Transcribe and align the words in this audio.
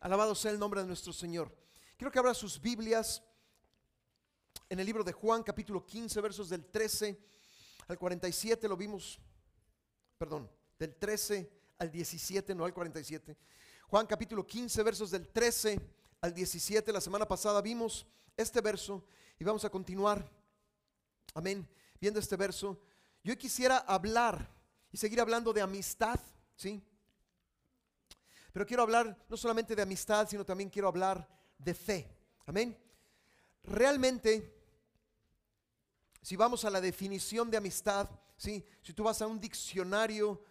Alabado 0.00 0.34
sea 0.34 0.50
el 0.50 0.58
nombre 0.58 0.80
de 0.80 0.86
nuestro 0.86 1.12
Señor. 1.12 1.54
Quiero 1.98 2.10
que 2.10 2.18
abra 2.18 2.32
sus 2.32 2.58
Biblias 2.58 3.22
en 4.70 4.80
el 4.80 4.86
libro 4.86 5.04
de 5.04 5.12
Juan, 5.12 5.42
capítulo 5.42 5.84
15, 5.84 6.20
versos 6.22 6.48
del 6.48 6.64
13 6.64 7.22
al 7.86 7.98
47. 7.98 8.66
Lo 8.66 8.78
vimos, 8.78 9.20
perdón, 10.16 10.50
del 10.78 10.94
13 10.94 11.52
al 11.78 11.90
17, 11.90 12.54
no 12.54 12.64
al 12.64 12.72
47. 12.72 13.36
Juan, 13.88 14.06
capítulo 14.06 14.46
15, 14.46 14.82
versos 14.82 15.10
del 15.10 15.28
13 15.28 15.78
al 16.22 16.32
17. 16.32 16.92
La 16.92 17.02
semana 17.02 17.28
pasada 17.28 17.60
vimos 17.60 18.06
este 18.38 18.62
verso 18.62 19.04
y 19.38 19.44
vamos 19.44 19.66
a 19.66 19.70
continuar. 19.70 20.26
Amén. 21.34 21.68
Viendo 22.00 22.20
este 22.20 22.36
verso. 22.36 22.80
Yo 23.22 23.36
quisiera 23.36 23.76
hablar 23.76 24.50
y 24.90 24.96
seguir 24.96 25.20
hablando 25.20 25.52
de 25.52 25.60
amistad, 25.60 26.18
¿sí? 26.56 26.82
Pero 28.52 28.66
quiero 28.66 28.82
hablar 28.82 29.16
no 29.28 29.36
solamente 29.36 29.76
de 29.76 29.82
amistad, 29.82 30.28
sino 30.28 30.44
también 30.44 30.70
quiero 30.70 30.88
hablar 30.88 31.26
de 31.58 31.74
fe. 31.74 32.16
Amén. 32.46 32.76
Realmente, 33.62 34.54
si 36.22 36.36
vamos 36.36 36.64
a 36.64 36.70
la 36.70 36.80
definición 36.80 37.50
de 37.50 37.56
amistad, 37.56 38.08
¿sí? 38.36 38.64
si 38.82 38.92
tú 38.92 39.04
vas 39.04 39.22
a 39.22 39.26
un 39.26 39.40
diccionario 39.40 40.42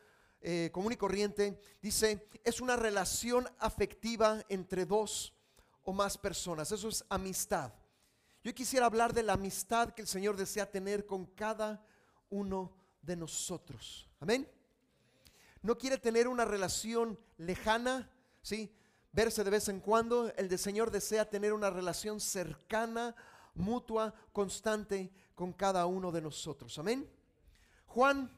eh, 0.42 0.70
común 0.72 0.94
y 0.94 0.98
corriente, 0.98 1.60
dice, 1.82 2.30
es 2.44 2.62
una 2.62 2.76
relación 2.76 3.50
afectiva 3.60 4.44
entre 4.48 4.86
dos 4.86 5.34
o 5.84 5.92
más 5.92 6.18
personas. 6.18 6.72
Eso 6.72 6.88
es 6.88 7.04
amistad. 7.10 7.74
Yo 8.44 8.54
quisiera 8.56 8.86
hablar 8.86 9.14
de 9.14 9.24
la 9.24 9.34
amistad 9.34 9.94
que 9.94 10.04
el 10.04 10.08
Señor 10.08 10.38
desea 10.38 10.72
tener 10.72 11.06
con 11.06 11.26
cada 11.26 11.86
uno 12.30 12.74
de 13.02 13.18
nosotros. 13.18 14.08
Amén 14.22 14.59
no 15.62 15.78
quiere 15.78 15.98
tener 15.98 16.28
una 16.28 16.46
relación 16.46 17.20
lejana, 17.38 18.10
¿sí? 18.42 18.74
Verse 19.12 19.44
de 19.44 19.50
vez 19.50 19.68
en 19.70 19.80
cuando. 19.80 20.34
El 20.36 20.48
de 20.48 20.58
Señor 20.58 20.92
desea 20.92 21.30
tener 21.30 21.54
una 21.54 21.70
relación 21.70 22.20
cercana, 22.20 23.16
mutua, 23.56 24.14
constante 24.32 25.12
con 25.36 25.54
cada 25.54 25.86
uno 25.86 26.12
de 26.12 26.22
nosotros. 26.22 26.78
Amén. 26.80 27.10
Juan 27.86 28.32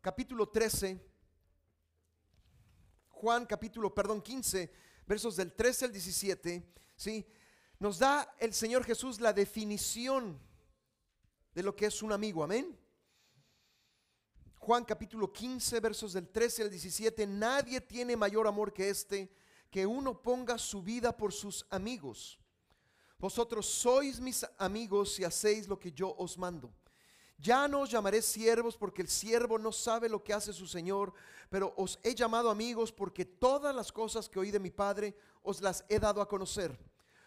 capítulo 0.00 0.48
13, 0.48 1.00
Juan 3.08 3.46
capítulo, 3.46 3.94
perdón, 3.94 4.20
15, 4.20 4.72
versos 5.06 5.36
del 5.36 5.52
13 5.52 5.86
al 5.86 5.92
17, 5.92 6.74
¿sí? 6.96 7.26
Nos 7.78 7.98
da 7.98 8.34
el 8.38 8.52
Señor 8.52 8.84
Jesús 8.84 9.20
la 9.20 9.32
definición 9.32 10.38
de 11.54 11.62
lo 11.62 11.74
que 11.74 11.86
es 11.86 12.02
un 12.02 12.12
amigo. 12.12 12.44
Amén. 12.44 12.78
Juan 14.66 14.84
capítulo 14.84 15.32
15, 15.32 15.78
versos 15.78 16.12
del 16.12 16.26
13 16.26 16.64
al 16.64 16.70
17, 16.70 17.24
nadie 17.28 17.80
tiene 17.80 18.16
mayor 18.16 18.48
amor 18.48 18.72
que 18.72 18.90
este, 18.90 19.30
que 19.70 19.86
uno 19.86 20.20
ponga 20.20 20.58
su 20.58 20.82
vida 20.82 21.16
por 21.16 21.32
sus 21.32 21.64
amigos. 21.70 22.36
Vosotros 23.16 23.64
sois 23.64 24.18
mis 24.18 24.44
amigos 24.58 25.14
si 25.14 25.22
hacéis 25.22 25.68
lo 25.68 25.78
que 25.78 25.92
yo 25.92 26.16
os 26.18 26.36
mando. 26.36 26.72
Ya 27.38 27.68
no 27.68 27.82
os 27.82 27.92
llamaré 27.92 28.20
siervos 28.20 28.76
porque 28.76 29.02
el 29.02 29.08
siervo 29.08 29.56
no 29.56 29.70
sabe 29.70 30.08
lo 30.08 30.24
que 30.24 30.32
hace 30.32 30.52
su 30.52 30.66
Señor, 30.66 31.12
pero 31.48 31.72
os 31.76 32.00
he 32.02 32.12
llamado 32.12 32.50
amigos 32.50 32.90
porque 32.90 33.24
todas 33.24 33.72
las 33.72 33.92
cosas 33.92 34.28
que 34.28 34.40
oí 34.40 34.50
de 34.50 34.58
mi 34.58 34.72
Padre 34.72 35.16
os 35.44 35.60
las 35.60 35.84
he 35.88 36.00
dado 36.00 36.20
a 36.20 36.26
conocer 36.26 36.76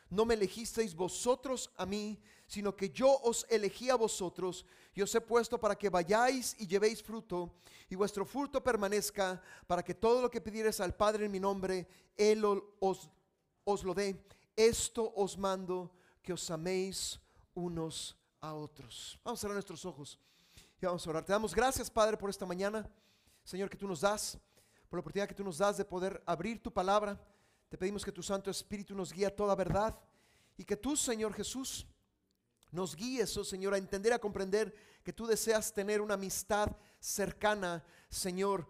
no 0.10 0.26
me 0.26 0.34
elegisteis 0.34 0.96
vosotros 0.96 1.72
a 1.78 1.86
mí, 1.86 2.20
sino 2.50 2.76
que 2.76 2.90
yo 2.90 3.22
os 3.22 3.46
elegí 3.50 3.90
a 3.90 3.96
vosotros 3.96 4.66
y 4.94 5.02
os 5.02 5.16
he 5.16 5.22
puesto 5.22 5.58
para 5.58 5.78
que 5.78 5.88
vayáis 5.88 6.58
y 6.60 6.68
llevéis 6.68 7.02
fruto 7.02 7.54
y 7.90 7.96
vuestro 7.96 8.26
fruto 8.26 8.62
permanezca, 8.62 9.42
para 9.68 9.82
que 9.82 9.94
todo 9.94 10.22
lo 10.22 10.30
que 10.30 10.42
pidieres 10.42 10.82
al 10.82 10.94
Padre 10.94 11.28
en 11.28 11.32
mi 11.32 11.40
nombre, 11.40 11.88
Él 12.18 12.44
os, 12.44 13.84
lo 13.86 13.94
dé. 13.94 14.26
Esto 14.56 15.14
os 15.16 15.38
mando, 15.38 15.92
que 16.22 16.34
os 16.34 16.52
améis 16.52 17.20
unos 17.54 18.18
a 18.42 18.54
otros. 18.54 19.18
Vamos 19.24 19.40
a 19.40 19.42
cerrar 19.42 19.54
nuestros 19.54 19.86
ojos 19.86 20.20
y 20.82 20.86
vamos 20.86 21.06
a 21.08 21.10
orar. 21.10 21.24
Te 21.24 21.32
damos 21.32 21.56
gracias, 21.56 21.90
Padre, 21.90 22.18
por 22.18 22.30
esta 22.30 22.46
mañana, 22.46 22.90
Señor, 23.44 23.70
que 23.70 23.78
tú 23.78 23.88
nos 23.88 24.02
das, 24.02 24.38
por 24.90 24.98
la 24.98 25.02
oportunidad 25.02 25.30
que 25.30 25.36
tú 25.36 25.44
nos 25.44 25.60
das 25.60 25.78
de 25.78 25.86
poder 25.86 26.22
abrir 26.26 26.62
tu 26.62 26.74
palabra 26.74 27.18
te 27.70 27.78
pedimos 27.78 28.04
que 28.04 28.12
tu 28.12 28.24
Santo 28.24 28.50
Espíritu 28.50 28.96
nos 28.96 29.14
guíe 29.14 29.28
a 29.28 29.36
toda 29.36 29.54
verdad 29.54 29.96
y 30.58 30.66
que 30.66 30.76
tú, 30.76 30.98
Señor 30.98 31.34
Jesús, 31.34 31.86
nos 32.72 32.96
guíes, 32.96 33.36
oh 33.38 33.44
Señor, 33.44 33.74
a 33.74 33.78
entender, 33.78 34.14
a 34.14 34.20
comprender 34.20 34.74
que 35.04 35.14
tú 35.14 35.26
deseas 35.26 35.74
tener 35.74 36.02
una 36.02 36.14
amistad 36.16 36.76
cercana, 37.00 37.84
Señor, 38.10 38.68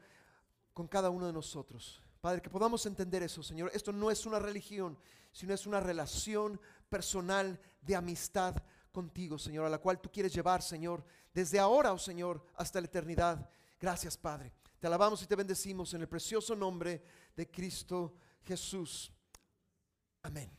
con 0.73 0.87
cada 0.87 1.09
uno 1.09 1.27
de 1.27 1.33
nosotros. 1.33 2.01
Padre, 2.21 2.41
que 2.41 2.49
podamos 2.49 2.85
entender 2.85 3.23
eso, 3.23 3.41
Señor. 3.43 3.71
Esto 3.73 3.91
no 3.91 4.11
es 4.11 4.25
una 4.25 4.39
religión, 4.39 4.97
sino 5.31 5.53
es 5.53 5.65
una 5.65 5.79
relación 5.79 6.59
personal 6.89 7.59
de 7.81 7.95
amistad 7.95 8.55
contigo, 8.91 9.37
Señor, 9.37 9.65
a 9.65 9.69
la 9.69 9.77
cual 9.77 9.99
tú 9.99 10.11
quieres 10.11 10.33
llevar, 10.33 10.61
Señor, 10.61 11.03
desde 11.33 11.59
ahora, 11.59 11.93
oh 11.93 11.99
Señor, 11.99 12.43
hasta 12.55 12.81
la 12.81 12.87
eternidad. 12.87 13.49
Gracias, 13.79 14.17
Padre. 14.17 14.51
Te 14.79 14.87
alabamos 14.87 15.21
y 15.21 15.27
te 15.27 15.35
bendecimos 15.35 15.93
en 15.93 16.01
el 16.01 16.07
precioso 16.07 16.55
nombre 16.55 17.03
de 17.35 17.49
Cristo 17.49 18.15
Jesús. 18.43 19.11
Amén. 20.23 20.49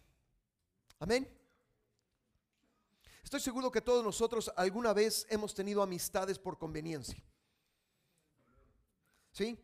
Amén. 0.99 1.40
Estoy 3.23 3.41
seguro 3.41 3.71
que 3.71 3.81
todos 3.81 4.05
nosotros 4.05 4.51
alguna 4.57 4.93
vez 4.93 5.27
hemos 5.29 5.55
tenido 5.55 5.83
amistades 5.83 6.39
por 6.39 6.59
conveniencia. 6.59 7.23
¿Sí? 9.33 9.59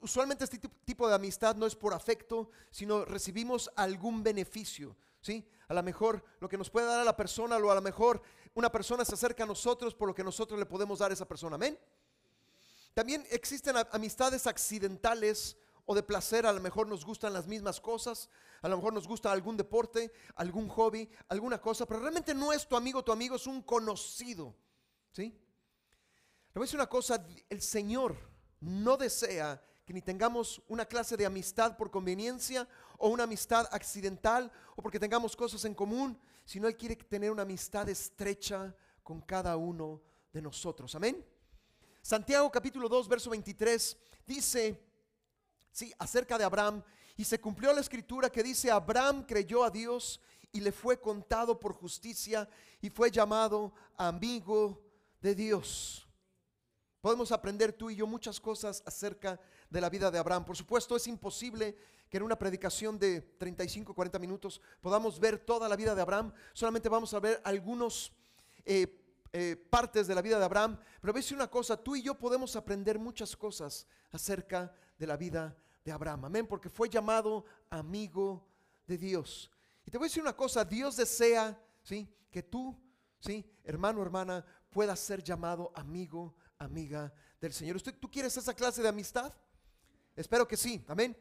usualmente 0.00 0.44
este 0.44 0.58
tipo 0.58 1.08
de 1.08 1.14
amistad 1.14 1.54
no 1.56 1.66
es 1.66 1.76
por 1.76 1.94
afecto, 1.94 2.50
sino 2.70 3.04
recibimos 3.04 3.70
algún 3.76 4.22
beneficio. 4.22 4.96
¿Sí? 5.20 5.48
A 5.68 5.74
lo 5.74 5.82
mejor 5.82 6.24
lo 6.40 6.48
que 6.48 6.58
nos 6.58 6.68
puede 6.68 6.86
dar 6.86 7.00
a 7.00 7.04
la 7.04 7.16
persona, 7.16 7.56
o 7.56 7.70
a 7.70 7.74
lo 7.74 7.82
mejor 7.82 8.22
una 8.54 8.70
persona 8.70 9.04
se 9.04 9.14
acerca 9.14 9.44
a 9.44 9.46
nosotros 9.46 9.94
por 9.94 10.08
lo 10.08 10.14
que 10.14 10.24
nosotros 10.24 10.58
le 10.58 10.66
podemos 10.66 10.98
dar 10.98 11.10
a 11.10 11.14
esa 11.14 11.26
persona. 11.26 11.54
Amén. 11.54 11.78
También 12.94 13.24
existen 13.30 13.76
amistades 13.92 14.46
accidentales 14.46 15.56
o 15.84 15.94
de 15.94 16.02
placer, 16.02 16.46
a 16.46 16.52
lo 16.52 16.60
mejor 16.60 16.86
nos 16.86 17.04
gustan 17.04 17.32
las 17.32 17.46
mismas 17.46 17.80
cosas, 17.80 18.28
a 18.60 18.68
lo 18.68 18.76
mejor 18.76 18.92
nos 18.92 19.08
gusta 19.08 19.32
algún 19.32 19.56
deporte, 19.56 20.12
algún 20.36 20.68
hobby, 20.68 21.08
alguna 21.28 21.60
cosa, 21.60 21.86
pero 21.86 22.00
realmente 22.00 22.34
no 22.34 22.52
es 22.52 22.66
tu 22.66 22.76
amigo, 22.76 23.02
tu 23.02 23.12
amigo 23.12 23.36
es 23.36 23.46
un 23.46 23.62
conocido. 23.62 24.54
¿Sí? 25.12 25.24
Le 25.24 26.58
voy 26.58 26.62
a 26.62 26.66
decir 26.66 26.78
una 26.78 26.88
cosa, 26.88 27.26
el 27.48 27.62
Señor 27.62 28.16
no 28.60 28.96
desea 28.96 29.62
que 29.84 29.92
ni 29.92 30.02
tengamos 30.02 30.62
una 30.68 30.86
clase 30.86 31.16
de 31.16 31.26
amistad 31.26 31.76
por 31.76 31.90
conveniencia 31.90 32.68
o 32.98 33.08
una 33.08 33.24
amistad 33.24 33.66
accidental 33.72 34.52
o 34.76 34.82
porque 34.82 35.00
tengamos 35.00 35.34
cosas 35.34 35.64
en 35.64 35.74
común, 35.74 36.18
sino 36.44 36.68
Él 36.68 36.76
quiere 36.76 36.96
tener 36.96 37.30
una 37.30 37.42
amistad 37.42 37.88
estrecha 37.88 38.74
con 39.02 39.20
cada 39.20 39.56
uno 39.56 40.00
de 40.32 40.40
nosotros. 40.40 40.94
Amén. 40.94 41.24
Santiago 42.00 42.50
capítulo 42.50 42.88
2, 42.88 43.08
verso 43.08 43.30
23 43.30 43.96
dice, 44.26 44.91
sí, 45.72 45.92
acerca 45.98 46.38
de 46.38 46.44
Abraham. 46.44 46.82
Y 47.16 47.24
se 47.24 47.40
cumplió 47.40 47.72
la 47.72 47.80
escritura 47.80 48.30
que 48.30 48.42
dice, 48.42 48.70
Abraham 48.70 49.24
creyó 49.24 49.64
a 49.64 49.70
Dios 49.70 50.20
y 50.52 50.60
le 50.60 50.70
fue 50.70 51.00
contado 51.00 51.58
por 51.58 51.72
justicia 51.72 52.48
y 52.80 52.90
fue 52.90 53.10
llamado 53.10 53.72
amigo 53.96 54.80
de 55.20 55.34
Dios. 55.34 56.06
Podemos 57.00 57.32
aprender 57.32 57.72
tú 57.72 57.90
y 57.90 57.96
yo 57.96 58.06
muchas 58.06 58.38
cosas 58.38 58.82
acerca 58.86 59.40
de 59.68 59.80
la 59.80 59.90
vida 59.90 60.10
de 60.10 60.18
Abraham. 60.18 60.44
Por 60.44 60.56
supuesto, 60.56 60.94
es 60.94 61.06
imposible 61.06 61.76
que 62.08 62.18
en 62.18 62.22
una 62.22 62.38
predicación 62.38 62.98
de 62.98 63.22
35, 63.22 63.94
40 63.94 64.18
minutos 64.18 64.60
podamos 64.80 65.18
ver 65.18 65.38
toda 65.38 65.68
la 65.68 65.76
vida 65.76 65.94
de 65.94 66.02
Abraham. 66.02 66.32
Solamente 66.52 66.88
vamos 66.88 67.12
a 67.14 67.20
ver 67.20 67.40
algunos 67.42 68.12
eh, 68.64 69.01
eh, 69.32 69.56
partes 69.56 70.06
de 70.06 70.14
la 70.14 70.22
vida 70.22 70.38
de 70.38 70.44
Abraham. 70.44 70.78
Pero 71.00 71.12
ves 71.12 71.32
una 71.32 71.48
cosa, 71.48 71.76
tú 71.76 71.96
y 71.96 72.02
yo 72.02 72.18
podemos 72.18 72.54
aprender 72.56 72.98
muchas 72.98 73.36
cosas 73.36 73.86
acerca 74.10 74.74
de 74.98 75.06
la 75.06 75.16
vida 75.16 75.56
de 75.84 75.92
Abraham. 75.92 76.26
Amén, 76.26 76.46
porque 76.46 76.68
fue 76.68 76.88
llamado 76.88 77.44
amigo 77.70 78.46
de 78.86 78.98
Dios. 78.98 79.50
Y 79.86 79.90
te 79.90 79.98
voy 79.98 80.06
a 80.06 80.08
decir 80.08 80.22
una 80.22 80.36
cosa, 80.36 80.64
Dios 80.64 80.96
desea, 80.96 81.58
¿sí? 81.82 82.08
Que 82.30 82.42
tú, 82.42 82.78
¿sí? 83.18 83.44
Hermano, 83.64 84.02
hermana, 84.02 84.44
puedas 84.70 85.00
ser 85.00 85.22
llamado 85.22 85.72
amigo, 85.74 86.34
amiga 86.58 87.12
del 87.40 87.52
Señor. 87.52 87.76
¿Usted, 87.76 87.94
¿Tú 87.98 88.10
quieres 88.10 88.36
esa 88.36 88.54
clase 88.54 88.82
de 88.82 88.88
amistad? 88.88 89.32
Espero 90.14 90.46
que 90.46 90.56
sí, 90.56 90.84
amén. 90.88 91.16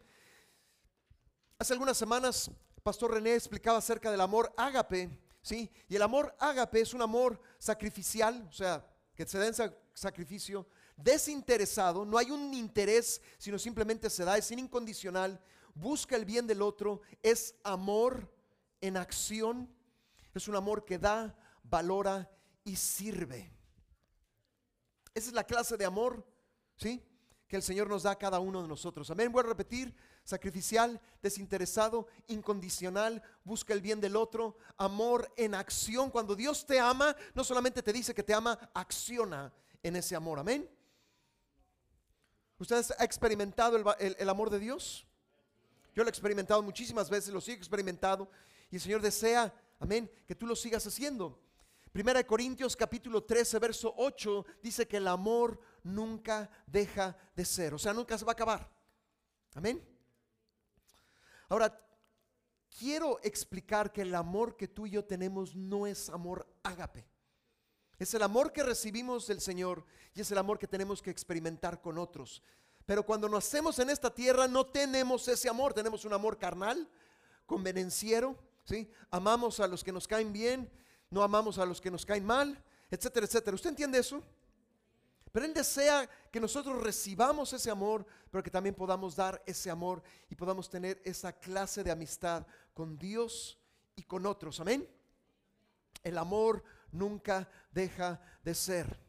Hace 1.58 1.74
algunas 1.74 1.98
semanas, 1.98 2.52
Pastor 2.84 3.12
René 3.12 3.36
explicaba 3.36 3.78
acerca 3.78 4.12
del 4.12 4.22
amor 4.22 4.54
ágape 4.58 5.10
¿sí? 5.42 5.72
Y 5.88 5.96
el 5.96 6.02
amor 6.02 6.36
ágape 6.40 6.82
es 6.82 6.94
un 6.94 7.02
amor 7.02 7.42
sacrificial, 7.58 8.48
o 8.50 8.54
sea, 8.54 8.86
que 9.16 9.26
se 9.26 9.38
da 9.38 9.48
en 9.48 9.74
sacrificio, 9.94 10.68
desinteresado, 10.96 12.06
no 12.06 12.18
hay 12.18 12.32
un 12.32 12.54
interés, 12.54 13.22
sino 13.38 13.58
simplemente 13.60 14.10
se 14.10 14.24
da, 14.24 14.38
es 14.38 14.52
incondicional, 14.52 15.40
busca 15.74 16.16
el 16.16 16.26
bien 16.26 16.48
del 16.48 16.62
otro, 16.62 17.02
es 17.22 17.56
amor 17.64 18.32
en 18.80 18.98
acción, 18.98 19.70
es 20.34 20.48
un 20.48 20.56
amor 20.56 20.86
que 20.86 20.98
da, 20.98 21.36
valora 21.64 22.30
y 22.64 22.76
sirve. 22.76 23.52
Esa 25.14 25.30
es 25.30 25.34
la 25.34 25.44
clase 25.44 25.78
de 25.78 25.86
amor, 25.86 26.26
¿sí? 26.78 27.04
Que 27.48 27.58
el 27.58 27.64
Señor 27.64 27.90
nos 27.90 28.04
da 28.04 28.12
a 28.12 28.18
cada 28.18 28.40
uno 28.40 28.62
de 28.62 28.68
nosotros. 28.68 29.10
Amén. 29.12 29.32
Voy 29.32 29.42
a 29.42 29.48
repetir, 29.48 29.94
sacrificial, 30.24 31.00
desinteresado, 31.22 32.08
incondicional, 32.28 33.22
busca 33.44 33.74
el 33.74 33.82
bien 33.82 34.00
del 34.00 34.16
otro, 34.16 34.58
amor 34.78 35.32
en 35.36 35.56
acción. 35.56 36.10
Cuando 36.10 36.36
Dios 36.36 36.66
te 36.66 36.80
ama, 36.80 37.16
no 37.34 37.44
solamente 37.44 37.82
te 37.82 37.94
dice 37.94 38.14
que 38.14 38.24
te 38.24 38.34
ama, 38.34 38.58
acciona 38.74 39.52
en 39.84 39.96
ese 39.96 40.16
amor. 40.16 40.40
Amén. 40.40 40.70
¿Ustedes 42.58 42.92
han 42.92 43.04
experimentado 43.06 43.96
el, 44.00 44.30
amor 44.30 44.50
de 44.52 44.60
Dios? 44.60 45.08
Yo 45.96 46.04
lo 46.04 46.10
he 46.10 46.12
experimentado 46.12 46.62
muchísimas 46.62 47.10
veces, 47.10 47.34
lo 47.34 47.42
sigo 47.42 47.58
experimentando 47.58 48.30
y 48.70 48.76
el 48.76 48.82
Señor 48.82 49.02
desea, 49.02 49.54
amén, 49.80 50.10
que 50.28 50.36
tú 50.36 50.46
lo 50.46 50.56
sigas 50.56 50.86
haciendo. 50.86 51.40
Primera 51.92 52.20
de 52.20 52.26
Corintios 52.26 52.76
capítulo 52.76 53.24
13, 53.24 53.60
verso 53.60 53.94
8 53.98 54.46
dice 54.62 54.88
que 54.88 54.98
el 54.98 55.08
amor 55.08 55.60
nunca 55.84 56.50
deja 56.68 57.18
de 57.36 57.44
ser, 57.44 57.74
o 57.74 57.80
sea, 57.80 57.94
nunca 57.94 58.18
se 58.18 58.24
va 58.24 58.32
a 58.32 58.34
acabar. 58.34 58.70
Amén. 59.56 59.91
Ahora, 61.52 61.78
quiero 62.80 63.20
explicar 63.24 63.92
que 63.92 64.04
el 64.04 64.16
amor 64.16 64.56
que 64.56 64.70
tú 64.70 64.88
y 64.88 64.92
yo 64.92 65.04
tenemos 65.04 65.54
no 65.54 65.86
es 65.86 66.10
amor 66.10 66.48
ágape. 66.64 67.06
Es 68.00 68.14
el 68.14 68.24
amor 68.24 68.54
que 68.54 68.64
recibimos 68.64 69.28
del 69.28 69.42
Señor 69.42 69.84
y 70.14 70.22
es 70.22 70.32
el 70.32 70.38
amor 70.38 70.58
que 70.58 70.66
tenemos 70.66 71.02
que 71.02 71.12
experimentar 71.12 71.82
con 71.82 71.98
otros. 71.98 72.42
Pero 72.86 73.06
cuando 73.06 73.28
nacemos 73.28 73.80
en 73.80 73.90
esta 73.90 74.16
tierra 74.16 74.48
no 74.48 74.66
tenemos 74.66 75.28
ese 75.28 75.50
amor, 75.50 75.74
tenemos 75.74 76.06
un 76.06 76.14
amor 76.14 76.38
carnal, 76.38 76.90
convenenciero, 77.46 78.38
¿sí? 78.64 78.90
Amamos 79.10 79.60
a 79.60 79.68
los 79.68 79.84
que 79.84 79.92
nos 79.92 80.08
caen 80.08 80.32
bien, 80.32 80.72
no 81.10 81.22
amamos 81.22 81.58
a 81.58 81.66
los 81.66 81.82
que 81.82 81.92
nos 81.92 82.06
caen 82.06 82.24
mal, 82.24 82.64
etcétera, 82.90 83.26
etcétera. 83.26 83.56
¿Usted 83.56 83.72
entiende 83.72 84.00
eso? 84.00 84.24
Pero 85.32 85.46
Él 85.46 85.54
desea 85.54 86.10
que 86.30 86.40
nosotros 86.40 86.82
recibamos 86.82 87.54
ese 87.54 87.72
amor, 87.72 88.06
pero 88.30 88.44
que 88.44 88.52
también 88.52 88.76
podamos 88.76 89.16
dar 89.16 89.42
ese 89.46 89.70
amor 89.70 90.04
y 90.30 90.36
podamos 90.36 90.70
tener 90.70 91.02
esa 91.06 91.32
clase 91.32 91.84
de 91.84 91.92
amistad 91.92 92.46
con 92.74 92.98
Dios 92.98 93.58
y 93.96 94.04
con 94.04 94.26
otros. 94.26 94.60
Amén. 94.60 94.88
El 96.04 96.18
amor 96.18 96.64
nunca 96.92 97.50
deja 97.72 98.22
de 98.44 98.54
ser. 98.54 99.00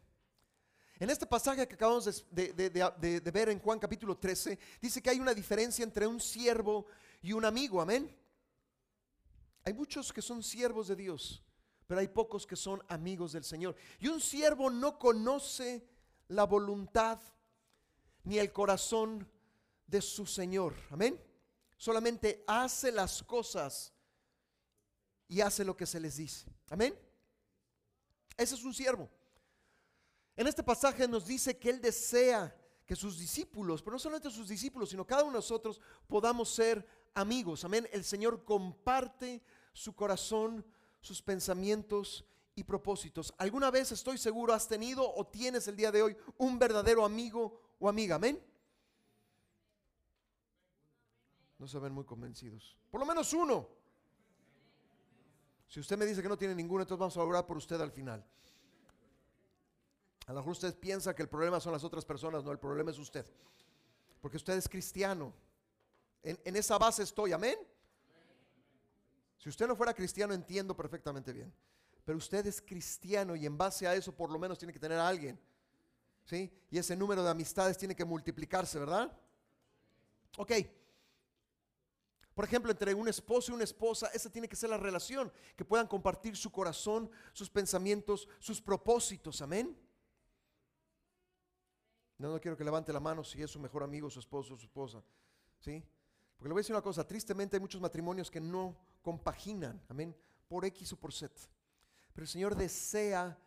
En 0.99 1.09
este 1.09 1.25
pasaje 1.25 1.67
que 1.67 1.73
acabamos 1.73 2.25
de, 2.31 3.31
ver 3.33 3.49
en 3.49 3.59
Juan 3.59 3.79
capítulo 3.79 4.17
13, 4.17 4.57
dice 4.81 5.01
que 5.01 5.09
hay 5.09 5.19
una 5.19 5.33
diferencia 5.33 5.83
entre 5.83 6.07
un 6.07 6.21
siervo 6.21 6.85
y 7.21 7.33
un 7.33 7.43
amigo. 7.43 7.81
Amén. 7.81 8.15
Hay 9.65 9.73
muchos 9.73 10.13
que 10.13 10.21
son 10.21 10.41
siervos 10.41 10.87
de 10.87 10.95
Dios, 10.95 11.43
pero 11.87 11.99
hay 11.99 12.07
pocos 12.07 12.45
que 12.45 12.55
son 12.55 12.81
amigos 12.87 13.33
del 13.33 13.43
Señor. 13.43 13.75
Y 13.99 14.07
un 14.07 14.21
siervo 14.21 14.69
no 14.69 14.97
conoce 14.97 15.85
la 16.27 16.45
voluntad 16.45 17.19
ni 18.23 18.39
el 18.39 18.51
corazón 18.51 19.29
de 19.87 20.01
su 20.01 20.25
Señor. 20.25 20.75
Amén. 20.89 21.21
Solamente 21.77 22.43
hace 22.47 22.91
las 22.91 23.21
cosas 23.23 23.93
y 25.27 25.41
hace 25.41 25.65
lo 25.65 25.75
que 25.75 25.85
se 25.85 25.99
les 25.99 26.17
dice. 26.17 26.45
Amén. 26.69 26.97
Ese 28.37 28.55
es 28.55 28.63
un 28.63 28.73
siervo. 28.73 29.09
En 30.35 30.47
este 30.47 30.63
pasaje 30.63 31.07
nos 31.07 31.25
dice 31.25 31.57
que 31.57 31.69
Él 31.69 31.81
desea 31.81 32.55
que 32.85 32.95
sus 32.95 33.19
discípulos, 33.19 33.81
pero 33.81 33.93
no 33.93 33.99
solamente 33.99 34.31
sus 34.31 34.47
discípulos, 34.47 34.89
sino 34.89 35.05
cada 35.05 35.23
uno 35.23 35.33
de 35.33 35.37
nosotros 35.37 35.79
podamos 36.07 36.49
ser 36.49 36.85
amigos. 37.13 37.63
Amén. 37.63 37.87
El 37.91 38.03
Señor 38.03 38.43
comparte 38.43 39.43
su 39.73 39.93
corazón, 39.93 40.65
sus 41.01 41.21
pensamientos 41.21 42.25
y 42.55 42.63
propósitos. 42.63 43.33
¿Alguna 43.37 43.71
vez 43.71 43.91
estoy 43.91 44.17
seguro 44.17 44.53
has 44.53 44.67
tenido 44.67 45.11
o 45.13 45.25
tienes 45.25 45.67
el 45.67 45.75
día 45.75 45.91
de 45.91 46.01
hoy 46.01 46.17
un 46.37 46.59
verdadero 46.59 47.03
amigo 47.03 47.59
o 47.79 47.89
amiga? 47.89 48.15
Amén. 48.15 48.41
No 51.57 51.67
se 51.67 51.79
ven 51.79 51.93
muy 51.93 52.03
convencidos. 52.03 52.77
Por 52.91 52.99
lo 52.99 53.05
menos 53.05 53.33
uno. 53.33 53.67
Si 55.67 55.79
usted 55.79 55.97
me 55.97 56.05
dice 56.05 56.21
que 56.21 56.29
no 56.29 56.37
tiene 56.37 56.53
ninguno, 56.53 56.83
entonces 56.83 56.99
vamos 56.99 57.17
a 57.17 57.23
orar 57.23 57.47
por 57.47 57.57
usted 57.57 57.81
al 57.81 57.91
final. 57.91 58.23
A 60.27 60.33
lo 60.33 60.39
mejor 60.39 60.51
usted 60.51 60.77
piensa 60.77 61.15
que 61.15 61.23
el 61.23 61.29
problema 61.29 61.59
son 61.59 61.73
las 61.73 61.83
otras 61.83 62.05
personas, 62.05 62.43
no, 62.43 62.51
el 62.51 62.59
problema 62.59 62.91
es 62.91 62.99
usted. 62.99 63.25
Porque 64.21 64.37
usted 64.37 64.53
es 64.53 64.69
cristiano. 64.69 65.33
En, 66.21 66.39
en 66.45 66.55
esa 66.55 66.77
base 66.77 67.03
estoy, 67.03 67.33
amén. 67.33 67.57
Si 69.37 69.49
usted 69.49 69.67
no 69.67 69.75
fuera 69.75 69.93
cristiano, 69.93 70.33
entiendo 70.33 70.75
perfectamente 70.75 71.33
bien 71.33 71.51
pero 72.05 72.17
usted 72.17 72.45
es 72.45 72.61
cristiano 72.61 73.35
y 73.35 73.45
en 73.45 73.57
base 73.57 73.87
a 73.87 73.95
eso 73.95 74.15
por 74.15 74.29
lo 74.29 74.37
menos 74.37 74.57
tiene 74.57 74.73
que 74.73 74.79
tener 74.79 74.99
a 74.99 75.07
alguien. 75.07 75.39
¿Sí? 76.25 76.51
Y 76.71 76.77
ese 76.77 76.95
número 76.95 77.23
de 77.23 77.29
amistades 77.29 77.77
tiene 77.77 77.95
que 77.95 78.05
multiplicarse, 78.05 78.79
¿verdad? 78.79 79.11
Ok. 80.37 80.51
Por 82.33 82.45
ejemplo, 82.45 82.71
entre 82.71 82.93
un 82.93 83.07
esposo 83.07 83.51
y 83.51 83.55
una 83.55 83.63
esposa, 83.63 84.07
esa 84.13 84.29
tiene 84.29 84.47
que 84.47 84.55
ser 84.55 84.69
la 84.69 84.77
relación, 84.77 85.31
que 85.55 85.65
puedan 85.65 85.85
compartir 85.85 86.35
su 86.35 86.51
corazón, 86.51 87.09
sus 87.31 87.49
pensamientos, 87.49 88.27
sus 88.39 88.61
propósitos. 88.61 89.41
Amén. 89.41 89.77
No, 92.17 92.31
no 92.31 92.39
quiero 92.39 92.57
que 92.57 92.63
levante 92.63 92.91
la 92.91 92.99
mano 92.99 93.23
si 93.23 93.41
es 93.41 93.51
su 93.51 93.59
mejor 93.59 93.83
amigo, 93.83 94.09
su 94.09 94.19
esposo, 94.19 94.57
su 94.57 94.65
esposa. 94.65 95.03
¿Sí? 95.59 95.83
Porque 96.37 96.49
le 96.49 96.53
voy 96.53 96.59
a 96.59 96.63
decir 96.63 96.75
una 96.75 96.81
cosa, 96.81 97.05
tristemente 97.05 97.55
hay 97.55 97.61
muchos 97.61 97.79
matrimonios 97.79 98.31
que 98.31 98.41
no 98.41 98.75
compaginan, 99.01 99.81
amén, 99.87 100.15
por 100.47 100.65
X 100.65 100.93
o 100.93 100.97
por 100.97 101.13
Z. 101.13 101.33
Pero 102.13 102.23
el 102.23 102.29
Señor 102.29 102.55
desea 102.55 103.37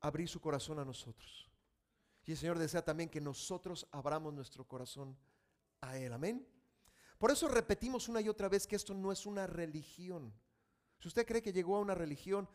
abrir 0.00 0.28
su 0.28 0.40
corazón 0.40 0.78
a 0.78 0.84
nosotros. 0.84 1.50
Y 2.24 2.32
el 2.32 2.38
Señor 2.38 2.58
desea 2.58 2.84
también 2.84 3.08
que 3.08 3.20
nosotros 3.20 3.86
abramos 3.90 4.32
nuestro 4.32 4.66
corazón 4.66 5.16
a 5.80 5.96
Él. 5.96 6.12
Amén. 6.12 6.46
Por 7.18 7.30
eso 7.30 7.48
repetimos 7.48 8.08
una 8.08 8.20
y 8.20 8.28
otra 8.28 8.48
vez 8.48 8.66
que 8.66 8.76
esto 8.76 8.94
no 8.94 9.10
es 9.10 9.26
una 9.26 9.46
religión. 9.46 10.32
Si 10.98 11.08
usted 11.08 11.26
cree 11.26 11.42
que 11.42 11.52
llegó 11.52 11.76
a 11.76 11.80
una 11.80 11.94
religión, 11.94 12.48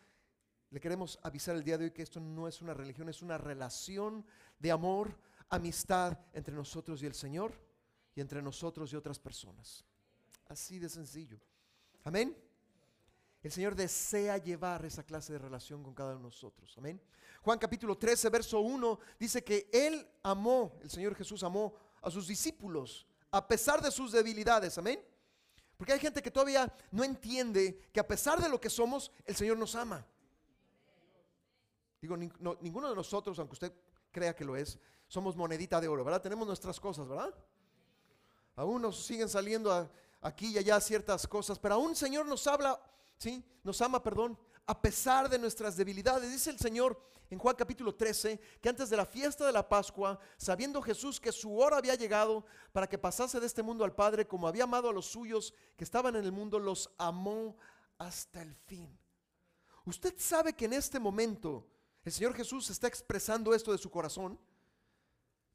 le 0.70 0.80
queremos 0.80 1.20
avisar 1.22 1.56
el 1.56 1.64
día 1.64 1.78
de 1.78 1.86
hoy 1.86 1.92
que 1.92 2.02
esto 2.02 2.20
no 2.20 2.48
es 2.48 2.62
una 2.62 2.74
religión, 2.74 3.10
es 3.10 3.22
una 3.22 3.38
relación 3.38 4.26
de 4.60 4.72
amor, 4.72 5.20
amistad 5.50 6.18
entre 6.34 6.56
nosotros 6.56 7.04
y 7.04 7.06
el 7.06 7.14
Señor 7.14 7.54
y 8.16 8.22
entre 8.22 8.42
nosotros 8.42 8.92
y 8.94 8.96
otras 8.96 9.20
personas. 9.20 9.86
Así 10.48 10.80
de 10.80 10.90
sencillo. 10.90 11.40
Amén. 12.04 12.36
El 13.44 13.52
Señor 13.52 13.76
desea 13.76 14.38
llevar 14.38 14.86
esa 14.86 15.04
clase 15.04 15.34
de 15.34 15.40
relación 15.40 15.84
con 15.84 15.94
cada 15.94 16.12
uno 16.12 16.20
de 16.20 16.24
nosotros. 16.24 16.74
Amén. 16.78 17.00
Juan 17.42 17.60
capítulo 17.60 17.98
13, 17.98 18.30
verso 18.30 18.62
1 18.62 19.00
dice 19.20 19.44
que 19.44 19.70
Él 19.74 20.08
amó, 20.24 20.80
el 20.82 20.90
Señor 20.90 21.14
Jesús 21.14 21.44
amó 21.44 21.76
a 22.02 22.10
sus 22.10 22.26
discípulos 22.26 23.06
a 23.32 23.46
pesar 23.46 23.82
de 23.82 23.92
sus 23.92 24.14
debilidades. 24.14 24.78
Amén. 24.78 25.04
Porque 25.76 25.92
hay 25.92 26.00
gente 26.00 26.22
que 26.22 26.32
todavía 26.32 26.74
no 26.92 27.04
entiende 27.04 27.90
que 27.92 28.00
a 28.00 28.08
pesar 28.08 28.42
de 28.42 28.48
lo 28.48 28.62
que 28.62 28.70
somos, 28.70 29.12
el 29.26 29.36
Señor 29.36 29.58
nos 29.58 29.76
ama. 29.76 30.06
Digo, 32.00 32.16
ninguno 32.16 32.90
de 32.90 32.96
nosotros, 32.96 33.38
aunque 33.40 33.54
usted 33.54 33.74
crea 34.12 34.34
que 34.34 34.46
lo 34.46 34.56
es, 34.56 34.80
somos 35.10 35.36
monedita 35.36 35.82
de 35.82 35.90
oro, 35.90 36.06
¿verdad? 36.06 36.22
Tenemos 36.22 36.48
nuestras 36.48 36.80
cosas, 36.80 37.10
¿verdad? 37.10 37.34
Aún 38.56 38.82
nos 38.82 39.06
siguen 39.06 39.28
saliendo 39.28 39.92
aquí 40.22 40.48
y 40.54 40.58
allá 40.58 40.80
ciertas 40.80 41.28
cosas, 41.28 41.60
pero 41.60 41.76
aún 41.76 41.90
el 41.90 41.98
Señor 41.98 42.26
nos 42.26 42.48
habla 42.48 42.80
¿sí? 43.24 43.42
Nos 43.64 43.82
ama, 43.82 44.04
perdón, 44.04 44.38
a 44.66 44.82
pesar 44.82 45.30
de 45.30 45.40
nuestras 45.40 45.78
debilidades. 45.78 46.30
Dice 46.30 46.50
el 46.50 46.60
Señor 46.60 47.02
en 47.30 47.40
Juan 47.40 47.56
capítulo 47.56 47.96
13 47.96 48.38
que 48.60 48.68
antes 48.68 48.90
de 48.90 48.98
la 48.98 49.06
fiesta 49.06 49.46
de 49.46 49.54
la 49.54 49.68
Pascua, 49.68 50.20
sabiendo 50.38 50.82
Jesús 50.82 51.22
que 51.22 51.32
su 51.32 51.58
hora 51.58 51.78
había 51.78 51.96
llegado 51.96 52.46
para 52.74 52.88
que 52.88 52.98
pasase 52.98 53.40
de 53.40 53.46
este 53.46 53.64
mundo 53.64 53.86
al 53.86 53.96
Padre, 53.96 54.28
como 54.28 54.46
había 54.46 54.66
amado 54.66 54.90
a 54.90 54.94
los 54.94 55.06
suyos 55.06 55.54
que 55.78 55.86
estaban 55.86 56.18
en 56.18 56.26
el 56.26 56.34
mundo, 56.34 56.60
los 56.60 56.90
amó 56.98 57.56
hasta 57.98 58.42
el 58.42 58.54
fin. 58.56 59.00
Usted 59.86 60.16
sabe 60.18 60.54
que 60.54 60.66
en 60.66 60.74
este 60.74 61.00
momento 61.00 61.66
el 62.04 62.12
Señor 62.12 62.34
Jesús 62.34 62.70
está 62.70 62.88
expresando 62.88 63.54
esto 63.54 63.72
de 63.72 63.78
su 63.78 63.90
corazón, 63.90 64.38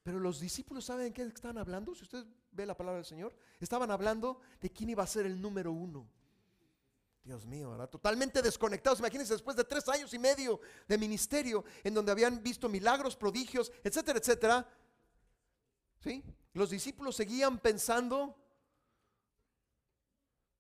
pero 0.03 0.19
los 0.19 0.41
discípulos 0.41 0.87
saben 0.87 1.05
de 1.09 1.13
qué 1.13 1.23
están 1.23 1.59
hablando. 1.59 1.95
Si 1.95 2.05
usted 2.05 2.25
ve 2.51 2.65
la 2.65 2.77
palabra 2.77 2.97
del 2.97 3.05
Señor, 3.05 3.37
estaban 3.61 3.91
hablando 3.91 4.41
de 4.59 4.71
quién 4.71 4.89
iba 4.89 5.03
a 5.03 5.07
ser 5.07 5.27
el 5.27 5.39
número 5.39 5.71
uno. 5.71 6.09
Dios 7.23 7.45
mío, 7.45 7.71
¿verdad? 7.71 7.91
Totalmente 7.91 8.41
desconectados. 8.41 9.01
Imagínense, 9.01 9.35
después 9.35 9.57
de 9.57 9.65
tres 9.65 9.89
años 9.89 10.13
y 10.15 10.19
medio 10.19 10.61
de 10.87 10.97
ministerio, 10.97 11.65
en 11.85 11.95
donde 11.95 12.13
habían 12.13 12.43
visto 12.43 12.69
milagros, 12.69 13.17
prodigios, 13.17 13.71
etcétera, 13.85 14.19
etcétera. 14.19 14.69
¿Sí? 16.01 16.25
Los 16.55 16.71
discípulos 16.71 17.17
seguían 17.17 17.59
pensando 17.59 18.35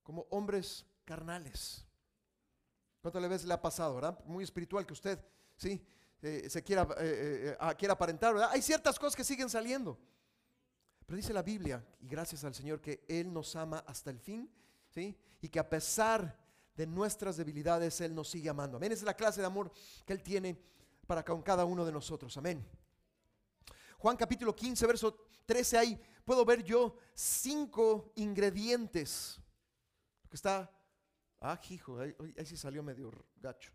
como 0.02 0.26
hombres 0.30 0.86
carnales. 1.04 1.84
¿Cuántas 3.00 3.28
veces 3.28 3.46
le 3.46 3.54
ha 3.54 3.62
pasado, 3.62 3.94
verdad? 3.94 4.18
Muy 4.24 4.44
espiritual 4.44 4.84
que 4.84 4.92
usted, 4.92 5.18
¿sí? 5.56 5.82
Eh, 6.20 6.50
se 6.50 6.62
quiera, 6.62 6.86
eh, 6.98 7.56
eh, 7.60 7.74
quiera 7.76 7.94
aparentar, 7.94 8.34
¿verdad? 8.34 8.50
Hay 8.52 8.60
ciertas 8.60 8.98
cosas 8.98 9.14
que 9.14 9.24
siguen 9.24 9.48
saliendo. 9.48 9.98
Pero 11.06 11.16
dice 11.16 11.32
la 11.32 11.42
Biblia, 11.42 11.82
y 12.00 12.08
gracias 12.08 12.44
al 12.44 12.54
Señor, 12.54 12.80
que 12.80 13.04
Él 13.08 13.32
nos 13.32 13.56
ama 13.56 13.84
hasta 13.86 14.10
el 14.10 14.18
fin, 14.18 14.50
¿sí? 14.90 15.16
Y 15.40 15.48
que 15.48 15.58
a 15.58 15.68
pesar 15.68 16.36
de 16.78 16.86
nuestras 16.86 17.36
debilidades, 17.36 18.00
Él 18.00 18.14
nos 18.14 18.30
sigue 18.30 18.48
amando. 18.48 18.76
Amén. 18.76 18.92
Esa 18.92 19.00
es 19.00 19.06
la 19.06 19.16
clase 19.16 19.40
de 19.40 19.46
amor 19.48 19.72
que 20.06 20.12
Él 20.12 20.22
tiene 20.22 20.56
para 21.08 21.24
con 21.24 21.42
cada 21.42 21.64
uno 21.64 21.84
de 21.84 21.90
nosotros. 21.90 22.36
Amén. 22.36 22.64
Juan 23.98 24.16
capítulo 24.16 24.54
15, 24.54 24.86
verso 24.86 25.26
13, 25.44 25.76
hay 25.76 26.00
puedo 26.24 26.44
ver 26.44 26.62
yo 26.62 26.96
cinco 27.14 28.12
ingredientes. 28.14 29.40
Está, 30.30 30.70
ah, 31.40 31.60
hijo, 31.68 31.98
ahí, 31.98 32.14
ahí 32.38 32.46
sí 32.46 32.56
salió 32.56 32.80
medio 32.80 33.10
gacho. 33.40 33.72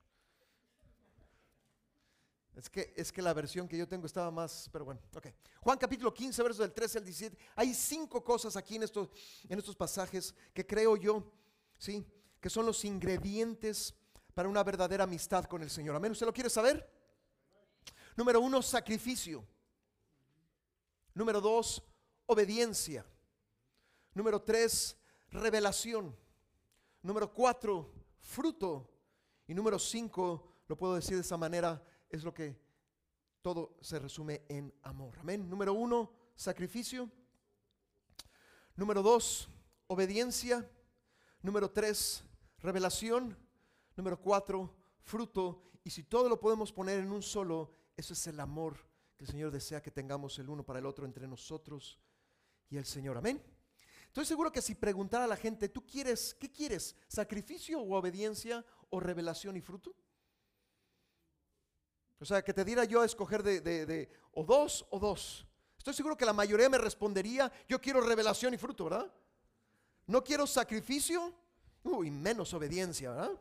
Es 2.56 2.70
que, 2.70 2.94
es 2.96 3.12
que 3.12 3.22
la 3.22 3.34
versión 3.34 3.68
que 3.68 3.78
yo 3.78 3.86
tengo 3.86 4.06
estaba 4.06 4.32
más, 4.32 4.70
pero 4.72 4.86
bueno, 4.86 5.02
ok. 5.14 5.28
Juan 5.60 5.78
capítulo 5.78 6.14
15, 6.14 6.42
versos 6.42 6.60
del 6.60 6.72
13 6.72 7.00
al 7.00 7.04
17. 7.04 7.38
Hay 7.58 7.74
cinco 7.74 8.24
cosas 8.24 8.56
aquí 8.56 8.78
en 8.78 8.84
estos, 8.84 9.10
en 9.50 9.60
estos 9.60 9.76
pasajes 9.76 10.34
que 10.54 10.66
creo 10.66 10.96
yo, 10.96 11.30
¿sí? 11.78 12.06
Que 12.44 12.50
son 12.50 12.66
los 12.66 12.84
ingredientes 12.84 13.96
para 14.34 14.50
una 14.50 14.66
verdadera 14.66 15.06
amistad 15.06 15.46
con 15.46 15.64
el 15.64 15.70
Señor. 15.70 15.96
Amén. 15.96 16.12
¿Usted 16.12 16.26
lo 16.26 16.34
quiere 16.34 16.50
saber? 16.50 16.86
Número 18.18 18.42
uno, 18.42 18.62
sacrificio. 18.62 19.48
Número 21.14 21.40
dos, 21.40 21.82
obediencia. 22.26 23.06
Número 24.14 24.42
tres, 24.42 24.98
revelación. 25.30 26.14
Número 27.02 27.34
cuatro, 27.34 27.94
fruto. 28.20 28.90
Y 29.48 29.54
número 29.54 29.80
cinco, 29.80 30.52
lo 30.68 30.76
puedo 30.76 30.96
decir 30.96 31.16
de 31.16 31.22
esa 31.22 31.38
manera, 31.38 31.82
es 32.10 32.26
lo 32.26 32.34
que 32.34 32.60
todo 33.42 33.78
se 33.80 34.00
resume 34.00 34.44
en 34.50 34.74
amor. 34.82 35.18
Amén. 35.20 35.50
Número 35.50 35.72
uno, 35.72 36.12
sacrificio. 36.36 37.10
Número 38.76 39.02
dos, 39.02 39.48
obediencia. 39.88 40.70
Número 41.42 41.72
tres, 41.72 42.22
revelación. 42.64 43.38
Número 43.96 44.20
cuatro, 44.20 44.74
fruto. 45.04 45.62
Y 45.84 45.92
si 45.92 46.04
todo 46.04 46.28
lo 46.28 46.40
podemos 46.40 46.72
poner 46.72 47.00
en 47.00 47.12
un 47.12 47.22
solo, 47.22 47.76
eso 47.96 48.14
es 48.14 48.28
el 48.28 48.40
amor 48.40 48.78
que 49.16 49.26
el 49.26 49.30
Señor 49.30 49.52
desea 49.52 49.82
que 49.82 49.92
tengamos 49.92 50.40
el 50.40 50.50
uno 50.50 50.66
para 50.66 50.80
el 50.80 50.86
otro 50.88 51.06
entre 51.06 51.28
nosotros 51.28 52.00
y 52.70 52.78
el 52.78 52.86
Señor. 52.86 53.18
Amén. 53.18 53.44
Estoy 54.08 54.26
seguro 54.26 54.52
que 54.52 54.62
si 54.62 54.76
preguntara 54.76 55.26
a 55.26 55.28
la 55.28 55.36
gente, 55.36 55.70
¿tú 55.70 55.86
quieres, 55.86 56.36
qué 56.40 56.52
quieres? 56.52 56.96
¿Sacrificio 57.08 57.80
o 57.82 57.96
obediencia 57.96 58.66
o 58.90 59.00
revelación 59.00 59.58
y 59.58 59.62
fruto? 59.62 59.96
O 62.20 62.26
sea, 62.26 62.42
que 62.42 62.54
te 62.54 62.64
diera 62.64 62.86
yo 62.86 63.02
a 63.02 63.06
escoger 63.06 63.44
de, 63.44 64.10
o 64.32 64.44
dos 64.44 64.86
o 64.92 65.00
dos. 65.00 65.46
Estoy 65.78 65.94
seguro 65.94 66.16
que 66.16 66.26
la 66.26 66.32
mayoría 66.32 66.70
me 66.70 66.78
respondería, 66.78 67.52
yo 67.68 67.82
quiero 67.82 68.00
revelación 68.00 68.54
y 68.54 68.58
fruto, 68.58 68.86
¿verdad? 68.86 69.12
No 70.08 70.24
quiero 70.24 70.48
sacrificio, 70.48 71.34
y 71.84 72.12
menos 72.12 72.54
obediencia, 72.54 73.12
¿verdad? 73.12 73.40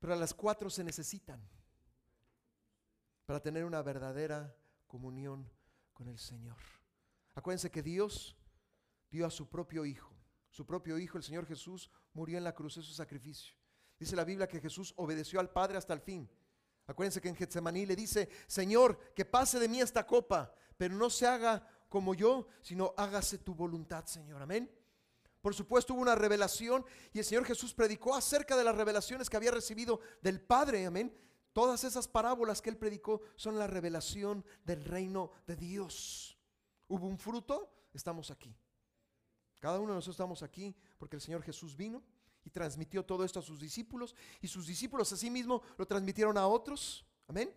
Pero 0.00 0.12
a 0.12 0.16
las 0.16 0.34
cuatro 0.34 0.70
se 0.70 0.84
necesitan 0.84 1.40
para 3.26 3.40
tener 3.40 3.64
una 3.64 3.82
verdadera 3.82 4.54
comunión 4.86 5.50
con 5.92 6.08
el 6.08 6.18
Señor. 6.18 6.56
Acuérdense 7.34 7.70
que 7.70 7.82
Dios 7.82 8.36
dio 9.10 9.26
a 9.26 9.30
su 9.30 9.48
propio 9.48 9.84
Hijo. 9.84 10.14
Su 10.50 10.64
propio 10.64 10.98
Hijo, 10.98 11.18
el 11.18 11.24
Señor 11.24 11.46
Jesús, 11.46 11.90
murió 12.14 12.38
en 12.38 12.44
la 12.44 12.54
cruz, 12.54 12.76
es 12.76 12.84
su 12.84 12.94
sacrificio. 12.94 13.54
Dice 13.98 14.16
la 14.16 14.24
Biblia 14.24 14.48
que 14.48 14.60
Jesús 14.60 14.94
obedeció 14.96 15.40
al 15.40 15.50
Padre 15.50 15.78
hasta 15.78 15.92
el 15.92 16.00
fin. 16.00 16.30
Acuérdense 16.86 17.20
que 17.20 17.28
en 17.28 17.36
Getsemaní 17.36 17.84
le 17.84 17.96
dice, 17.96 18.28
Señor, 18.46 19.12
que 19.14 19.24
pase 19.24 19.58
de 19.58 19.68
mí 19.68 19.80
esta 19.80 20.06
copa, 20.06 20.54
pero 20.76 20.94
no 20.94 21.10
se 21.10 21.26
haga 21.26 21.66
como 21.88 22.14
yo, 22.14 22.46
sino 22.60 22.94
hágase 22.96 23.38
tu 23.38 23.54
voluntad, 23.54 24.04
Señor. 24.06 24.42
Amén. 24.42 24.70
Por 25.40 25.54
supuesto 25.54 25.94
hubo 25.94 26.02
una 26.02 26.14
revelación 26.14 26.84
y 27.12 27.20
el 27.20 27.24
Señor 27.24 27.44
Jesús 27.44 27.72
predicó 27.72 28.14
acerca 28.14 28.56
de 28.56 28.64
las 28.64 28.76
revelaciones 28.76 29.30
que 29.30 29.36
había 29.36 29.50
recibido 29.50 30.00
del 30.20 30.40
Padre. 30.40 30.86
Amén. 30.86 31.14
Todas 31.52 31.84
esas 31.84 32.06
parábolas 32.08 32.60
que 32.60 32.70
él 32.70 32.76
predicó 32.76 33.22
son 33.36 33.58
la 33.58 33.66
revelación 33.66 34.44
del 34.64 34.84
reino 34.84 35.30
de 35.46 35.56
Dios. 35.56 36.38
¿Hubo 36.88 37.06
un 37.06 37.18
fruto? 37.18 37.72
Estamos 37.92 38.30
aquí. 38.30 38.54
Cada 39.60 39.78
uno 39.78 39.88
de 39.88 39.94
nosotros 39.96 40.14
estamos 40.14 40.42
aquí 40.42 40.74
porque 40.98 41.16
el 41.16 41.22
Señor 41.22 41.42
Jesús 41.42 41.76
vino 41.76 42.02
y 42.44 42.50
transmitió 42.50 43.04
todo 43.04 43.24
esto 43.24 43.40
a 43.40 43.42
sus 43.42 43.60
discípulos 43.60 44.14
y 44.40 44.48
sus 44.48 44.66
discípulos 44.66 45.12
asimismo 45.12 45.62
lo 45.76 45.86
transmitieron 45.86 46.36
a 46.38 46.46
otros. 46.46 47.04
Amén. 47.26 47.52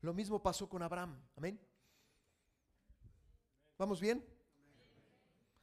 Lo 0.00 0.12
mismo 0.14 0.42
pasó 0.42 0.68
con 0.68 0.82
Abraham. 0.82 1.20
Amén. 1.36 1.60
¿Vamos 3.78 4.00
bien? 4.00 4.24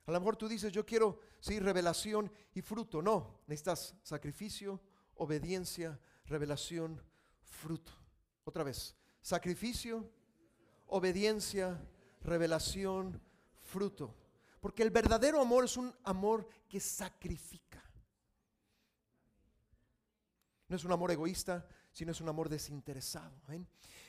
A 0.05 0.11
lo 0.11 0.19
mejor 0.19 0.37
tú 0.37 0.47
dices, 0.47 0.71
yo 0.71 0.85
quiero, 0.85 1.19
sí, 1.39 1.59
revelación 1.59 2.31
y 2.53 2.61
fruto. 2.61 3.01
No, 3.01 3.41
necesitas 3.47 3.95
sacrificio, 4.03 4.79
obediencia, 5.15 5.99
revelación, 6.25 7.01
fruto. 7.43 7.91
Otra 8.45 8.63
vez, 8.63 8.95
sacrificio, 9.21 10.09
obediencia, 10.87 11.81
revelación, 12.21 13.21
fruto. 13.59 14.15
Porque 14.61 14.83
el 14.83 14.91
verdadero 14.91 15.41
amor 15.41 15.65
es 15.65 15.75
un 15.75 15.93
amor 16.03 16.47
que 16.69 16.79
sacrifica. 16.79 17.83
No 20.67 20.75
es 20.75 20.83
un 20.83 20.91
amor 20.91 21.11
egoísta, 21.11 21.67
sino 21.91 22.11
es 22.11 22.21
un 22.21 22.29
amor 22.29 22.47
desinteresado. 22.49 23.33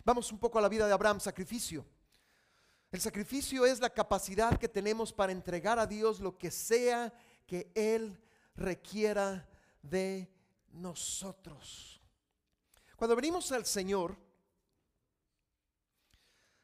Vamos 0.05 0.31
un 0.31 0.39
poco 0.39 0.59
a 0.59 0.63
la 0.63 0.69
vida 0.69 0.87
de 0.87 0.93
Abraham, 0.93 1.21
sacrificio. 1.21 1.85
El 2.97 3.03
sacrificio 3.03 3.67
es 3.67 3.79
la 3.79 3.91
capacidad 3.91 4.59
que 4.59 4.71
tenemos 4.71 5.13
para 5.13 5.31
entregar 5.31 5.79
a 5.79 5.87
Dios 5.87 6.19
lo 6.19 6.39
que 6.39 6.51
sea 6.51 7.13
que 7.47 7.71
Él 7.75 8.19
requiera 8.55 9.47
de 9.83 10.33
nosotros. 10.73 12.01
Cuando 12.97 13.15
venimos 13.15 13.53
al 13.53 13.67
Señor, 13.67 14.17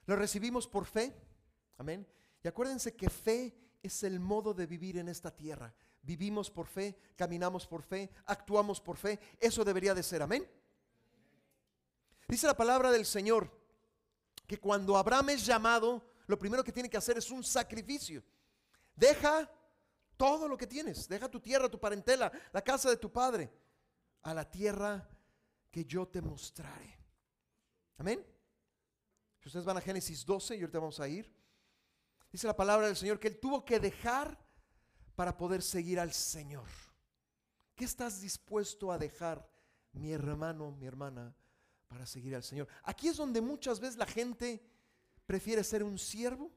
lo 0.07 0.17
recibimos 0.17 0.67
por 0.67 0.87
fe. 0.87 1.15
Amén. 1.77 2.09
Y 2.43 2.49
acuérdense 2.49 2.97
que 2.97 3.11
fe 3.11 3.55
es 3.83 4.03
el 4.03 4.19
modo 4.19 4.55
de 4.55 4.65
vivir 4.65 4.97
en 4.97 5.11
esta 5.11 5.37
tierra. 5.37 5.75
Vivimos 6.01 6.51
por 6.51 6.67
fe, 6.67 6.97
caminamos 7.15 7.67
por 7.67 7.83
fe, 7.83 8.11
actuamos 8.25 8.81
por 8.81 8.97
fe. 8.97 9.21
Eso 9.39 9.67
debería 9.67 9.93
de 9.93 10.03
ser, 10.03 10.23
amén. 10.23 10.51
Dice 12.27 12.47
la 12.47 12.57
palabra 12.57 12.91
del 12.91 13.05
Señor 13.05 13.51
que 14.47 14.59
cuando 14.59 14.97
Abraham 14.97 15.29
es 15.29 15.45
llamado, 15.45 16.11
lo 16.33 16.39
primero 16.39 16.65
que 16.65 16.73
tiene 16.73 16.89
que 16.89 16.97
hacer 16.97 17.19
es 17.19 17.31
un 17.31 17.45
sacrificio. 17.45 18.25
Deja 18.97 19.47
todo 20.17 20.49
lo 20.49 20.57
que 20.57 20.67
tienes, 20.67 21.07
deja 21.07 21.29
tu 21.29 21.39
tierra, 21.41 21.69
tu 21.69 21.79
parentela, 21.79 22.33
la 22.55 22.63
casa 22.63 22.89
de 22.89 22.97
tu 22.97 23.13
padre, 23.13 23.53
a 24.23 24.33
la 24.33 24.51
tierra 24.51 25.07
que 25.71 25.85
yo 25.85 26.09
te 26.09 26.23
mostraré. 26.23 26.99
Amén. 27.99 28.25
Si 29.41 29.49
ustedes 29.49 29.67
van 29.67 29.77
a 29.77 29.83
Génesis 29.83 30.25
12 30.25 30.57
y 30.57 30.61
ahorita 30.61 30.79
vamos 30.79 31.01
a 31.01 31.07
ir. 31.07 31.31
Dice 32.31 32.47
la 32.47 32.57
palabra 32.57 32.87
del 32.87 32.97
Señor 32.97 33.21
que 33.21 33.29
Él 33.29 33.39
tuvo 33.39 33.63
que 33.63 33.79
dejar 33.79 34.43
para 35.15 35.37
poder 35.37 35.61
seguir 35.61 36.01
al 36.01 36.15
Señor. 36.15 36.69
¿Qué 37.75 37.85
estás 37.85 38.23
dispuesto 38.23 38.91
a 38.91 38.97
dejar, 38.97 39.47
mi 39.93 40.13
hermano, 40.13 40.71
mi 40.71 40.87
hermana, 40.87 41.37
para 41.89 42.07
seguir 42.07 42.35
al 42.35 42.43
Señor? 42.43 42.69
Aquí 42.85 43.09
es 43.09 43.19
donde 43.19 43.43
muchas 43.43 43.79
veces 43.81 43.99
la 43.99 44.07
gente 44.07 44.72
prefiere 45.27 45.65
ser 45.65 45.83
un 45.83 45.99
siervo 45.99 46.51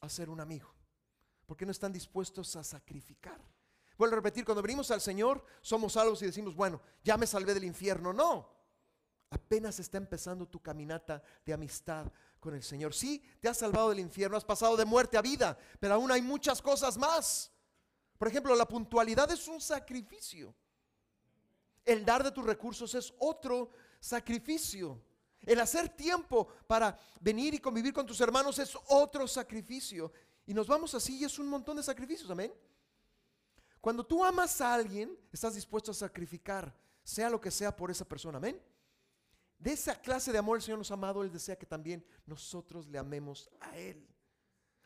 a 0.00 0.08
ser 0.08 0.30
un 0.30 0.40
amigo. 0.40 0.72
Porque 1.46 1.64
no 1.64 1.72
están 1.72 1.92
dispuestos 1.92 2.56
a 2.56 2.64
sacrificar. 2.64 3.40
Vuelvo 3.96 4.14
a 4.14 4.16
repetir, 4.16 4.44
cuando 4.44 4.62
venimos 4.62 4.90
al 4.90 5.00
Señor, 5.00 5.44
somos 5.60 5.94
salvos 5.94 6.22
y 6.22 6.26
decimos, 6.26 6.54
bueno, 6.54 6.80
ya 7.02 7.16
me 7.16 7.26
salvé 7.26 7.52
del 7.54 7.64
infierno. 7.64 8.12
No, 8.12 8.48
apenas 9.30 9.80
está 9.80 9.98
empezando 9.98 10.46
tu 10.46 10.60
caminata 10.60 11.22
de 11.44 11.52
amistad 11.52 12.10
con 12.38 12.54
el 12.54 12.62
Señor. 12.62 12.94
Sí, 12.94 13.22
te 13.40 13.48
has 13.48 13.58
salvado 13.58 13.90
del 13.90 14.00
infierno, 14.00 14.36
has 14.36 14.44
pasado 14.44 14.76
de 14.76 14.84
muerte 14.84 15.16
a 15.16 15.22
vida, 15.22 15.58
pero 15.80 15.94
aún 15.94 16.12
hay 16.12 16.22
muchas 16.22 16.62
cosas 16.62 16.96
más. 16.96 17.50
Por 18.18 18.28
ejemplo, 18.28 18.54
la 18.54 18.66
puntualidad 18.66 19.30
es 19.30 19.48
un 19.48 19.60
sacrificio. 19.60 20.54
El 21.84 22.04
dar 22.04 22.22
de 22.22 22.30
tus 22.30 22.44
recursos 22.44 22.94
es 22.94 23.12
otro 23.18 23.70
sacrificio. 24.00 25.00
El 25.48 25.60
hacer 25.60 25.88
tiempo 25.88 26.46
para 26.66 26.94
venir 27.22 27.54
y 27.54 27.58
convivir 27.58 27.94
con 27.94 28.04
tus 28.04 28.20
hermanos 28.20 28.58
es 28.58 28.76
otro 28.88 29.26
sacrificio. 29.26 30.12
Y 30.44 30.52
nos 30.52 30.66
vamos 30.66 30.92
así 30.92 31.16
y 31.16 31.24
es 31.24 31.38
un 31.38 31.48
montón 31.48 31.78
de 31.78 31.82
sacrificios, 31.82 32.30
amén. 32.30 32.52
Cuando 33.80 34.04
tú 34.04 34.22
amas 34.22 34.60
a 34.60 34.74
alguien, 34.74 35.18
estás 35.32 35.54
dispuesto 35.54 35.90
a 35.90 35.94
sacrificar, 35.94 36.76
sea 37.02 37.30
lo 37.30 37.40
que 37.40 37.50
sea 37.50 37.74
por 37.74 37.90
esa 37.90 38.04
persona, 38.04 38.36
amén. 38.36 38.60
De 39.58 39.72
esa 39.72 39.98
clase 39.98 40.32
de 40.32 40.36
amor 40.36 40.58
el 40.58 40.62
Señor 40.62 40.80
nos 40.80 40.90
ha 40.90 40.94
amado, 40.94 41.22
Él 41.22 41.32
desea 41.32 41.56
que 41.56 41.64
también 41.64 42.04
nosotros 42.26 42.86
le 42.86 42.98
amemos 42.98 43.48
a 43.58 43.74
Él. 43.78 44.06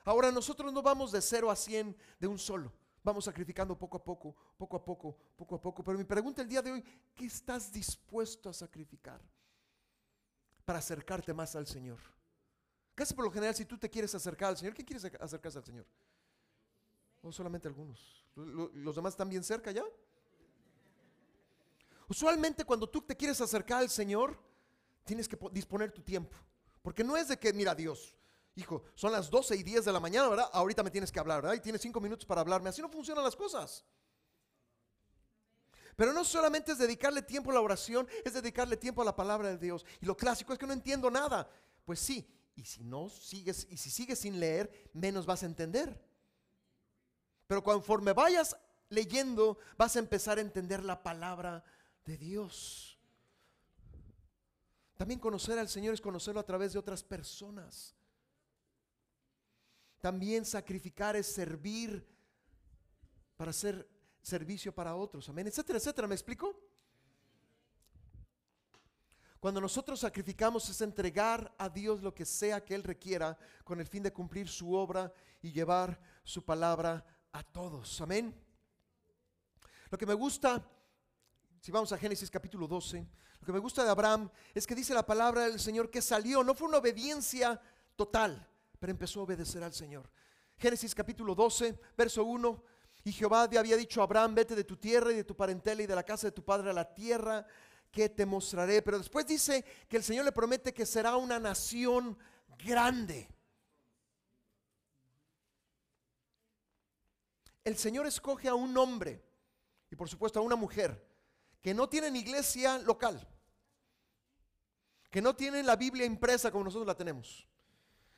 Ahora 0.05 0.31
nosotros 0.31 0.73
no 0.73 0.81
vamos 0.81 1.11
de 1.11 1.23
cero 1.23 1.51
a 1.51 1.57
cien 1.57 1.97
de 2.21 2.29
un 2.29 2.39
solo. 2.39 2.73
Vamos 3.03 3.25
sacrificando 3.25 3.77
poco 3.77 3.97
a 3.97 4.05
poco, 4.05 4.37
poco 4.57 4.77
a 4.77 4.85
poco, 4.85 5.17
poco 5.35 5.57
a 5.57 5.61
poco. 5.61 5.83
Pero 5.83 5.99
mi 5.99 6.05
pregunta 6.05 6.41
el 6.41 6.49
día 6.49 6.63
de 6.63 6.71
hoy, 6.71 6.85
¿qué 7.17 7.27
estás 7.27 7.73
dispuesto 7.73 8.49
a 8.49 8.53
sacrificar 8.53 9.21
para 10.65 10.79
acercarte 10.79 11.33
más 11.35 11.55
al 11.57 11.67
Señor? 11.67 11.99
Casi 12.95 13.15
por 13.15 13.25
lo 13.25 13.31
general, 13.31 13.55
si 13.55 13.65
tú 13.65 13.79
te 13.79 13.89
quieres 13.89 14.15
acercar 14.15 14.51
al 14.51 14.57
Señor, 14.57 14.75
¿qué 14.75 14.85
quieres 14.85 15.05
acercarse 15.19 15.59
al 15.59 15.65
Señor? 15.65 15.87
O 17.23 17.33
solamente 17.33 17.69
algunos. 17.69 18.25
¿Los 18.35 18.97
demás 18.97 19.15
están 19.15 19.29
bien 19.29 19.45
cerca 19.45 19.71
ya? 19.71 19.85
Usualmente 22.09 22.65
cuando 22.65 22.89
tú 22.89 23.01
te 23.01 23.17
quieres 23.17 23.41
acercar 23.41 23.79
al 23.79 23.89
Señor, 23.89 24.39
tienes 25.05 25.29
que 25.29 25.39
disponer 25.53 25.93
tu 25.93 26.03
tiempo. 26.03 26.37
Porque 26.83 27.05
no 27.05 27.17
es 27.17 27.29
de 27.29 27.39
que, 27.39 27.53
mira 27.53 27.75
Dios, 27.75 28.15
hijo, 28.57 28.83
son 28.95 29.13
las 29.13 29.31
12 29.31 29.57
y 29.57 29.63
10 29.63 29.85
de 29.85 29.93
la 29.93 30.01
mañana, 30.01 30.29
¿verdad? 30.29 30.51
Ahorita 30.53 30.83
me 30.83 30.91
tienes 30.91 31.11
que 31.11 31.21
hablar, 31.21 31.41
¿verdad? 31.41 31.57
Y 31.57 31.61
tienes 31.61 31.81
5 31.81 32.01
minutos 32.01 32.27
para 32.27 32.41
hablarme. 32.41 32.69
Así 32.69 32.83
no 32.83 32.89
funcionan 32.89 33.25
las 33.25 33.37
cosas. 33.37 33.85
Pero 35.97 36.13
no 36.13 36.25
solamente 36.25 36.73
es 36.73 36.79
dedicarle 36.79 37.23
tiempo 37.23 37.51
a 37.51 37.55
la 37.55 37.61
oración, 37.61 38.09
es 38.25 38.33
dedicarle 38.33 38.77
tiempo 38.77 39.03
a 39.03 39.05
la 39.05 39.17
palabra 39.17 39.49
de 39.49 39.59
Dios. 39.59 39.85
Y 40.01 40.07
lo 40.07 40.17
clásico 40.17 40.53
es 40.53 40.59
que 40.59 40.67
no 40.67 40.73
entiendo 40.73 41.11
nada. 41.11 41.49
Pues 41.85 42.01
sí, 42.01 42.27
y 42.55 42.65
si 42.65 42.85
no 42.85 43.09
sigues, 43.09 43.67
y 43.71 43.77
si 43.77 43.91
sigues 43.91 44.19
sin 44.21 44.41
leer, 44.41 44.91
menos 44.93 45.27
vas 45.27 45.43
a 45.43 45.47
entender. 45.47 46.03
Pero 47.47 47.63
conforme 47.63 48.13
vayas 48.13 48.57
leyendo, 48.89 49.59
vas 49.77 49.97
a 49.97 49.99
empezar 49.99 50.39
a 50.39 50.43
entender 50.43 50.83
la 50.83 51.03
palabra 51.03 51.65
de 52.05 52.17
Dios. 52.17 52.99
También 54.97 55.21
conocer 55.21 55.59
al 55.59 55.69
Señor 55.69 55.95
es 55.95 56.01
conocerlo 56.01 56.41
a 56.41 56.47
través 56.47 56.73
de 56.73 56.79
otras 56.79 57.03
personas. 57.03 57.95
También 60.01 60.45
sacrificar 60.45 61.17
es 61.17 61.27
servir 61.27 62.07
para 63.37 63.51
hacer 63.51 63.89
servicio 64.23 64.73
para 64.75 64.95
otros. 64.95 65.29
Amén, 65.29 65.47
etcétera, 65.49 65.79
etcétera. 65.79 66.09
¿Me 66.09 66.15
explico? 66.15 66.57
Cuando 69.41 69.61
nosotros 69.61 69.99
sacrificamos 69.99 70.69
es 70.69 70.81
entregar 70.81 71.53
a 71.59 71.69
Dios 71.69 72.01
lo 72.01 72.15
que 72.15 72.25
sea 72.25 72.65
que 72.65 72.77
Él 72.77 72.85
requiera 72.85 73.37
con 73.65 73.81
el 73.81 73.89
fin 73.89 74.05
de 74.05 74.13
cumplir 74.13 74.49
su 74.49 74.73
obra 74.73 75.13
y 75.43 75.51
llevar 75.51 76.01
su 76.23 76.45
palabra 76.45 77.05
a 77.33 77.43
todos. 77.43 78.01
Amén. 78.01 78.33
Lo 79.91 79.99
que 79.99 80.07
me 80.07 80.15
gusta, 80.15 80.65
si 81.61 81.73
vamos 81.73 81.93
a 81.93 81.99
Génesis 81.99 82.31
capítulo 82.31 82.69
12, 82.69 83.05
lo 83.41 83.47
que 83.47 83.53
me 83.53 83.59
gusta 83.59 83.83
de 83.83 83.91
Abraham 83.91 84.31
es 84.55 84.65
que 84.65 84.77
dice 84.77 84.95
la 84.95 85.05
palabra 85.05 85.49
del 85.49 85.59
Señor 85.59 85.91
que 85.91 86.01
salió, 86.01 86.45
no 86.45 86.55
fue 86.55 86.69
una 86.69 86.79
obediencia 86.79 87.61
total, 87.97 88.49
pero 88.79 88.93
empezó 88.93 89.19
a 89.19 89.25
obedecer 89.25 89.65
al 89.65 89.73
Señor. 89.73 90.09
Génesis 90.57 90.95
capítulo 90.95 91.35
12, 91.35 91.77
verso 91.97 92.23
1. 92.23 92.65
Y 93.05 93.13
Jehová 93.13 93.43
había 93.43 93.77
dicho 93.77 94.01
a 94.01 94.05
Abraham, 94.05 94.35
vete 94.35 94.55
de 94.55 94.65
tu 94.65 94.77
tierra 94.77 95.13
y 95.13 95.17
de 95.17 95.25
tu 95.25 95.35
parentela 95.35 95.83
y 95.83 95.87
de 95.87 95.95
la 95.95 96.05
casa 96.05 96.29
de 96.29 96.33
tu 96.33 96.45
padre 96.45 96.71
a 96.71 96.73
la 96.73 96.95
tierra 96.95 97.45
que 97.91 98.09
te 98.09 98.25
mostraré. 98.25 98.81
Pero 98.83 98.99
después 98.99 99.27
dice 99.27 99.65
que 99.89 99.97
el 99.97 100.05
Señor 100.05 100.25
le 100.25 100.33
promete 100.33 100.73
que 100.73 100.87
será 100.87 101.17
una 101.17 101.39
nación 101.41 102.17
grande. 102.65 103.29
El 107.65 107.77
Señor 107.77 108.07
escoge 108.07 108.49
a 108.49 108.55
un 108.55 108.77
hombre 108.77 109.25
y 109.91 109.97
por 109.97 110.09
supuesto 110.09 110.41
a 110.41 110.43
una 110.43 110.57
mujer 110.57 111.07
que 111.61 111.75
no 111.75 111.89
tienen 111.89 112.17
iglesia 112.17 112.79
local, 112.79 113.29
que 115.11 115.23
no 115.23 115.37
tienen 115.37 115.67
la 115.67 115.77
Biblia 115.77 116.05
impresa 116.05 116.51
como 116.51 116.65
nosotros 116.65 116.87
la 116.87 116.97
tenemos, 116.97 117.47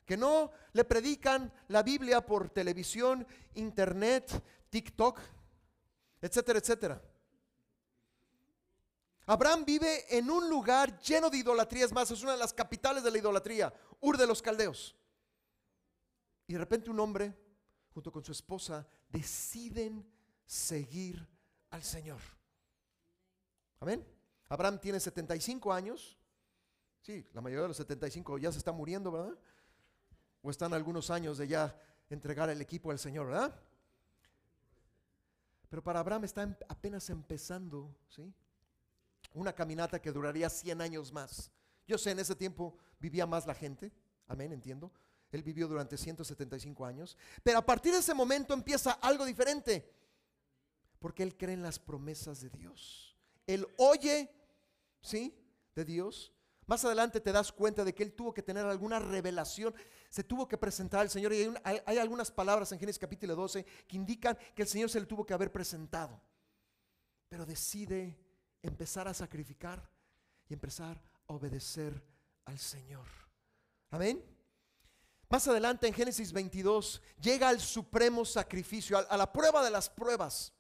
que 0.05 0.17
no 0.17 0.51
le 0.73 0.85
predican 0.85 1.53
la 1.69 1.83
Biblia 1.83 2.25
por 2.25 2.51
televisión, 2.51 3.27
internet, 3.55 4.43
TikTok, 4.71 5.21
etcétera, 6.21 6.59
etcétera. 6.59 7.03
Abraham 9.27 9.65
vive 9.65 10.05
en 10.17 10.31
un 10.31 10.51
lugar 10.51 10.99
lleno 11.01 11.31
de 11.31 11.39
idolatría, 11.39 11.87
es 11.87 11.93
más, 11.93 12.11
es 12.11 12.23
una 12.23 12.33
de 12.33 12.39
las 12.39 12.53
capitales 12.53 13.03
de 13.03 13.11
la 13.11 13.19
idolatría, 13.19 13.73
Ur 14.01 14.19
de 14.19 14.27
los 14.27 14.43
Caldeos. 14.43 14.95
Y 16.47 16.53
de 16.53 16.59
repente 16.59 16.91
un 16.91 17.01
hombre, 17.01 17.35
junto 17.95 18.13
con 18.13 18.23
su 18.23 18.33
esposa, 18.33 18.87
deciden 19.09 20.07
seguir 20.45 21.27
al 21.71 21.83
Señor. 21.83 22.21
Amén. 23.81 24.07
Abraham 24.49 24.79
tiene 24.79 25.01
75 25.01 25.73
años. 25.73 26.19
Sí, 27.01 27.27
la 27.33 27.41
mayoría 27.41 27.63
de 27.63 27.69
los 27.69 27.77
75 27.79 28.39
ya 28.39 28.53
se 28.53 28.59
está 28.59 28.73
muriendo, 28.73 29.11
¿verdad? 29.11 29.39
O 30.45 30.51
están 30.51 30.75
algunos 30.75 31.09
años 31.09 31.39
de 31.39 31.49
ya 31.49 31.75
entregar 32.11 32.51
el 32.51 32.61
equipo 32.61 32.91
al 32.91 32.99
Señor, 32.99 33.29
¿verdad? 33.29 33.59
Pero 35.71 35.83
para 35.83 36.01
Abraham 36.01 36.25
está 36.25 36.43
apenas 36.69 37.09
empezando, 37.09 37.97
¿sí? 38.09 38.31
una 39.33 39.55
caminata 39.55 40.01
que 40.01 40.13
duraría 40.13 40.51
100 40.51 40.83
años 40.83 41.11
más. 41.13 41.51
Yo 41.89 41.97
sé, 41.97 42.11
en 42.11 42.19
ese 42.19 42.37
tiempo 42.37 42.77
vivía 43.01 43.27
más 43.27 43.47
la 43.47 43.55
gente, 43.55 43.91
amén, 44.29 44.53
entiendo. 44.53 44.93
Él 45.33 45.43
vivió 45.43 45.67
durante 45.67 45.97
175 45.97 46.85
años, 46.85 47.17
pero 47.43 47.59
a 47.59 47.67
partir 47.67 47.95
de 47.95 48.01
ese 48.01 48.13
momento 48.13 48.53
empieza 48.53 48.93
algo 48.93 49.25
diferente, 49.25 49.91
porque 50.99 51.23
él 51.23 51.39
cree 51.39 51.55
en 51.55 51.63
las 51.63 51.79
promesas 51.79 52.43
de 52.43 52.51
Dios. 52.51 53.17
Él 53.47 53.67
oye, 53.79 54.31
¿sí? 55.01 55.35
De 55.75 55.87
Dios. 55.87 56.34
Más 56.67 56.85
adelante 56.85 57.21
te 57.21 57.33
das 57.33 57.53
cuenta 57.53 57.85
de 57.85 57.95
que 57.95 58.03
él 58.03 58.15
tuvo 58.15 58.33
que 58.33 58.43
tener 58.43 58.65
alguna 58.65 58.99
revelación, 58.99 59.75
se 60.09 60.25
tuvo 60.25 60.49
que 60.49 60.57
presentar 60.57 61.01
al 61.01 61.11
Señor 61.11 61.33
y 61.33 61.53
hay, 61.63 61.99
algunas 61.99 62.31
palabras 62.31 62.73
en 62.73 62.79
Génesis 62.79 62.99
capítulo 62.99 63.35
12 63.35 63.65
que 63.87 63.97
indican 63.97 64.39
que 64.55 64.63
el 64.63 64.69
Señor 64.69 64.89
se 64.89 65.01
le 65.01 65.07
tuvo 65.07 65.27
que 65.27 65.35
haber 65.35 65.53
presentado. 65.53 66.21
Pero 67.29 67.45
decide 67.45 68.19
empezar 68.63 69.09
a 69.09 69.15
sacrificar 69.15 69.91
y 70.49 70.55
empezar 70.55 71.03
a 71.29 71.35
obedecer 71.35 72.03
al 72.47 72.59
Señor. 72.59 73.07
Amén. 73.91 74.25
Más 75.29 75.49
adelante 75.49 75.87
en 75.87 75.95
Génesis 75.95 76.33
22 76.33 77.03
llega 77.21 77.49
al 77.49 77.61
supremo 77.61 78.25
sacrificio, 78.25 78.99
a, 78.99 79.17
la 79.17 79.33
prueba 79.33 79.65
de 79.65 79.71
las 79.71 79.91
pruebas. 79.91 80.53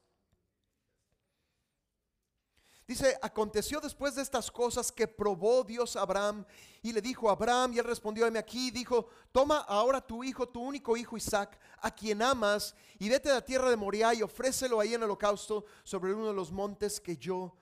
Dice, 2.86 3.18
aconteció 3.22 3.80
después 3.80 4.14
de 4.14 4.20
estas 4.20 4.50
cosas 4.50 4.92
que 4.92 5.08
probó 5.08 5.64
Dios 5.64 5.96
a 5.96 6.02
Abraham 6.02 6.44
y 6.82 6.92
le 6.92 7.00
dijo 7.00 7.30
a 7.30 7.32
Abraham, 7.32 7.72
y 7.72 7.78
él 7.78 7.84
respondió, 7.84 8.26
heme 8.26 8.38
aquí, 8.38 8.70
dijo, 8.70 9.08
toma 9.32 9.60
ahora 9.60 10.02
tu 10.02 10.22
hijo, 10.22 10.46
tu 10.46 10.60
único 10.60 10.94
hijo 10.94 11.16
Isaac, 11.16 11.58
a 11.80 11.94
quien 11.94 12.20
amas, 12.20 12.74
y 12.98 13.08
vete 13.08 13.30
a 13.30 13.34
la 13.34 13.44
tierra 13.44 13.70
de 13.70 13.76
Moriah 13.76 14.12
y 14.12 14.20
ofrécelo 14.20 14.80
ahí 14.80 14.92
en 14.92 15.00
el 15.00 15.04
holocausto 15.04 15.64
sobre 15.82 16.12
uno 16.12 16.28
de 16.28 16.34
los 16.34 16.52
montes 16.52 17.00
que 17.00 17.16
yo 17.16 17.56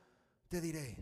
te 0.49 0.61
diré. 0.61 0.97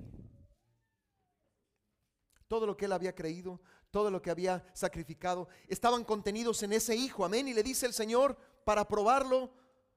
Todo 2.47 2.67
lo 2.67 2.77
que 2.77 2.85
él 2.85 2.93
había 2.93 3.15
creído, 3.15 3.59
todo 3.91 4.11
lo 4.11 4.21
que 4.21 4.31
había 4.31 4.67
sacrificado, 4.75 5.49
estaban 5.67 6.05
contenidos 6.05 6.63
en 6.63 6.75
ese 6.75 6.95
hijo, 6.95 7.25
amén. 7.25 7.49
Y 7.49 7.55
le 7.55 7.63
dice 7.63 7.87
el 7.87 7.95
Señor, 7.95 8.37
para 8.65 8.87
probarlo, 8.87 9.51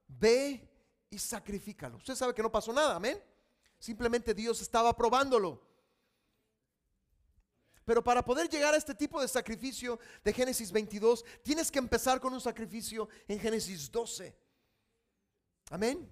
ve 0.07 0.65
y 1.09 1.17
sacrifícalo. 1.17 1.97
Usted 1.97 2.15
sabe 2.15 2.33
que 2.33 2.41
no 2.41 2.51
pasó 2.51 2.71
nada, 2.71 2.95
amén. 2.95 3.21
Simplemente 3.83 4.33
Dios 4.33 4.61
estaba 4.61 4.95
probándolo. 4.95 5.61
Pero 7.83 8.01
para 8.01 8.23
poder 8.23 8.47
llegar 8.47 8.73
a 8.73 8.77
este 8.77 8.95
tipo 8.95 9.19
de 9.19 9.27
sacrificio 9.27 9.99
de 10.23 10.31
Génesis 10.31 10.71
22, 10.71 11.25
tienes 11.43 11.69
que 11.69 11.79
empezar 11.79 12.21
con 12.21 12.31
un 12.31 12.39
sacrificio 12.39 13.09
en 13.27 13.41
Génesis 13.41 13.91
12. 13.91 14.33
Amén. 15.69 16.09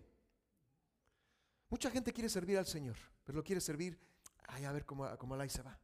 Mucha 1.69 1.89
gente 1.89 2.12
quiere 2.12 2.27
servir 2.27 2.57
al 2.57 2.67
Señor 2.67 2.97
pero 3.23 3.38
lo 3.38 3.43
quiere 3.45 3.62
servir, 3.62 3.97
ay, 4.49 4.65
a 4.65 4.73
ver 4.73 4.86
cómo, 4.86 5.07
cómo 5.17 5.38
la 5.38 5.47
se 5.47 5.62
va. 5.62 5.79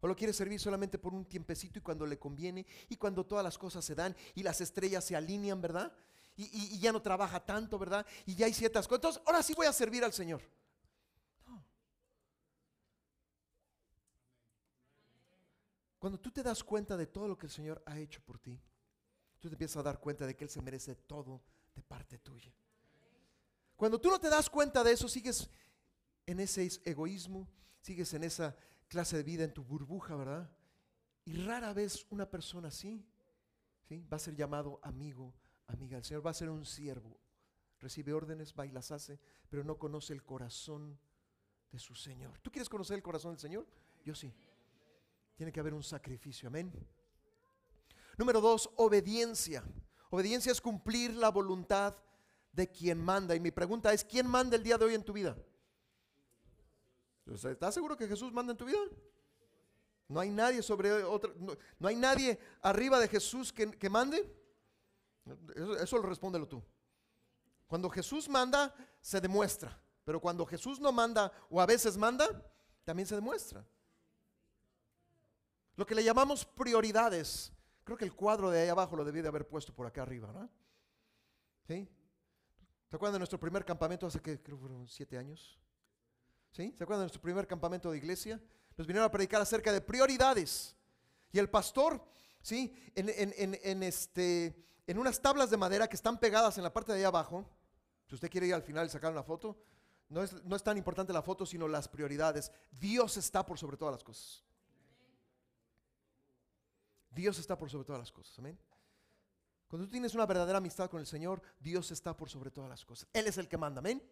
O 0.00 0.08
lo 0.08 0.16
quiere 0.16 0.32
servir 0.32 0.58
solamente 0.58 0.96
por 0.96 1.12
un 1.12 1.26
tiempecito 1.26 1.80
y 1.80 1.82
cuando 1.82 2.06
le 2.06 2.18
conviene 2.18 2.64
y 2.88 2.96
cuando 2.96 3.26
todas 3.26 3.44
las 3.44 3.58
cosas 3.58 3.84
se 3.84 3.94
dan 3.94 4.16
y 4.34 4.42
las 4.42 4.62
estrellas 4.62 5.04
se 5.04 5.16
alinean, 5.16 5.60
¿verdad? 5.60 5.94
Y, 6.36 6.78
ya 6.78 6.92
no 6.92 7.02
trabaja 7.02 7.44
tanto, 7.44 7.78
¿verdad? 7.78 8.06
Y 8.24 8.36
ya 8.36 8.46
hay 8.46 8.54
ciertas 8.54 8.88
cosas. 8.88 9.00
Entonces, 9.00 9.22
ahora 9.26 9.42
sí 9.42 9.52
voy 9.52 9.66
a 9.66 9.74
servir 9.74 10.02
al 10.02 10.14
Señor. 10.14 10.40
Cuando 16.00 16.18
tú 16.18 16.30
te 16.30 16.42
das 16.42 16.64
cuenta 16.64 16.96
de 16.96 17.06
todo 17.06 17.28
lo 17.28 17.36
que 17.36 17.44
el 17.44 17.52
Señor 17.52 17.82
ha 17.84 17.98
hecho 17.98 18.22
por 18.22 18.38
ti, 18.38 18.58
tú 19.38 19.48
te 19.48 19.54
empiezas 19.54 19.76
a 19.76 19.82
dar 19.82 20.00
cuenta 20.00 20.26
de 20.26 20.34
que 20.34 20.44
Él 20.44 20.50
se 20.50 20.62
merece 20.62 20.94
todo 20.94 21.42
de 21.74 21.82
parte 21.82 22.18
tuya. 22.18 22.50
Cuando 23.76 24.00
tú 24.00 24.08
no 24.08 24.18
te 24.18 24.30
das 24.30 24.48
cuenta 24.48 24.82
de 24.82 24.92
eso, 24.92 25.08
sigues 25.08 25.50
en 26.24 26.40
ese 26.40 26.66
egoísmo, 26.86 27.46
sigues 27.82 28.14
en 28.14 28.24
esa 28.24 28.56
clase 28.88 29.18
de 29.18 29.22
vida, 29.22 29.44
en 29.44 29.52
tu 29.52 29.62
burbuja, 29.62 30.16
¿verdad? 30.16 30.50
Y 31.26 31.34
rara 31.34 31.74
vez 31.74 32.06
una 32.08 32.30
persona 32.30 32.68
así, 32.68 33.06
¿sí? 33.86 34.02
Va 34.10 34.16
a 34.16 34.20
ser 34.20 34.34
llamado 34.34 34.80
amigo, 34.82 35.34
amiga 35.66 35.96
del 35.96 36.04
Señor, 36.04 36.24
va 36.26 36.30
a 36.30 36.34
ser 36.34 36.48
un 36.48 36.64
siervo. 36.64 37.20
Recibe 37.78 38.14
órdenes, 38.14 38.54
va 38.58 38.64
y 38.64 38.70
las 38.70 38.90
hace, 38.90 39.20
pero 39.50 39.64
no 39.64 39.76
conoce 39.76 40.14
el 40.14 40.24
corazón 40.24 40.98
de 41.70 41.78
su 41.78 41.94
Señor. 41.94 42.40
¿Tú 42.40 42.50
quieres 42.50 42.70
conocer 42.70 42.96
el 42.96 43.02
corazón 43.02 43.32
del 43.32 43.40
Señor? 43.40 43.66
Yo 44.02 44.14
sí. 44.14 44.32
Tiene 45.40 45.52
que 45.52 45.60
haber 45.60 45.72
un 45.72 45.82
sacrificio, 45.82 46.48
amén. 46.48 46.70
Número 48.18 48.42
dos, 48.42 48.68
obediencia. 48.76 49.64
Obediencia 50.10 50.52
es 50.52 50.60
cumplir 50.60 51.14
la 51.14 51.30
voluntad 51.30 51.96
de 52.52 52.70
quien 52.70 53.02
manda. 53.02 53.34
Y 53.34 53.40
mi 53.40 53.50
pregunta 53.50 53.90
es, 53.90 54.04
¿quién 54.04 54.26
manda 54.26 54.54
el 54.54 54.62
día 54.62 54.76
de 54.76 54.84
hoy 54.84 54.94
en 54.94 55.02
tu 55.02 55.14
vida? 55.14 55.34
¿Estás 57.24 57.72
seguro 57.72 57.96
que 57.96 58.06
Jesús 58.06 58.30
manda 58.34 58.52
en 58.52 58.58
tu 58.58 58.66
vida? 58.66 58.82
No 60.08 60.20
hay 60.20 60.28
nadie 60.28 60.60
sobre 60.60 60.92
otra, 60.92 61.32
no, 61.78 61.88
hay 61.88 61.96
nadie 61.96 62.38
arriba 62.60 63.00
de 63.00 63.08
Jesús 63.08 63.50
que, 63.50 63.88
mande. 63.88 64.30
Eso, 65.56 65.78
eso 65.78 65.96
lo 65.96 66.02
respóndelo 66.02 66.46
tú. 66.46 66.62
Cuando 67.66 67.88
Jesús 67.88 68.28
manda, 68.28 68.74
se 69.00 69.22
demuestra. 69.22 69.82
Pero 70.04 70.20
cuando 70.20 70.44
Jesús 70.44 70.78
no 70.78 70.92
manda 70.92 71.32
o 71.48 71.62
a 71.62 71.64
veces 71.64 71.96
manda, 71.96 72.28
también 72.84 73.06
se 73.06 73.14
demuestra. 73.14 73.66
Lo 75.80 75.86
que 75.86 75.94
le 75.94 76.04
llamamos 76.04 76.44
prioridades. 76.44 77.54
Creo 77.84 77.96
que 77.96 78.04
el 78.04 78.12
cuadro 78.12 78.50
de 78.50 78.60
ahí 78.60 78.68
abajo 78.68 78.96
lo 78.96 79.02
debí 79.02 79.22
de 79.22 79.28
haber 79.28 79.48
puesto 79.48 79.74
por 79.74 79.86
acá 79.86 80.02
arriba, 80.02 80.30
¿no? 80.30 80.46
¿Sí? 81.66 81.88
¿Se 82.90 82.96
acuerdan 82.96 83.14
de 83.14 83.20
nuestro 83.20 83.40
primer 83.40 83.64
campamento 83.64 84.06
hace 84.06 84.20
que 84.20 84.42
creo 84.42 84.58
fueron 84.58 84.86
siete 84.86 85.16
años? 85.16 85.58
¿Sí? 86.52 86.74
¿Se 86.76 86.84
acuerdan 86.84 87.00
de 87.00 87.04
nuestro 87.04 87.22
primer 87.22 87.46
campamento 87.46 87.90
de 87.90 87.96
iglesia? 87.96 88.38
Nos 88.76 88.86
vinieron 88.86 89.08
a 89.08 89.10
predicar 89.10 89.40
acerca 89.40 89.72
de 89.72 89.80
prioridades. 89.80 90.76
Y 91.32 91.38
el 91.38 91.48
pastor, 91.48 92.04
¿sí? 92.42 92.74
En, 92.94 93.82
este, 93.82 94.62
en 94.86 94.98
unas 94.98 95.22
tablas 95.22 95.48
de 95.48 95.56
madera 95.56 95.88
que 95.88 95.96
están 95.96 96.20
pegadas 96.20 96.58
en 96.58 96.64
la 96.64 96.74
parte 96.74 96.92
de 96.92 96.98
ahí 96.98 97.04
abajo, 97.04 97.48
si 98.06 98.16
usted 98.16 98.28
quiere 98.28 98.48
ir 98.48 98.52
al 98.52 98.62
final 98.62 98.86
y 98.86 98.90
sacar 98.90 99.12
una 99.12 99.22
foto, 99.22 99.56
no 100.10 100.22
es, 100.22 100.44
no 100.44 100.56
es 100.56 100.62
tan 100.62 100.76
importante 100.76 101.14
la 101.14 101.22
foto, 101.22 101.46
sino 101.46 101.66
las 101.66 101.88
prioridades. 101.88 102.52
Dios 102.70 103.16
está 103.16 103.46
por 103.46 103.58
sobre 103.58 103.78
todas 103.78 103.94
las 103.94 104.04
cosas. 104.04 104.44
Dios 107.10 107.38
está 107.38 107.58
por 107.58 107.68
sobre 107.68 107.84
todas 107.84 108.00
las 108.00 108.12
cosas. 108.12 108.38
Amén. 108.38 108.58
Cuando 109.68 109.86
tú 109.86 109.92
tienes 109.92 110.14
una 110.14 110.26
verdadera 110.26 110.58
amistad 110.58 110.90
con 110.90 111.00
el 111.00 111.06
Señor, 111.06 111.42
Dios 111.60 111.90
está 111.90 112.16
por 112.16 112.28
sobre 112.28 112.50
todas 112.50 112.68
las 112.68 112.84
cosas. 112.84 113.08
Él 113.12 113.26
es 113.26 113.38
el 113.38 113.48
que 113.48 113.56
manda. 113.56 113.78
Amén. 113.78 114.02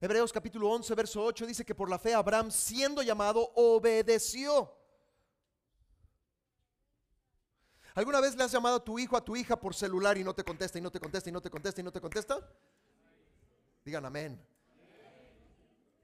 Hebreos 0.00 0.32
capítulo 0.32 0.70
11, 0.70 0.94
verso 0.94 1.24
8 1.24 1.46
dice 1.46 1.64
que 1.64 1.74
por 1.74 1.90
la 1.90 1.98
fe 1.98 2.14
Abraham, 2.14 2.52
siendo 2.52 3.02
llamado, 3.02 3.50
obedeció. 3.56 4.72
¿Alguna 7.94 8.20
vez 8.20 8.36
le 8.36 8.44
has 8.44 8.52
llamado 8.52 8.76
a 8.76 8.84
tu 8.84 8.96
hijo, 8.96 9.16
a 9.16 9.24
tu 9.24 9.34
hija 9.34 9.58
por 9.58 9.74
celular 9.74 10.16
y 10.16 10.22
no 10.22 10.32
te 10.32 10.44
contesta 10.44 10.78
y 10.78 10.80
no 10.80 10.92
te 10.92 11.00
contesta 11.00 11.28
y 11.28 11.32
no 11.32 11.40
te 11.40 11.50
contesta 11.50 11.80
y 11.80 11.84
no 11.84 11.90
te 11.90 12.00
contesta? 12.00 12.48
Digan 13.84 14.04
amén. 14.04 14.40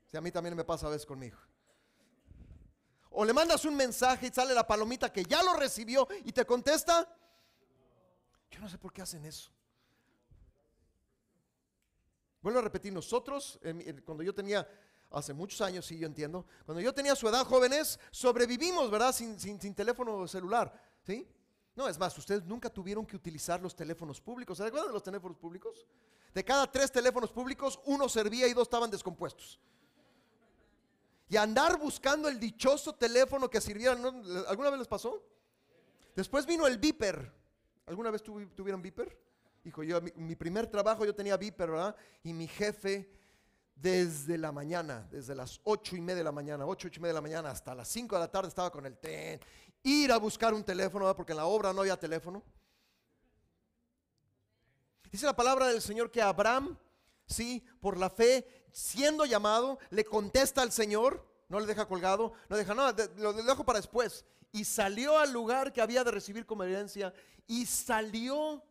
Si 0.07 0.17
a 0.17 0.21
mí 0.21 0.33
también 0.33 0.57
me 0.57 0.65
pasa 0.65 0.89
a 0.89 0.91
veces 0.91 1.07
conmigo. 1.07 1.39
O 3.17 3.25
le 3.25 3.33
mandas 3.33 3.65
un 3.65 3.77
mensaje 3.77 4.27
y 4.27 4.31
sale 4.31 4.55
la 4.55 4.67
palomita 4.67 5.13
que 5.13 5.23
ya 5.23 5.43
lo 5.43 5.55
recibió 5.55 6.09
y 6.25 6.33
te 6.33 6.45
contesta. 6.45 7.09
Yo 8.51 8.61
no 8.61 8.69
sé 8.69 8.77
por 8.77 8.93
qué 8.93 9.03
hacen 9.03 9.25
eso. 9.25 9.51
Vuelvo 12.43 12.59
a 12.59 12.63
repetir, 12.63 12.93
nosotros, 12.93 13.59
cuando 14.05 14.23
yo 14.23 14.35
tenía, 14.35 14.69
hace 15.11 15.33
muchos 15.33 15.61
años, 15.61 15.87
sí, 15.87 15.97
yo 15.97 16.07
entiendo, 16.07 16.45
cuando 16.67 16.81
yo 16.81 16.93
tenía 16.93 17.15
su 17.15 17.29
edad, 17.29 17.47
jóvenes, 17.47 17.99
sobrevivimos, 18.11 18.91
¿verdad? 18.91 19.13
Sin, 19.13 19.39
sin, 19.39 19.75
teléfono 19.75 20.27
celular, 20.27 20.75
¿sí? 21.07 21.27
No, 21.77 21.89
es 21.89 21.99
más, 21.99 22.19
ustedes 22.19 22.45
nunca 22.45 22.69
tuvieron 22.69 23.07
que 23.07 23.17
utilizar 23.17 23.63
los 23.63 23.75
teléfonos 23.75 24.21
públicos. 24.21 24.59
¿Se 24.59 24.65
acuerdan 24.65 24.89
de 24.89 24.93
los 24.93 25.03
teléfonos 25.03 25.39
públicos? 25.39 25.87
De 26.35 26.45
cada 26.45 26.71
tres 26.71 26.91
teléfonos 26.91 27.33
públicos, 27.33 27.81
uno 27.85 28.09
servía 28.09 28.47
y 28.49 28.53
dos 28.53 28.65
estaban 28.65 28.91
descompuestos. 28.91 29.61
Y 31.29 31.37
andar 31.37 31.79
buscando 31.79 32.29
el 32.29 32.39
dichoso 32.39 32.95
teléfono 32.95 33.49
que 33.49 33.61
sirviera, 33.61 33.93
¿alguna 34.49 34.71
vez 34.71 34.79
les 34.81 34.89
pasó? 34.89 35.23
Después 36.15 36.47
vino 36.47 36.67
el 36.67 36.79
Viper. 36.79 37.33
¿Alguna 37.87 38.11
vez 38.11 38.23
tuvieron 38.23 38.81
Viper? 38.81 39.19
Hijo, 39.65 39.83
yo, 39.83 40.01
mi, 40.17 40.37
primer 40.37 40.67
trabajo 40.67 41.05
yo 41.05 41.15
tenía 41.15 41.37
Viper, 41.37 41.71
¿verdad? 41.71 41.97
Y 42.23 42.33
mi 42.33 42.47
jefe, 42.47 43.11
desde 43.75 44.37
la 44.37 44.53
mañana, 44.53 45.09
desde 45.11 45.35
las 45.35 45.61
ocho 45.65 45.97
y 45.97 46.01
media 46.01 46.19
de 46.19 46.25
la 46.25 46.33
mañana, 46.33 46.67
ocho, 46.67 46.89
y 46.89 47.01
media 47.01 47.09
de 47.09 47.15
la 47.15 47.21
mañana, 47.23 47.51
hasta 47.51 47.75
las 47.75 47.89
cinco 47.89 48.17
de 48.17 48.21
la 48.21 48.31
tarde 48.31 48.49
estaba 48.49 48.71
con 48.71 48.85
el 48.85 48.99
ten. 48.99 49.41
Ir 49.83 50.13
a 50.13 50.19
buscar 50.19 50.53
un 50.53 50.63
teléfono, 50.63 51.07
¿verdad? 51.07 51.17
Porque 51.17 51.33
en 51.33 51.39
la 51.39 51.47
obra 51.47 51.73
no 51.73 51.81
había 51.81 51.99
teléfono. 51.99 52.43
Dice 55.11 55.27
la 55.27 55.37
palabra 55.37 55.69
del 55.69 55.81
Señor 55.81 56.11
que 56.11 56.21
Abraham, 56.21 56.77
sí, 57.27 57.65
por 57.81 57.97
la 57.99 58.11
fe, 58.11 58.67
siendo 58.73 59.25
llamado, 59.25 59.79
le 59.91 60.05
contesta 60.05 60.63
al 60.63 60.73
Señor, 60.73 61.27
no 61.49 61.61
le 61.61 61.67
deja 61.67 61.87
colgado, 61.87 62.33
no 62.49 62.57
deja 62.57 62.75
nada, 62.75 63.09
lo 63.17 63.33
dejo 63.33 63.65
para 63.65 63.79
después. 63.79 64.25
Y 64.53 64.65
salió 64.65 65.19
al 65.19 65.33
lugar 65.33 65.73
que 65.73 65.81
había 65.81 66.05
de 66.05 66.11
recibir 66.11 66.47
como 66.47 66.63
herencia 66.65 67.13
y 67.47 67.67
salió 67.67 68.63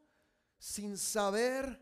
sin 0.58 0.98
saber 0.98 1.82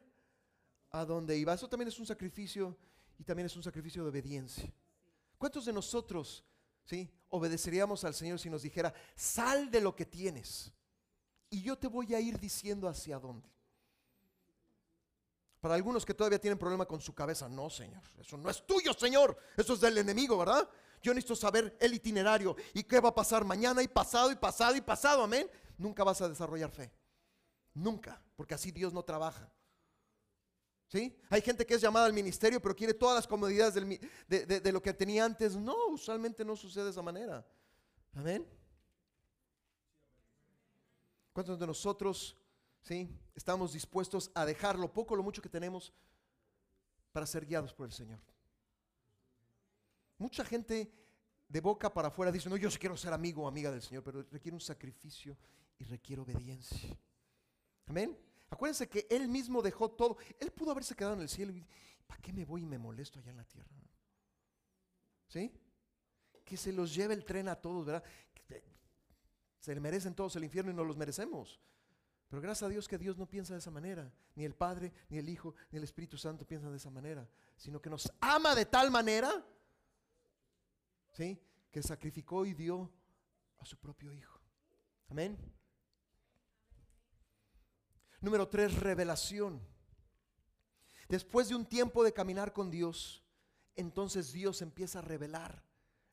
a 0.90 1.06
dónde 1.06 1.38
iba. 1.38 1.54
Eso 1.54 1.70
también 1.70 1.88
es 1.88 2.00
un 2.00 2.06
sacrificio 2.06 2.78
y 3.18 3.24
también 3.24 3.46
es 3.46 3.56
un 3.56 3.64
sacrificio 3.64 4.04
de 4.04 4.10
obediencia. 4.10 4.72
¿Cuántos 5.38 5.66
de 5.66 5.74
nosotros, 5.74 6.44
sí, 6.84 7.10
obedeceríamos 7.30 8.04
al 8.04 8.14
Señor 8.14 8.40
si 8.40 8.50
nos 8.50 8.64
dijera, 8.64 8.94
sal 9.16 9.72
de 9.72 9.82
lo 9.82 9.96
que 9.96 10.06
tienes 10.06 10.72
y 11.50 11.62
yo 11.62 11.78
te 11.78 11.88
voy 11.88 12.14
a 12.14 12.20
ir 12.20 12.40
diciendo 12.40 12.88
hacia 12.88 13.20
dónde? 13.20 13.50
Para 15.62 15.76
algunos 15.76 16.04
que 16.04 16.16
todavía 16.16 16.40
tienen 16.40 16.58
problema 16.58 16.88
con 16.88 17.00
su 17.00 17.14
cabeza, 17.14 17.48
no, 17.48 17.70
Señor, 17.70 18.02
eso 18.20 18.36
no 18.36 18.50
es 18.50 18.66
tuyo, 18.66 18.94
Señor, 18.94 19.38
eso 19.56 19.76
es 19.76 19.80
del 19.80 20.00
enemigo, 20.00 20.36
¿verdad? 20.36 20.68
Yo 21.04 21.14
necesito 21.14 21.36
saber 21.36 21.78
el 21.80 21.94
itinerario 21.94 22.56
y 22.74 22.84
qué 22.84 23.00
va 23.00 23.10
a 23.10 23.16
pasar 23.16 23.46
mañana 23.46 23.84
y 23.84 23.88
pasado 23.88 24.32
y 24.32 24.36
pasado 24.36 24.76
y 24.76 24.82
pasado, 24.82 25.24
amén. 25.24 25.50
Nunca 25.78 26.04
vas 26.04 26.20
a 26.22 26.30
desarrollar 26.30 26.72
fe. 26.72 26.92
Nunca, 27.76 28.22
porque 28.36 28.56
así 28.56 28.72
Dios 28.72 28.92
no 28.92 29.04
trabaja. 29.04 29.52
¿Sí? 30.88 31.16
Hay 31.30 31.42
gente 31.42 31.66
que 31.66 31.76
es 31.76 31.82
llamada 31.82 32.08
al 32.08 32.14
ministerio, 32.14 32.62
pero 32.62 32.76
quiere 32.76 32.94
todas 32.94 33.16
las 33.16 33.28
comodidades 33.28 33.76
de, 34.28 34.72
lo 34.72 34.82
que 34.82 34.94
tenía 34.94 35.24
antes. 35.24 35.56
No, 35.56 35.88
usualmente 35.88 36.44
no 36.44 36.56
sucede 36.56 36.86
de 36.86 36.90
esa 36.90 37.02
manera. 37.02 37.48
Amén. 38.14 38.46
¿Cuántos 41.32 41.58
de 41.58 41.66
nosotros, 41.66 42.36
sí, 42.82 43.10
estamos 43.36 43.74
dispuestos 43.74 44.32
a 44.36 44.46
dejar 44.46 44.78
lo 44.78 44.92
poco 44.92 45.16
lo 45.16 45.24
mucho 45.24 45.42
que 45.42 45.50
tenemos 45.50 45.94
para 47.12 47.26
ser 47.26 47.46
guiados 47.46 47.74
por 47.74 47.86
el 47.86 47.92
Señor? 47.92 48.20
Mucha 50.18 50.46
gente 50.46 50.92
de 51.48 51.62
boca 51.62 51.94
para 51.94 52.08
afuera 52.08 52.32
dice, 52.32 52.50
no, 52.50 52.56
yo 52.58 52.70
quiero 52.80 52.96
ser 52.96 53.12
amigo 53.12 53.44
o 53.44 53.48
amiga 53.48 53.72
del 53.72 53.82
Señor, 53.82 54.04
pero 54.04 54.24
requiere 54.32 54.56
un 54.56 54.62
sacrificio 54.62 55.38
y 55.78 55.84
requiere 55.84 56.22
obediencia. 56.22 56.96
Amén. 57.88 58.18
Acuérdense 58.50 58.88
que 58.88 59.08
Él 59.10 59.28
mismo 59.28 59.62
dejó 59.62 59.90
todo. 59.90 60.18
Él 60.40 60.52
pudo 60.52 60.72
haberse 60.72 60.96
quedado 60.96 61.16
en 61.16 61.22
el 61.22 61.30
cielo 61.30 61.52
y 61.54 61.66
¿para 62.06 62.22
qué 62.22 62.32
me 62.32 62.46
voy 62.46 62.62
y 62.64 62.66
me 62.66 62.78
molesto 62.78 63.20
allá 63.20 63.32
en 63.32 63.38
la 63.38 63.46
tierra? 63.46 63.70
¿Sí? 65.28 65.52
Que 66.46 66.56
se 66.56 66.72
los 66.72 66.94
lleve 66.94 67.14
el 67.14 67.26
tren 67.26 67.48
a 67.50 67.56
todos, 67.56 67.86
¿verdad? 67.86 68.04
Se 69.60 69.74
le 69.74 69.82
merecen 69.82 70.14
todos 70.14 70.36
el 70.36 70.44
infierno 70.44 70.72
y 70.72 70.74
no 70.74 70.84
los 70.84 70.98
merecemos. 70.98 71.60
Pero 72.32 72.42
gracias 72.42 72.66
a 72.66 72.70
Dios 72.70 72.88
que 72.88 72.98
Dios 72.98 73.18
no 73.18 73.26
piensa 73.26 73.52
de 73.52 73.60
esa 73.60 73.72
manera. 73.72 74.10
Ni 74.36 74.46
el 74.46 74.56
Padre, 74.56 74.94
ni 75.10 75.18
el 75.18 75.28
Hijo, 75.28 75.54
ni 75.70 75.78
el 75.78 75.84
Espíritu 75.84 76.18
Santo 76.18 76.48
piensan 76.48 76.72
de 76.72 76.78
esa 76.78 76.90
manera. 76.90 77.28
Sino 77.58 77.82
que 77.82 77.90
nos 77.90 78.10
ama 78.22 78.56
de 78.56 78.66
tal 78.66 78.90
manera, 78.90 79.46
¿sí? 81.12 81.38
Que 81.70 81.84
sacrificó 81.84 82.46
y 82.46 82.54
dio 82.54 82.90
a 83.60 83.66
su 83.66 83.78
propio 83.78 84.14
Hijo. 84.14 84.40
Amén. 85.10 85.38
Número 88.22 88.48
tres, 88.48 88.80
revelación. 88.80 89.60
Después 91.10 91.50
de 91.50 91.56
un 91.56 91.66
tiempo 91.66 92.02
de 92.02 92.14
caminar 92.14 92.54
con 92.54 92.72
Dios, 92.72 93.26
entonces 93.76 94.32
Dios 94.32 94.62
empieza 94.62 95.00
a 95.00 95.02
revelar 95.02 95.66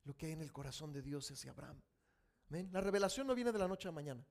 lo 0.03 0.17
que 0.17 0.27
hay 0.27 0.33
en 0.33 0.43
el 0.43 0.53
corazón 0.53 0.93
de 0.93 1.01
Dios 1.01 1.31
hacia 1.31 1.53
Abraham. 1.53 1.81
Amén. 2.51 2.71
La 2.73 2.81
revelación 2.81 3.25
no 3.25 3.37
viene 3.37 3.53
de 3.53 3.59
la 3.61 3.69
noche 3.69 3.87
a 3.87 3.93
mañana. 3.93 4.27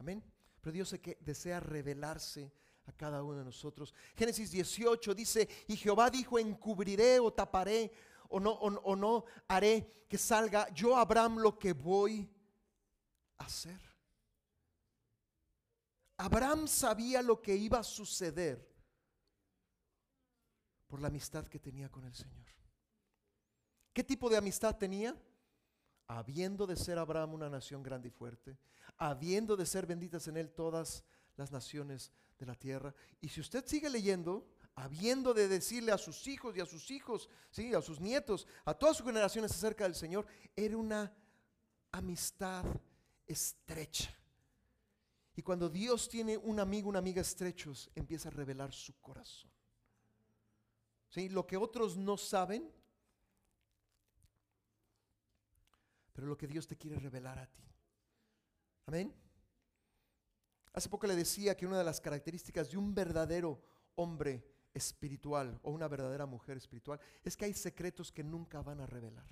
Amén. 0.00 0.20
Pero 0.62 0.72
Dios 0.72 0.94
desea 1.20 1.58
revelarse 1.58 2.52
a 2.86 2.92
cada 2.92 3.22
uno 3.22 3.38
de 3.38 3.44
nosotros. 3.44 3.92
Génesis 4.14 4.52
18 4.52 5.14
dice, 5.14 5.48
y 5.66 5.76
Jehová 5.76 6.08
dijo, 6.08 6.38
encubriré 6.38 7.18
o 7.18 7.32
taparé 7.32 7.92
o 8.28 8.38
no, 8.38 8.52
o 8.52 8.96
no 8.96 9.24
haré 9.48 10.04
que 10.08 10.16
salga 10.16 10.72
yo 10.72 10.96
Abraham 10.96 11.38
lo 11.38 11.58
que 11.58 11.72
voy 11.72 12.32
a 13.38 13.44
hacer. 13.44 13.80
Abraham 16.16 16.68
sabía 16.68 17.22
lo 17.22 17.42
que 17.42 17.56
iba 17.56 17.80
a 17.80 17.84
suceder 17.84 18.72
por 20.86 21.00
la 21.00 21.08
amistad 21.08 21.48
que 21.48 21.58
tenía 21.58 21.90
con 21.90 22.04
el 22.04 22.14
Señor. 22.14 22.46
¿Qué 23.92 24.04
tipo 24.04 24.30
de 24.30 24.36
amistad 24.36 24.76
tenía? 24.76 25.20
Habiendo 26.06 26.66
de 26.68 26.76
ser 26.76 26.98
Abraham 26.98 27.34
una 27.34 27.50
nación 27.50 27.82
grande 27.82 28.08
y 28.08 28.10
fuerte, 28.12 28.56
habiendo 28.98 29.56
de 29.56 29.66
ser 29.66 29.86
benditas 29.86 30.28
en 30.28 30.36
él 30.36 30.50
todas 30.50 31.04
las 31.36 31.50
naciones 31.50 32.12
de 32.38 32.46
la 32.46 32.54
tierra. 32.54 32.94
Y 33.20 33.28
si 33.28 33.40
usted 33.40 33.66
sigue 33.66 33.88
leyendo, 33.88 34.46
habiendo 34.74 35.34
de 35.34 35.48
decirle 35.48 35.92
a 35.92 35.98
sus 35.98 36.26
hijos 36.26 36.56
y 36.56 36.60
a 36.60 36.66
sus 36.66 36.90
hijos, 36.90 37.28
¿sí? 37.50 37.74
a 37.74 37.82
sus 37.82 38.00
nietos, 38.00 38.46
a 38.64 38.74
todas 38.74 38.96
sus 38.96 39.06
generaciones 39.06 39.52
acerca 39.52 39.84
del 39.84 39.94
Señor, 39.94 40.26
era 40.56 40.76
una 40.76 41.12
amistad 41.90 42.64
estrecha. 43.26 44.14
Y 45.34 45.42
cuando 45.42 45.68
Dios 45.68 46.08
tiene 46.08 46.36
un 46.36 46.60
amigo, 46.60 46.88
una 46.88 46.98
amiga 46.98 47.22
estrechos, 47.22 47.90
empieza 47.94 48.28
a 48.28 48.32
revelar 48.32 48.72
su 48.72 48.98
corazón. 49.00 49.50
¿Sí? 51.08 51.28
Lo 51.28 51.46
que 51.46 51.56
otros 51.56 51.96
no 51.96 52.16
saben, 52.16 52.70
pero 56.12 56.26
lo 56.26 56.36
que 56.36 56.46
Dios 56.46 56.66
te 56.66 56.76
quiere 56.76 56.98
revelar 56.98 57.38
a 57.38 57.46
ti. 57.46 57.71
Amén. 58.86 59.14
Hace 60.72 60.88
poco 60.88 61.06
le 61.06 61.16
decía 61.16 61.56
que 61.56 61.66
una 61.66 61.78
de 61.78 61.84
las 61.84 62.00
características 62.00 62.70
de 62.70 62.78
un 62.78 62.94
verdadero 62.94 63.62
hombre 63.94 64.46
espiritual 64.74 65.60
o 65.62 65.70
una 65.70 65.88
verdadera 65.88 66.24
mujer 66.24 66.56
espiritual 66.56 66.98
es 67.22 67.36
que 67.36 67.44
hay 67.44 67.52
secretos 67.52 68.10
que 68.10 68.24
nunca 68.24 68.62
van 68.62 68.80
a 68.80 68.86
revelar. 68.86 69.28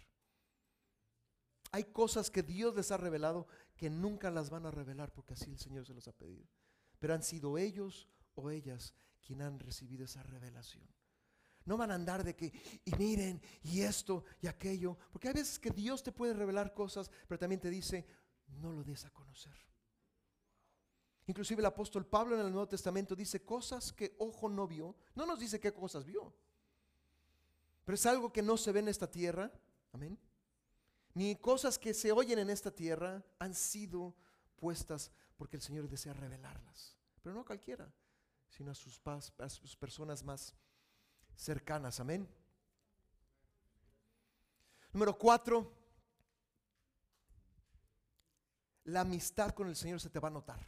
Hay 1.73 1.85
cosas 1.85 2.31
que 2.31 2.43
Dios 2.43 2.75
les 2.75 2.91
ha 2.91 2.97
revelado 2.97 3.47
que 3.77 3.89
nunca 3.89 4.31
las 4.31 4.51
van 4.51 4.67
a 4.67 4.71
revelar 4.71 5.13
porque 5.13 5.35
así 5.35 5.51
el 5.51 5.59
Señor 5.59 5.87
se 5.87 5.95
los 5.95 6.09
ha 6.09 6.13
pedido. 6.13 6.47
Pero 6.99 7.15
han 7.15 7.23
sido 7.23 7.57
ellos 7.57 8.09
o 8.35 8.51
ellas 8.51 8.93
quienes 9.25 9.47
han 9.47 9.61
recibido 9.61 10.05
esa 10.05 10.23
revelación. 10.23 10.87
No 11.65 11.77
van 11.77 11.91
a 11.91 11.95
andar 11.95 12.25
de 12.25 12.35
que, 12.35 12.53
y 12.85 12.95
miren, 12.97 13.41
y 13.63 13.83
esto 13.83 14.25
y 14.41 14.47
aquello. 14.47 14.99
Porque 15.13 15.29
hay 15.29 15.35
veces 15.35 15.59
que 15.59 15.71
Dios 15.71 16.03
te 16.03 16.11
puede 16.11 16.35
revelar 16.35 16.75
cosas, 16.75 17.11
pero 17.29 17.39
también 17.39 17.61
te 17.61 17.71
dice, 17.71 18.05
no 18.61 18.73
lo 18.73 18.85
des 18.85 19.05
a 19.05 19.11
conocer. 19.11 19.55
Inclusive 21.27 21.61
el 21.61 21.67
apóstol 21.67 22.07
Pablo 22.07 22.35
en 22.35 22.45
el 22.45 22.51
Nuevo 22.51 22.69
Testamento 22.69 23.15
dice 23.15 23.45
cosas 23.45 23.93
que 23.93 24.17
ojo 24.19 24.49
no 24.49 24.67
vio. 24.67 24.97
No 25.15 25.27
nos 25.27 25.39
dice 25.39 25.61
qué 25.61 25.73
cosas 25.73 26.05
vio. 26.05 26.35
Pero 27.85 27.95
es 27.95 28.07
algo 28.07 28.33
que 28.33 28.43
no 28.43 28.57
se 28.57 28.73
ve 28.73 28.81
en 28.81 28.89
esta 28.89 29.09
tierra. 29.09 29.51
Amén. 29.93 30.19
Ni 31.15 31.37
cosas 31.37 31.79
que 31.79 31.95
se 31.95 32.13
oyen 32.13 32.39
en 32.39 32.51
esta 32.51 32.71
tierra 32.71 33.25
han 33.39 33.55
sido 33.55 34.15
puestas 34.57 35.13
porque 35.37 35.57
el 35.57 35.63
Señor 35.63 35.89
desea 35.89 36.13
revelarlas. 36.13 36.97
Pero 37.23 37.35
no 37.35 37.43
a 37.43 37.47
cualquiera, 37.47 37.93
sino 38.49 38.71
a 38.71 38.75
sus, 38.75 39.01
a 39.39 39.49
sus 39.49 39.77
personas 39.77 40.25
más 40.25 40.55
cercanas. 41.37 42.01
Amén. 42.01 42.29
Número 44.93 45.17
cuatro, 45.17 45.73
la 48.91 49.01
amistad 49.03 49.53
con 49.53 49.69
el 49.69 49.77
Señor 49.77 50.01
se 50.01 50.11
te 50.11 50.21
va 50.21 50.29
a 50.29 50.33
notar. 50.33 50.61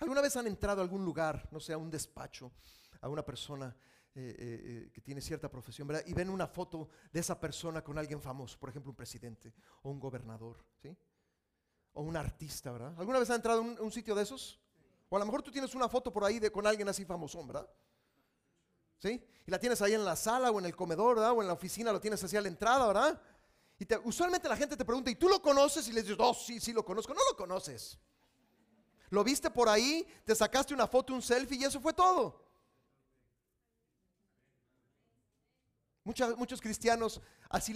¿Alguna 0.00 0.20
vez 0.20 0.36
han 0.36 0.46
entrado 0.46 0.80
a 0.80 0.84
algún 0.84 1.04
lugar, 1.04 1.48
no 1.50 1.60
sé, 1.60 1.72
a 1.72 1.78
un 1.78 1.90
despacho, 1.90 2.52
a 3.00 3.08
una 3.08 3.24
persona 3.24 3.74
eh, 4.14 4.34
eh, 4.38 4.60
eh, 4.64 4.90
que 4.92 5.00
tiene 5.00 5.20
cierta 5.20 5.50
profesión, 5.50 5.86
¿verdad? 5.86 6.02
Y 6.06 6.14
ven 6.14 6.30
una 6.30 6.46
foto 6.46 6.88
de 7.12 7.20
esa 7.20 7.38
persona 7.38 7.82
con 7.82 7.98
alguien 7.98 8.20
famoso, 8.20 8.58
por 8.58 8.70
ejemplo, 8.70 8.90
un 8.90 8.96
presidente 8.96 9.52
o 9.82 9.90
un 9.90 10.00
gobernador, 10.00 10.64
¿sí? 10.82 10.96
O 11.92 12.02
un 12.02 12.16
artista, 12.16 12.72
¿verdad? 12.72 12.94
¿Alguna 12.98 13.18
vez 13.18 13.28
han 13.30 13.36
entrado 13.36 13.60
a 13.60 13.82
un, 13.82 13.92
sitio 13.92 14.14
de 14.14 14.22
esos? 14.22 14.60
O 15.08 15.16
a 15.16 15.18
lo 15.18 15.26
mejor 15.26 15.42
tú 15.42 15.50
tienes 15.50 15.74
una 15.74 15.88
foto 15.88 16.12
por 16.12 16.24
ahí 16.24 16.38
de 16.38 16.50
con 16.50 16.66
alguien 16.66 16.88
así 16.88 17.04
famoso, 17.04 17.46
¿verdad? 17.46 17.68
¿Sí? 18.98 19.22
Y 19.46 19.50
la 19.50 19.58
tienes 19.58 19.80
ahí 19.82 19.92
en 19.92 20.04
la 20.04 20.16
sala 20.16 20.50
o 20.50 20.58
en 20.58 20.64
el 20.66 20.74
comedor, 20.74 21.16
¿verdad? 21.16 21.32
O 21.32 21.42
en 21.42 21.48
la 21.48 21.54
oficina, 21.54 21.92
lo 21.92 22.00
tienes 22.00 22.24
así 22.24 22.36
a 22.36 22.40
la 22.40 22.48
entrada, 22.48 22.86
¿verdad? 22.86 23.20
Y 23.78 23.86
usualmente 24.04 24.48
la 24.48 24.56
gente 24.56 24.76
te 24.76 24.84
pregunta, 24.84 25.10
¿y 25.10 25.16
tú 25.16 25.28
lo 25.28 25.40
conoces? 25.42 25.86
Y 25.88 25.92
les 25.92 26.04
dices, 26.04 26.18
oh, 26.20 26.34
sí, 26.34 26.60
sí 26.60 26.72
lo 26.72 26.84
conozco. 26.84 27.12
No 27.12 27.20
lo 27.30 27.36
conoces. 27.36 27.98
Lo 29.10 29.22
viste 29.22 29.50
por 29.50 29.68
ahí, 29.68 30.06
te 30.24 30.34
sacaste 30.34 30.74
una 30.74 30.86
foto, 30.86 31.12
un 31.12 31.22
selfie 31.22 31.58
y 31.58 31.64
eso 31.64 31.80
fue 31.80 31.92
todo. 31.92 32.46
muchos 36.36 36.60
cristianos 36.60 37.20
así, 37.48 37.74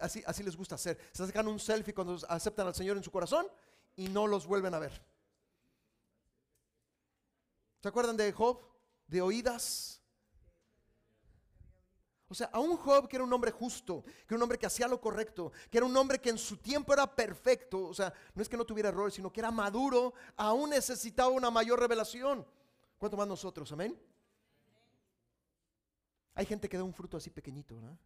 así, 0.00 0.42
les 0.42 0.56
gusta 0.56 0.76
hacer. 0.76 0.98
Se 1.12 1.26
sacan 1.26 1.48
un 1.48 1.58
selfie 1.58 1.92
cuando 1.92 2.18
aceptan 2.28 2.68
al 2.68 2.74
Señor 2.74 2.96
en 2.96 3.02
su 3.02 3.10
corazón 3.10 3.46
y 3.96 4.08
no 4.08 4.26
los 4.26 4.46
vuelven 4.46 4.74
a 4.74 4.78
ver. 4.78 5.02
¿Se 7.80 7.88
acuerdan 7.88 8.16
de 8.16 8.32
Job? 8.32 8.60
De 9.08 9.20
oídas. 9.20 10.00
O 12.28 12.34
sea, 12.34 12.48
a 12.52 12.58
un 12.58 12.76
Job 12.76 13.06
que 13.06 13.16
era 13.16 13.24
un 13.24 13.32
hombre 13.32 13.50
justo, 13.50 14.02
que 14.04 14.34
era 14.34 14.36
un 14.36 14.42
hombre 14.42 14.58
que 14.58 14.66
hacía 14.66 14.88
lo 14.88 15.00
correcto, 15.00 15.52
que 15.70 15.78
era 15.78 15.86
un 15.86 15.96
hombre 15.96 16.20
que 16.20 16.30
en 16.30 16.38
su 16.38 16.56
tiempo 16.56 16.92
era 16.92 17.14
perfecto, 17.14 17.86
o 17.86 17.94
sea, 17.94 18.12
no 18.34 18.42
es 18.42 18.48
que 18.48 18.56
no 18.56 18.64
tuviera 18.64 18.88
errores, 18.88 19.14
sino 19.14 19.32
que 19.32 19.40
era 19.40 19.50
maduro, 19.50 20.14
aún 20.36 20.70
necesitaba 20.70 21.28
una 21.28 21.50
mayor 21.50 21.78
revelación. 21.78 22.46
¿Cuánto 22.98 23.16
más 23.16 23.28
nosotros? 23.28 23.70
Amén. 23.72 24.00
Hay 26.34 26.46
gente 26.46 26.68
que 26.68 26.78
da 26.78 26.82
un 26.82 26.94
fruto 26.94 27.16
así 27.16 27.30
pequeñito, 27.30 27.76
¿verdad? 27.76 27.96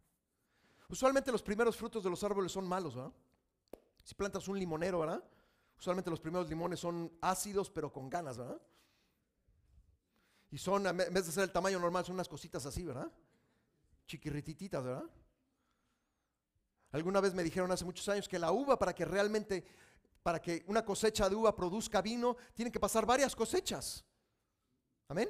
Usualmente 0.89 1.31
los 1.31 1.41
primeros 1.41 1.77
frutos 1.77 2.03
de 2.03 2.09
los 2.09 2.23
árboles 2.23 2.51
son 2.51 2.67
malos, 2.67 2.95
¿verdad? 2.95 3.13
Si 4.03 4.15
plantas 4.15 4.47
un 4.47 4.59
limonero, 4.59 4.99
¿verdad? 4.99 5.23
Usualmente 5.77 6.09
los 6.09 6.19
primeros 6.19 6.49
limones 6.49 6.79
son 6.79 7.11
ácidos, 7.21 7.69
pero 7.69 7.91
con 7.91 8.09
ganas, 8.09 8.37
¿verdad? 8.37 8.61
Y 10.51 10.57
son, 10.57 10.85
en 10.85 10.97
vez 10.97 11.25
de 11.25 11.31
ser 11.31 11.43
el 11.43 11.51
tamaño 11.51 11.79
normal, 11.79 12.03
son 12.05 12.15
unas 12.15 12.27
cositas 12.27 12.65
así, 12.65 12.83
¿verdad? 12.83 13.11
Chiquirritititas, 14.09 14.83
¿verdad? 14.83 15.07
Alguna 16.91 17.21
vez 17.21 17.35
me 17.35 17.43
dijeron 17.43 17.71
hace 17.71 17.85
muchos 17.85 18.09
años 18.09 18.27
que 18.27 18.39
la 18.39 18.51
uva, 18.51 18.79
para 18.79 18.95
que 18.95 19.05
realmente, 19.05 19.63
para 20.23 20.41
que 20.41 20.63
una 20.65 20.83
cosecha 20.83 21.29
de 21.29 21.35
uva 21.35 21.55
produzca 21.55 22.01
vino, 22.01 22.35
tiene 22.55 22.71
que 22.71 22.79
pasar 22.79 23.05
varias 23.05 23.35
cosechas. 23.35 24.03
Amén. 25.09 25.29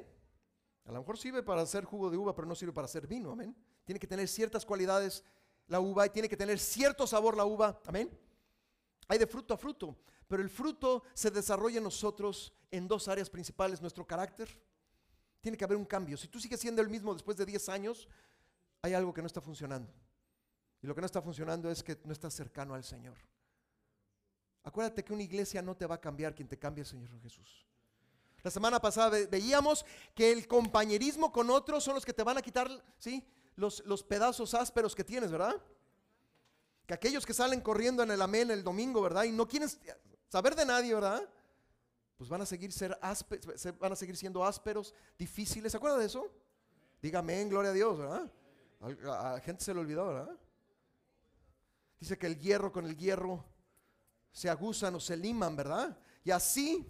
A 0.85 0.93
lo 0.93 0.99
mejor 0.99 1.17
sirve 1.17 1.43
para 1.43 1.61
hacer 1.61 1.83
jugo 1.83 2.09
de 2.09 2.15
uva, 2.15 2.33
pero 2.33 2.47
no 2.47 2.55
sirve 2.55 2.71
para 2.71 2.85
hacer 2.85 3.05
vino, 3.05 3.33
amén. 3.33 3.53
Tiene 3.83 3.99
que 3.99 4.07
tener 4.07 4.29
ciertas 4.29 4.65
cualidades 4.65 5.25
la 5.67 5.81
uva 5.81 6.05
y 6.05 6.09
tiene 6.11 6.29
que 6.29 6.37
tener 6.37 6.57
cierto 6.57 7.05
sabor 7.05 7.35
la 7.35 7.43
uva, 7.43 7.81
amén. 7.85 8.17
Hay 9.09 9.17
de 9.17 9.27
fruto 9.27 9.53
a 9.53 9.57
fruto, 9.57 9.97
pero 10.25 10.41
el 10.41 10.49
fruto 10.49 11.03
se 11.13 11.31
desarrolla 11.31 11.79
en 11.79 11.83
nosotros 11.83 12.53
en 12.71 12.87
dos 12.87 13.09
áreas 13.09 13.29
principales, 13.29 13.81
nuestro 13.81 14.07
carácter. 14.07 14.47
Tiene 15.41 15.57
que 15.57 15.65
haber 15.65 15.75
un 15.77 15.85
cambio. 15.85 16.15
Si 16.15 16.29
tú 16.29 16.39
sigues 16.39 16.61
siendo 16.61 16.81
el 16.81 16.87
mismo 16.87 17.13
después 17.13 17.35
de 17.35 17.45
10 17.45 17.67
años, 17.67 18.07
hay 18.81 18.93
algo 18.93 19.13
que 19.13 19.21
no 19.21 19.27
está 19.27 19.41
funcionando. 19.41 19.91
Y 20.81 20.87
lo 20.87 20.95
que 20.95 21.01
no 21.01 21.05
está 21.05 21.21
funcionando 21.21 21.69
es 21.69 21.83
que 21.83 21.99
no 22.05 22.13
estás 22.13 22.33
cercano 22.33 22.73
al 22.73 22.83
Señor. 22.83 23.17
Acuérdate 24.63 25.03
que 25.03 25.13
una 25.13 25.23
iglesia 25.23 25.61
no 25.61 25.75
te 25.75 25.85
va 25.85 25.95
a 25.95 26.01
cambiar 26.01 26.35
quien 26.35 26.47
te 26.47 26.57
cambia 26.57 26.81
el 26.81 26.87
Señor 26.87 27.09
Jesús. 27.21 27.65
La 28.41 28.51
semana 28.51 28.79
pasada 28.79 29.17
veíamos 29.29 29.85
que 30.15 30.31
el 30.31 30.47
compañerismo 30.47 31.31
con 31.31 31.49
otros 31.49 31.83
son 31.83 31.95
los 31.95 32.05
que 32.05 32.13
te 32.13 32.23
van 32.23 32.37
a 32.37 32.41
quitar, 32.41 32.69
¿sí? 32.97 33.25
Los, 33.55 33.83
los 33.85 34.03
pedazos 34.03 34.53
ásperos 34.53 34.95
que 34.95 35.03
tienes, 35.03 35.31
¿verdad? 35.31 35.61
Que 36.85 36.93
aquellos 36.93 37.25
que 37.25 37.33
salen 37.33 37.59
corriendo 37.59 38.01
en 38.03 38.11
el 38.11 38.21
amén 38.21 38.49
el 38.51 38.63
domingo, 38.63 39.01
¿verdad? 39.01 39.25
Y 39.25 39.31
no 39.31 39.45
quieren 39.45 39.69
saber 40.29 40.55
de 40.55 40.65
nadie, 40.65 40.93
¿verdad? 40.93 41.27
Pues 42.17 42.29
van 42.29 42.41
a 42.41 42.45
seguir, 42.45 42.71
ser 42.71 42.97
van 43.79 43.91
a 43.91 43.95
seguir 43.95 44.15
siendo 44.15 44.43
ásperos, 44.45 44.93
difíciles. 45.17 45.71
¿Se 45.71 45.77
acuerda 45.77 45.97
de 45.97 46.05
eso? 46.05 46.31
Dígame, 47.01 47.43
gloria 47.45 47.71
a 47.71 47.73
Dios, 47.73 47.97
¿verdad? 47.97 48.31
A, 48.79 49.33
la 49.33 49.41
gente 49.41 49.63
se 49.63 49.73
le 49.73 49.79
olvidó, 49.79 50.07
¿verdad? 50.07 50.37
Dice 51.99 52.17
que 52.17 52.27
el 52.27 52.39
hierro 52.39 52.71
con 52.71 52.85
el 52.85 52.95
hierro 52.97 53.43
se 54.31 54.49
aguzan 54.49 54.95
o 54.95 54.99
se 54.99 55.17
liman, 55.17 55.55
¿verdad? 55.55 55.97
Y 56.23 56.31
así 56.31 56.87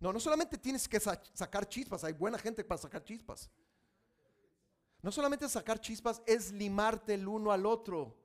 no, 0.00 0.12
no 0.12 0.20
solamente 0.20 0.58
tienes 0.58 0.88
que 0.88 1.00
sacar 1.00 1.68
chispas, 1.68 2.04
hay 2.04 2.12
buena 2.12 2.38
gente 2.38 2.64
para 2.64 2.78
sacar 2.78 3.04
chispas. 3.04 3.50
No 5.02 5.12
solamente 5.12 5.48
sacar 5.48 5.80
chispas 5.80 6.22
es 6.26 6.52
limarte 6.52 7.14
el 7.14 7.26
uno 7.26 7.52
al 7.52 7.66
otro. 7.66 8.16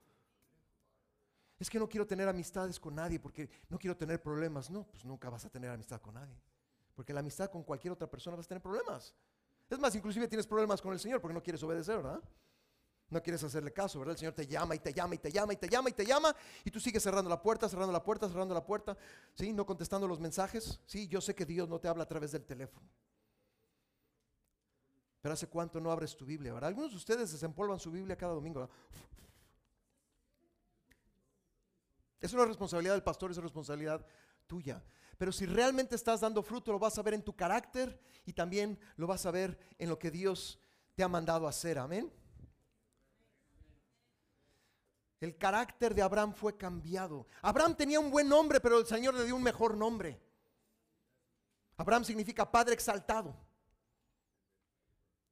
Es 1.60 1.70
que 1.70 1.80
no 1.80 1.88
quiero 1.88 2.06
tener 2.06 2.28
amistades 2.28 2.80
con 2.80 2.96
nadie 2.96 3.20
porque 3.20 3.50
no 3.70 3.78
quiero 3.80 3.96
tener 3.96 4.22
problemas. 4.22 4.70
No, 4.70 4.86
pues 4.86 5.06
nunca 5.06 5.30
vas 5.30 5.46
a 5.46 5.50
tener 5.50 5.70
amistad 5.70 6.02
con 6.02 6.16
nadie. 6.16 6.36
Porque 6.96 7.14
la 7.14 7.22
amistad 7.22 7.50
con 7.50 7.64
cualquier 7.64 7.94
otra 7.94 8.10
persona 8.10 8.36
vas 8.36 8.46
a 8.46 8.50
tener 8.50 8.62
problemas. 8.62 9.16
Es 9.74 9.80
más, 9.80 9.96
inclusive 9.96 10.28
tienes 10.28 10.46
problemas 10.46 10.82
con 10.82 10.94
el 10.94 11.00
Señor 11.00 11.20
porque 11.20 11.34
no 11.34 11.42
quieres 11.42 11.62
obedecer, 11.64 11.98
¿verdad? 11.98 12.22
No 13.10 13.22
quieres 13.22 13.44
hacerle 13.44 13.74
caso, 13.74 14.00
¿verdad? 14.00 14.14
El 14.14 14.20
Señor 14.20 14.34
te 14.34 14.46
llama 14.46 14.76
y 14.76 14.80
te 14.80 14.94
llama 14.94 15.16
y 15.16 15.18
te 15.18 15.32
llama 15.32 15.54
y 15.54 15.58
te 15.58 15.68
llama 15.68 15.90
y 15.90 15.94
te 15.94 16.06
llama 16.06 16.36
y 16.64 16.72
tú 16.72 16.80
sigues 16.80 17.02
cerrando 17.02 17.30
la 17.30 17.42
puerta, 17.42 17.68
cerrando 17.68 17.92
la 17.92 18.04
puerta, 18.04 18.28
cerrando 18.28 18.54
la 18.54 18.64
puerta, 18.66 18.96
¿sí? 19.34 19.52
No 19.52 19.66
contestando 19.66 20.08
los 20.08 20.20
mensajes, 20.20 20.80
¿sí? 20.86 21.08
Yo 21.08 21.22
sé 21.22 21.34
que 21.34 21.46
Dios 21.46 21.68
no 21.68 21.80
te 21.80 21.88
habla 21.88 22.04
a 22.04 22.08
través 22.08 22.32
del 22.32 22.46
teléfono. 22.46 22.88
Pero 25.22 25.34
¿hace 25.34 25.48
cuánto 25.48 25.80
no 25.80 25.92
abres 25.92 26.16
tu 26.16 26.26
Biblia? 26.26 26.54
¿verdad? 26.54 26.68
Algunos 26.68 26.92
de 26.92 26.98
ustedes 26.98 27.32
desempolvan 27.32 27.80
su 27.80 27.90
Biblia 27.90 28.16
cada 28.16 28.34
domingo. 28.34 28.70
Es 32.20 32.32
una 32.34 32.46
responsabilidad 32.46 32.94
del 32.94 33.04
pastor, 33.04 33.32
es 33.32 33.38
una 33.38 33.46
responsabilidad 33.46 34.06
tuya. 34.48 34.84
Pero 35.18 35.32
si 35.32 35.46
realmente 35.46 35.96
estás 35.96 36.22
dando 36.22 36.44
fruto, 36.44 36.72
lo 36.72 36.80
vas 36.80 36.98
a 36.98 37.04
ver 37.04 37.14
en 37.14 37.24
tu 37.24 37.36
carácter 37.36 38.00
y 38.26 38.34
también 38.34 38.80
lo 38.98 39.08
vas 39.08 39.26
a 39.26 39.32
ver 39.32 39.58
en 39.78 39.90
lo 39.90 40.00
que 40.00 40.12
Dios 40.12 40.60
te 40.96 41.04
ha 41.04 41.08
mandado 41.08 41.48
a 41.48 41.50
hacer. 41.50 41.78
Amén. 41.78 42.12
El 45.20 45.38
carácter 45.38 45.96
de 45.96 46.02
Abraham 46.02 46.34
fue 46.34 46.58
cambiado. 46.58 47.28
Abraham 47.42 47.76
tenía 47.76 48.00
un 48.00 48.12
buen 48.12 48.28
nombre, 48.28 48.60
pero 48.60 48.80
el 48.80 48.86
Señor 48.86 49.14
le 49.14 49.24
dio 49.24 49.36
un 49.36 49.44
mejor 49.44 49.78
nombre. 49.78 50.22
Abraham 51.78 52.04
significa 52.04 52.50
padre 52.50 52.74
exaltado. 52.74 53.36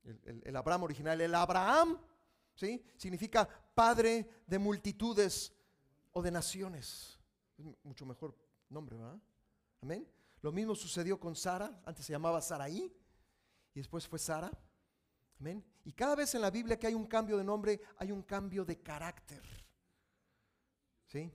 El, 0.04 0.56
Abraham 0.56 0.84
original, 0.84 1.20
el 1.20 1.36
Abraham, 1.36 2.00
¿sí? 2.56 2.84
Significa 2.98 3.48
padre 3.76 4.44
de 4.48 4.60
multitudes 4.60 5.54
o 6.14 6.22
de 6.22 6.32
naciones. 6.32 7.20
mucho 7.84 8.06
mejor 8.06 8.36
nombre, 8.70 8.96
¿verdad? 8.96 9.20
Amén. 9.82 10.08
Lo 10.42 10.52
mismo 10.52 10.76
sucedió 10.76 11.20
con 11.20 11.36
Sara, 11.36 11.82
antes 11.86 12.06
se 12.06 12.14
llamaba 12.14 12.42
Saraí 12.42 12.92
y 13.74 13.80
después 13.80 14.08
fue 14.08 14.20
Sara. 14.20 14.52
Amén. 15.40 15.64
Y 15.84 15.94
cada 15.94 16.16
vez 16.16 16.34
en 16.36 16.42
la 16.42 16.52
Biblia 16.52 16.78
que 16.78 16.88
hay 16.88 16.94
un 16.94 17.08
cambio 17.08 17.38
de 17.38 17.44
nombre, 17.44 17.82
hay 17.98 18.12
un 18.12 18.24
cambio 18.24 18.64
de 18.64 18.82
carácter. 18.82 19.42
¿Sí? 21.08 21.32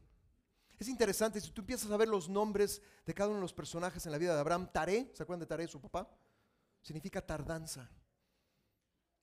Es 0.79 0.89
interesante, 0.89 1.41
si 1.41 1.51
tú 1.51 1.63
empiezas 1.63 1.91
a 1.91 1.97
ver 1.97 2.09
los 2.09 2.29
nombres 2.29 2.83
de 3.05 3.15
cada 3.15 3.29
uno 3.29 3.39
de 3.39 3.43
los 3.43 3.55
personajes 3.55 4.05
en 4.07 4.13
la 4.13 4.19
vida 4.19 4.35
de 4.35 4.41
Abraham, 4.41 4.71
Taré, 4.73 5.11
¿se 5.15 5.23
acuerdan 5.23 5.41
de 5.41 5.47
Taré, 5.47 5.67
su 5.67 5.81
papá? 5.81 6.09
Significa 6.83 7.25
tardanza. 7.25 7.91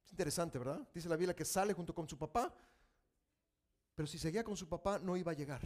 Es 0.03 0.11
interesante, 0.11 0.57
¿verdad? 0.57 0.87
Dice 0.93 1.07
la 1.07 1.15
Biblia 1.15 1.35
que 1.35 1.45
sale 1.45 1.73
junto 1.73 1.93
con 1.93 2.07
su 2.09 2.17
papá 2.17 2.53
Pero 3.95 4.07
si 4.07 4.17
seguía 4.17 4.43
con 4.43 4.57
su 4.57 4.67
papá, 4.67 4.99
no 4.99 5.15
iba 5.15 5.31
a 5.31 5.35
llegar. 5.35 5.61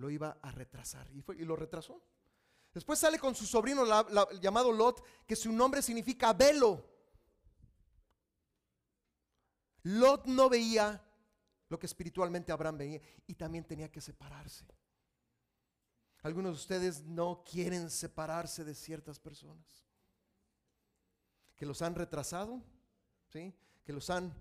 Lo 0.00 0.08
iba 0.08 0.38
a 0.40 0.50
retrasar. 0.50 1.10
Y, 1.12 1.20
fue, 1.20 1.36
y 1.36 1.44
lo 1.44 1.56
retrasó. 1.56 2.02
Después 2.72 2.98
sale 2.98 3.18
con 3.18 3.34
su 3.34 3.44
sobrino 3.44 3.84
llamado 4.40 4.72
Lot, 4.72 5.04
que 5.26 5.36
su 5.36 5.52
nombre 5.52 5.82
significa 5.82 6.32
velo. 6.32 6.88
Lot 9.82 10.24
no 10.24 10.48
veía 10.48 11.04
lo 11.68 11.78
que 11.78 11.86
espiritualmente 11.86 12.50
Abraham 12.50 12.78
veía 12.78 13.00
y 13.26 13.34
también 13.34 13.64
tenía 13.64 13.92
que 13.92 14.00
separarse. 14.00 14.64
Algunos 16.22 16.52
de 16.52 16.56
ustedes 16.56 17.02
no 17.02 17.44
quieren 17.44 17.90
separarse 17.90 18.64
de 18.64 18.74
ciertas 18.74 19.18
personas 19.18 19.84
que 21.56 21.66
los 21.66 21.82
han 21.82 21.94
retrasado, 21.94 22.62
¿sí? 23.28 23.54
que 23.84 23.92
los 23.92 24.08
han 24.08 24.32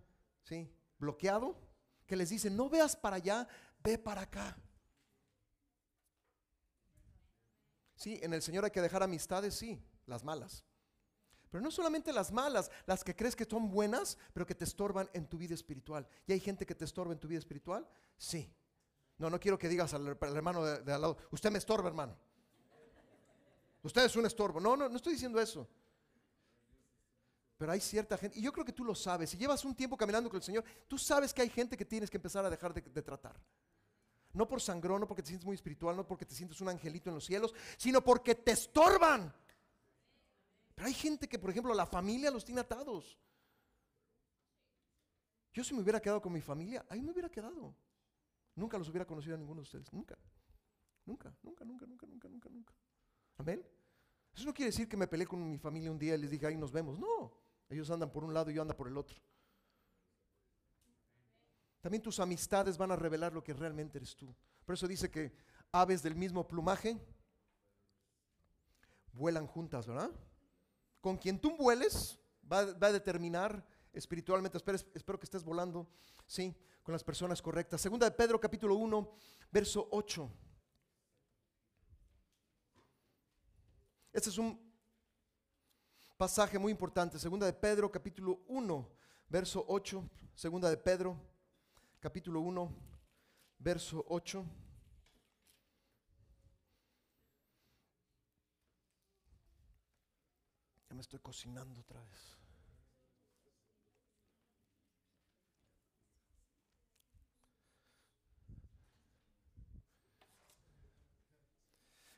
¿sí? 0.44 0.74
bloqueado, 0.98 1.58
que 2.06 2.16
les 2.16 2.30
dicen, 2.30 2.56
no 2.56 2.70
veas 2.70 2.96
para 2.96 3.18
allá, 3.18 3.46
ve 3.84 3.98
para 3.98 4.22
acá. 4.22 4.58
Sí, 8.00 8.18
en 8.24 8.34
el 8.34 8.42
Señor 8.42 8.64
hay 8.64 8.72
que 8.72 8.82
dejar 8.82 9.04
amistades, 9.04 9.54
sí, 9.56 9.78
las 10.06 10.24
malas. 10.24 10.64
Pero 11.52 11.62
no 11.62 11.70
solamente 11.70 12.14
las 12.14 12.32
malas, 12.32 12.72
las 12.86 13.04
que 13.04 13.14
crees 13.14 13.36
que 13.36 13.44
son 13.44 13.70
buenas, 13.70 14.18
pero 14.32 14.46
que 14.46 14.56
te 14.56 14.64
estorban 14.64 15.10
en 15.12 15.28
tu 15.28 15.38
vida 15.38 15.54
espiritual. 15.54 16.08
¿Y 16.26 16.32
hay 16.32 16.40
gente 16.40 16.66
que 16.66 16.74
te 16.74 16.86
estorba 16.86 17.12
en 17.12 17.20
tu 17.20 17.28
vida 17.28 17.40
espiritual? 17.40 17.86
Sí. 18.18 18.50
No, 19.18 19.30
no 19.30 19.38
quiero 19.38 19.60
que 19.60 19.68
digas 19.68 19.94
al, 19.94 20.08
hermano 20.08 20.64
de, 20.64 20.94
al 20.94 21.02
lado, 21.02 21.18
usted 21.32 21.52
me 21.52 21.58
estorba, 21.58 21.90
hermano. 21.90 22.16
Usted 23.84 24.06
es 24.06 24.16
un 24.16 24.26
estorbo. 24.26 24.62
No, 24.62 24.78
no, 24.78 24.88
no 24.88 24.96
estoy 24.96 25.12
diciendo 25.12 25.38
eso. 25.42 25.68
Pero 27.58 27.74
hay 27.74 27.82
cierta 27.82 28.18
gente, 28.18 28.40
y 28.40 28.42
yo 28.42 28.54
creo 28.54 28.64
que 28.64 28.72
tú 28.72 28.86
lo 28.86 28.96
sabes, 28.96 29.32
si 29.32 29.38
llevas 29.38 29.66
un 29.66 29.76
tiempo 29.76 29.98
caminando 29.98 30.30
con 30.30 30.38
el 30.38 30.44
Señor, 30.44 30.64
tú 30.88 30.98
sabes 30.98 31.34
que 31.34 31.42
hay 31.42 31.50
gente 31.50 31.76
que 31.76 31.84
tienes 31.84 32.10
que 32.10 32.16
empezar 32.16 32.46
a 32.46 32.50
dejar 32.50 32.74
de, 32.74 33.02
tratar. 33.02 33.36
No 34.34 34.48
por 34.48 34.62
sangrón, 34.62 35.02
no 35.02 35.08
porque 35.08 35.24
te 35.24 35.30
sientes 35.30 35.46
muy 35.46 35.56
espiritual, 35.56 35.96
no 35.96 36.06
porque 36.06 36.26
te 36.26 36.36
sientes 36.36 36.62
un 36.62 36.70
angelito 36.70 37.10
en 37.10 37.16
los 37.16 37.26
cielos, 37.26 37.54
sino 37.78 38.04
porque 38.04 38.36
te 38.36 38.52
estorban. 38.52 39.34
Pero 40.76 40.88
hay 40.88 40.94
gente 40.94 41.28
que, 41.28 41.40
por 41.40 41.50
ejemplo, 41.50 41.74
la 41.74 41.86
familia 41.86 42.32
los 42.32 42.46
tiene 42.46 42.62
atados. 42.62 43.18
Yo 45.52 45.64
si 45.64 45.74
me 45.74 45.82
hubiera 45.82 46.00
quedado 46.00 46.22
con 46.22 46.32
mi 46.32 46.42
familia, 46.42 46.86
ahí 46.90 47.02
me 47.02 47.12
hubiera 47.12 47.30
quedado. 47.30 47.76
Nunca 48.56 48.78
los 48.78 48.90
hubiera 48.90 49.06
conocido 49.06 49.36
a 49.36 49.38
ninguno 49.38 49.62
de 49.62 49.64
ustedes. 49.64 49.92
Nunca. 49.92 50.18
Nunca, 51.06 51.34
nunca, 51.42 51.66
nunca, 51.66 51.86
nunca, 51.88 52.08
nunca, 52.08 52.30
nunca, 52.30 52.50
nunca. 52.50 52.74
Amén. 53.38 53.66
Eso 54.34 54.46
no 54.46 54.54
quiere 54.54 54.70
decir 54.70 54.88
que 54.88 54.96
me 54.96 55.08
peleé 55.08 55.26
con 55.26 55.50
mi 55.50 55.58
familia 55.58 55.92
un 55.92 55.98
día 55.98 56.16
y 56.16 56.20
les 56.20 56.30
dije, 56.30 56.46
ahí 56.46 56.56
nos 56.56 56.72
vemos. 56.72 57.00
No. 57.00 57.34
Ellos 57.68 57.90
andan 57.90 58.12
por 58.12 58.24
un 58.24 58.34
lado 58.34 58.52
y 58.52 58.54
yo 58.54 58.62
ando 58.62 58.76
por 58.78 58.88
el 58.88 58.98
otro. 58.98 59.18
También 61.82 62.02
tus 62.02 62.20
amistades 62.20 62.78
van 62.78 62.92
a 62.92 62.96
revelar 62.96 63.34
lo 63.34 63.44
que 63.44 63.54
realmente 63.54 63.98
eres 63.98 64.16
tú. 64.16 64.36
Por 64.66 64.76
eso 64.76 64.88
dice 64.88 65.10
que 65.10 65.34
aves 65.72 66.04
del 66.04 66.16
mismo 66.16 66.48
plumaje 66.48 66.98
vuelan 69.14 69.48
juntas, 69.48 69.88
¿verdad? 69.88 70.12
con 71.02 71.18
quien 71.18 71.40
tú 71.40 71.56
vueles 71.56 72.20
va, 72.52 72.60
a 72.60 72.92
determinar 72.92 73.66
espiritualmente, 73.94 74.58
espero, 74.58 75.20
que 75.20 75.26
estés 75.26 75.44
volando, 75.44 75.88
sí, 76.26 76.56
con 76.84 76.94
las 76.94 77.04
personas 77.04 77.42
correctas. 77.42 77.82
Segunda 77.82 78.10
de 78.10 78.16
Pedro 78.16 78.40
capítulo 78.40 78.76
1, 78.76 79.12
verso 79.52 79.88
8. 79.92 80.30
Este 84.12 84.30
es 84.30 84.38
un 84.38 84.60
pasaje 86.18 86.60
muy 86.60 86.72
importante. 86.72 87.20
Segunda 87.20 87.46
de 87.46 87.54
Pedro 87.54 87.92
capítulo 87.92 88.42
1, 88.48 88.90
verso 89.30 89.64
8. 89.68 90.10
Segunda 90.36 90.70
de 90.70 90.78
Pedro 90.78 91.18
capítulo 92.00 92.40
1, 92.40 92.74
verso 93.60 94.06
8. 94.08 94.46
Ya 100.90 100.96
me 100.96 101.02
estoy 101.02 101.20
cocinando 101.20 101.82
otra 101.82 102.02
vez. 102.02 102.38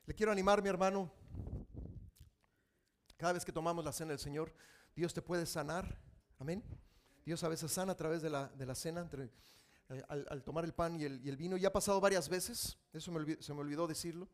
Le 0.06 0.14
quiero 0.14 0.32
animar, 0.32 0.62
mi 0.62 0.70
hermano. 0.70 1.12
Cada 3.18 3.34
vez 3.34 3.46
que 3.46 3.52
tomamos 3.52 3.84
la 3.84 3.92
cena 3.92 4.10
del 4.10 4.20
Señor, 4.20 4.54
Dios 4.96 5.14
te 5.14 5.22
puede 5.22 5.46
sanar. 5.46 5.98
Amén. 6.38 6.64
Dios 7.24 7.44
a 7.44 7.50
veces 7.50 7.72
sana 7.72 7.94
a 7.94 7.96
través 7.96 8.22
de 8.22 8.30
la, 8.30 8.48
de 8.50 8.66
la 8.66 8.76
cena, 8.76 9.02
entre, 9.02 9.30
eh, 9.92 10.04
al, 10.08 10.44
tomar 10.44 10.66
el 10.66 10.74
pan 10.74 11.00
y 11.00 11.04
el, 11.04 11.26
y 11.26 11.36
vino. 11.36 11.58
Ya 11.58 11.70
ha 11.70 11.74
pasado 11.74 12.02
varias 12.02 12.28
veces, 12.30 12.78
eso 12.94 13.12
se 13.40 13.54
me 13.54 13.60
olvidó 13.60 13.88
decirlo. 13.88 14.28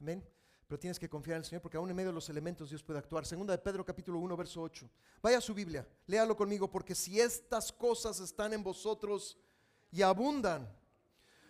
Amén 0.00 0.22
pero 0.68 0.78
tienes 0.78 0.98
que 0.98 1.08
confiar 1.08 1.36
en 1.36 1.38
el 1.38 1.44
Señor 1.46 1.62
porque 1.62 1.78
aún 1.78 1.88
en 1.88 1.96
medio 1.96 2.10
de 2.10 2.14
los 2.14 2.28
elementos 2.28 2.68
Dios 2.68 2.82
puede 2.82 2.98
actuar. 2.98 3.24
Segunda 3.24 3.52
de 3.52 3.58
Pedro 3.58 3.86
capítulo 3.86 4.18
1 4.18 4.36
verso 4.36 4.60
8. 4.60 4.88
Vaya 5.22 5.38
a 5.38 5.40
su 5.40 5.54
Biblia, 5.54 5.88
léalo 6.06 6.36
conmigo 6.36 6.70
porque 6.70 6.94
si 6.94 7.18
estas 7.18 7.72
cosas 7.72 8.20
están 8.20 8.52
en 8.52 8.62
vosotros 8.62 9.38
y 9.90 10.02
abundan, 10.02 10.70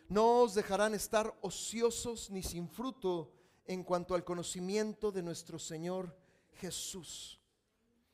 no 0.08 0.42
os 0.42 0.54
dejarán 0.54 0.94
estar 0.94 1.36
ociosos 1.42 2.30
ni 2.30 2.44
sin 2.44 2.68
fruto 2.68 3.34
en 3.66 3.82
cuanto 3.82 4.14
al 4.14 4.24
conocimiento 4.24 5.10
de 5.10 5.22
nuestro 5.22 5.58
Señor 5.58 6.16
Jesús. 6.52 7.40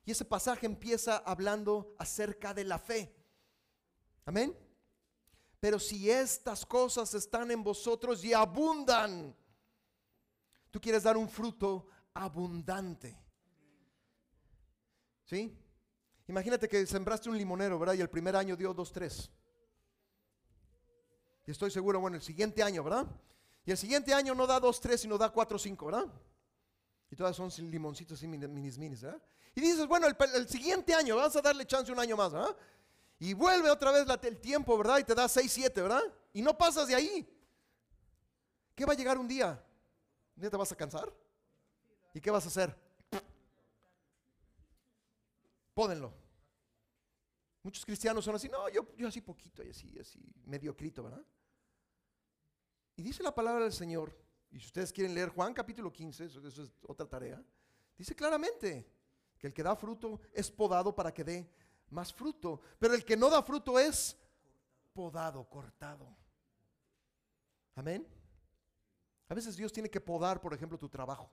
Y 0.06 0.10
ese 0.10 0.24
pasaje 0.24 0.64
empieza 0.64 1.18
hablando 1.18 1.94
acerca 1.98 2.54
de 2.54 2.64
la 2.64 2.78
fe. 2.78 3.14
Amén. 4.24 4.56
Pero 5.64 5.78
si 5.78 6.10
estas 6.10 6.66
cosas 6.66 7.14
están 7.14 7.50
en 7.50 7.64
vosotros 7.64 8.22
y 8.22 8.34
abundan, 8.34 9.34
Tú 10.70 10.78
quieres 10.78 11.04
dar 11.04 11.16
un 11.16 11.28
fruto 11.28 11.86
abundante. 12.12 13.16
¿Sí? 15.24 15.56
Imagínate 16.26 16.68
que 16.68 16.84
sembraste 16.84 17.30
un 17.30 17.38
limonero, 17.38 17.78
¿verdad? 17.78 17.94
Y 17.94 18.00
el 18.00 18.10
primer 18.10 18.34
año 18.34 18.56
dio 18.56 18.74
dos, 18.74 18.92
tres. 18.92 19.30
Y 21.46 21.52
estoy 21.52 21.70
seguro, 21.70 22.00
bueno, 22.00 22.16
el 22.16 22.22
siguiente 22.22 22.60
año, 22.62 22.82
¿verdad? 22.82 23.06
Y 23.64 23.70
el 23.70 23.78
siguiente 23.78 24.12
año 24.12 24.34
no 24.34 24.48
da 24.48 24.58
dos, 24.58 24.80
tres, 24.80 25.00
sino 25.00 25.16
da 25.16 25.30
cuatro, 25.30 25.60
cinco, 25.60 25.86
¿verdad? 25.86 26.12
Y 27.08 27.14
todas 27.14 27.36
son 27.36 27.50
limoncitos 27.70 28.20
y 28.24 28.26
minis, 28.26 28.76
minis, 28.76 29.00
¿verdad? 29.00 29.22
Y 29.54 29.60
dices, 29.60 29.86
bueno, 29.86 30.08
el, 30.08 30.48
siguiente 30.48 30.92
año 30.92 31.14
vas 31.14 31.36
a 31.36 31.40
darle 31.40 31.64
chance 31.66 31.92
un 31.92 32.00
año 32.00 32.16
más, 32.16 32.32
¿verdad? 32.32 32.56
Y 33.18 33.32
vuelve 33.32 33.70
otra 33.70 33.92
vez 33.92 34.06
el 34.22 34.40
tiempo, 34.40 34.76
¿verdad? 34.76 34.98
Y 34.98 35.04
te 35.04 35.14
da 35.14 35.28
seis, 35.28 35.52
siete, 35.52 35.80
¿verdad? 35.80 36.02
Y 36.32 36.42
no 36.42 36.56
pasas 36.56 36.88
de 36.88 36.94
ahí. 36.94 37.28
¿Qué 38.74 38.84
va 38.84 38.92
a 38.92 38.96
llegar 38.96 39.18
un 39.18 39.28
día? 39.28 39.64
¿Un 40.36 40.50
te 40.50 40.56
vas 40.56 40.72
a 40.72 40.76
cansar? 40.76 41.12
¿Y 42.12 42.20
qué 42.20 42.30
vas 42.30 42.44
a 42.44 42.48
hacer? 42.48 42.76
Pódenlo. 45.74 46.12
Muchos 47.62 47.84
cristianos 47.84 48.24
son 48.24 48.34
así, 48.34 48.48
no, 48.48 48.68
yo, 48.68 48.94
yo 48.96 49.08
así 49.08 49.20
poquito, 49.20 49.64
y 49.64 49.70
así, 49.70 49.98
así, 49.98 50.20
mediocrito, 50.44 51.02
¿verdad? 51.02 51.24
Y 52.94 53.02
dice 53.02 53.22
la 53.22 53.34
palabra 53.34 53.64
del 53.64 53.72
Señor, 53.72 54.14
y 54.50 54.60
si 54.60 54.66
ustedes 54.66 54.92
quieren 54.92 55.14
leer 55.14 55.30
Juan 55.30 55.54
capítulo 55.54 55.90
15, 55.90 56.26
eso, 56.26 56.46
eso 56.46 56.62
es 56.62 56.70
otra 56.86 57.08
tarea, 57.08 57.42
dice 57.96 58.14
claramente 58.14 58.86
que 59.38 59.46
el 59.46 59.54
que 59.54 59.62
da 59.62 59.74
fruto 59.74 60.20
es 60.34 60.50
podado 60.50 60.94
para 60.94 61.12
que 61.12 61.24
dé 61.24 61.50
más 61.94 62.12
fruto, 62.12 62.60
pero 62.78 62.94
el 62.94 63.04
que 63.04 63.16
no 63.16 63.30
da 63.30 63.42
fruto 63.42 63.78
es 63.78 64.16
podado, 64.92 65.48
cortado. 65.48 66.06
Amén. 67.76 68.06
A 69.28 69.34
veces 69.34 69.56
Dios 69.56 69.72
tiene 69.72 69.88
que 69.88 70.00
podar, 70.00 70.40
por 70.40 70.52
ejemplo, 70.52 70.78
tu 70.78 70.88
trabajo. 70.88 71.30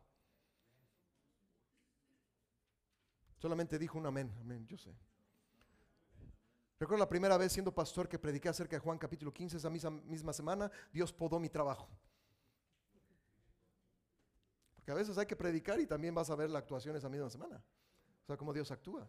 Solamente 3.37 3.77
dijo 3.77 3.97
un 3.97 4.05
amén, 4.05 4.31
amén, 4.39 4.65
yo 4.67 4.77
sé. 4.77 4.95
Recuerdo 6.79 7.03
la 7.03 7.09
primera 7.09 7.37
vez 7.37 7.51
siendo 7.51 7.73
pastor 7.73 8.07
que 8.07 8.17
prediqué 8.17 8.49
acerca 8.49 8.75
de 8.75 8.79
Juan 8.79 8.97
capítulo 8.97 9.33
15, 9.33 9.57
esa 9.57 9.69
misma, 9.69 9.91
misma 9.91 10.33
semana, 10.33 10.71
Dios 10.91 11.11
podó 11.11 11.39
mi 11.39 11.49
trabajo. 11.49 11.89
Porque 14.75 14.91
a 14.91 14.95
veces 14.95 15.17
hay 15.17 15.25
que 15.25 15.35
predicar 15.35 15.79
y 15.79 15.85
también 15.85 16.15
vas 16.15 16.29
a 16.29 16.35
ver 16.35 16.49
la 16.49 16.59
actuación 16.59 16.95
esa 16.95 17.09
misma 17.09 17.29
semana. 17.29 17.63
O 18.23 18.25
sea, 18.25 18.37
cómo 18.37 18.53
Dios 18.53 18.71
actúa. 18.71 19.07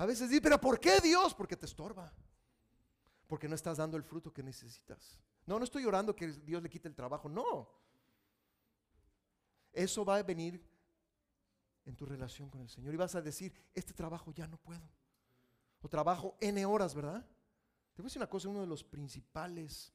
A 0.00 0.06
veces 0.06 0.30
dices, 0.30 0.40
pero 0.42 0.58
¿por 0.58 0.80
qué 0.80 0.98
Dios? 0.98 1.34
Porque 1.34 1.58
te 1.58 1.66
estorba. 1.66 2.10
Porque 3.26 3.46
no 3.46 3.54
estás 3.54 3.76
dando 3.76 3.98
el 3.98 4.02
fruto 4.02 4.32
que 4.32 4.42
necesitas. 4.42 5.20
No, 5.44 5.58
no 5.58 5.64
estoy 5.64 5.84
orando 5.84 6.16
que 6.16 6.26
Dios 6.28 6.62
le 6.62 6.70
quite 6.70 6.88
el 6.88 6.94
trabajo, 6.94 7.28
no. 7.28 7.68
Eso 9.74 10.02
va 10.02 10.16
a 10.16 10.22
venir 10.22 10.66
en 11.84 11.94
tu 11.96 12.06
relación 12.06 12.48
con 12.48 12.62
el 12.62 12.70
Señor 12.70 12.94
y 12.94 12.96
vas 12.96 13.14
a 13.14 13.20
decir, 13.20 13.52
este 13.74 13.92
trabajo 13.92 14.32
ya 14.32 14.46
no 14.46 14.56
puedo. 14.56 14.88
O 15.82 15.88
trabajo 15.90 16.34
N 16.40 16.64
horas, 16.64 16.94
¿verdad? 16.94 17.20
Te 17.92 18.00
voy 18.00 18.04
a 18.04 18.08
decir 18.08 18.20
una 18.20 18.30
cosa, 18.30 18.48
uno 18.48 18.62
de 18.62 18.68
los 18.68 18.82
principales, 18.82 19.92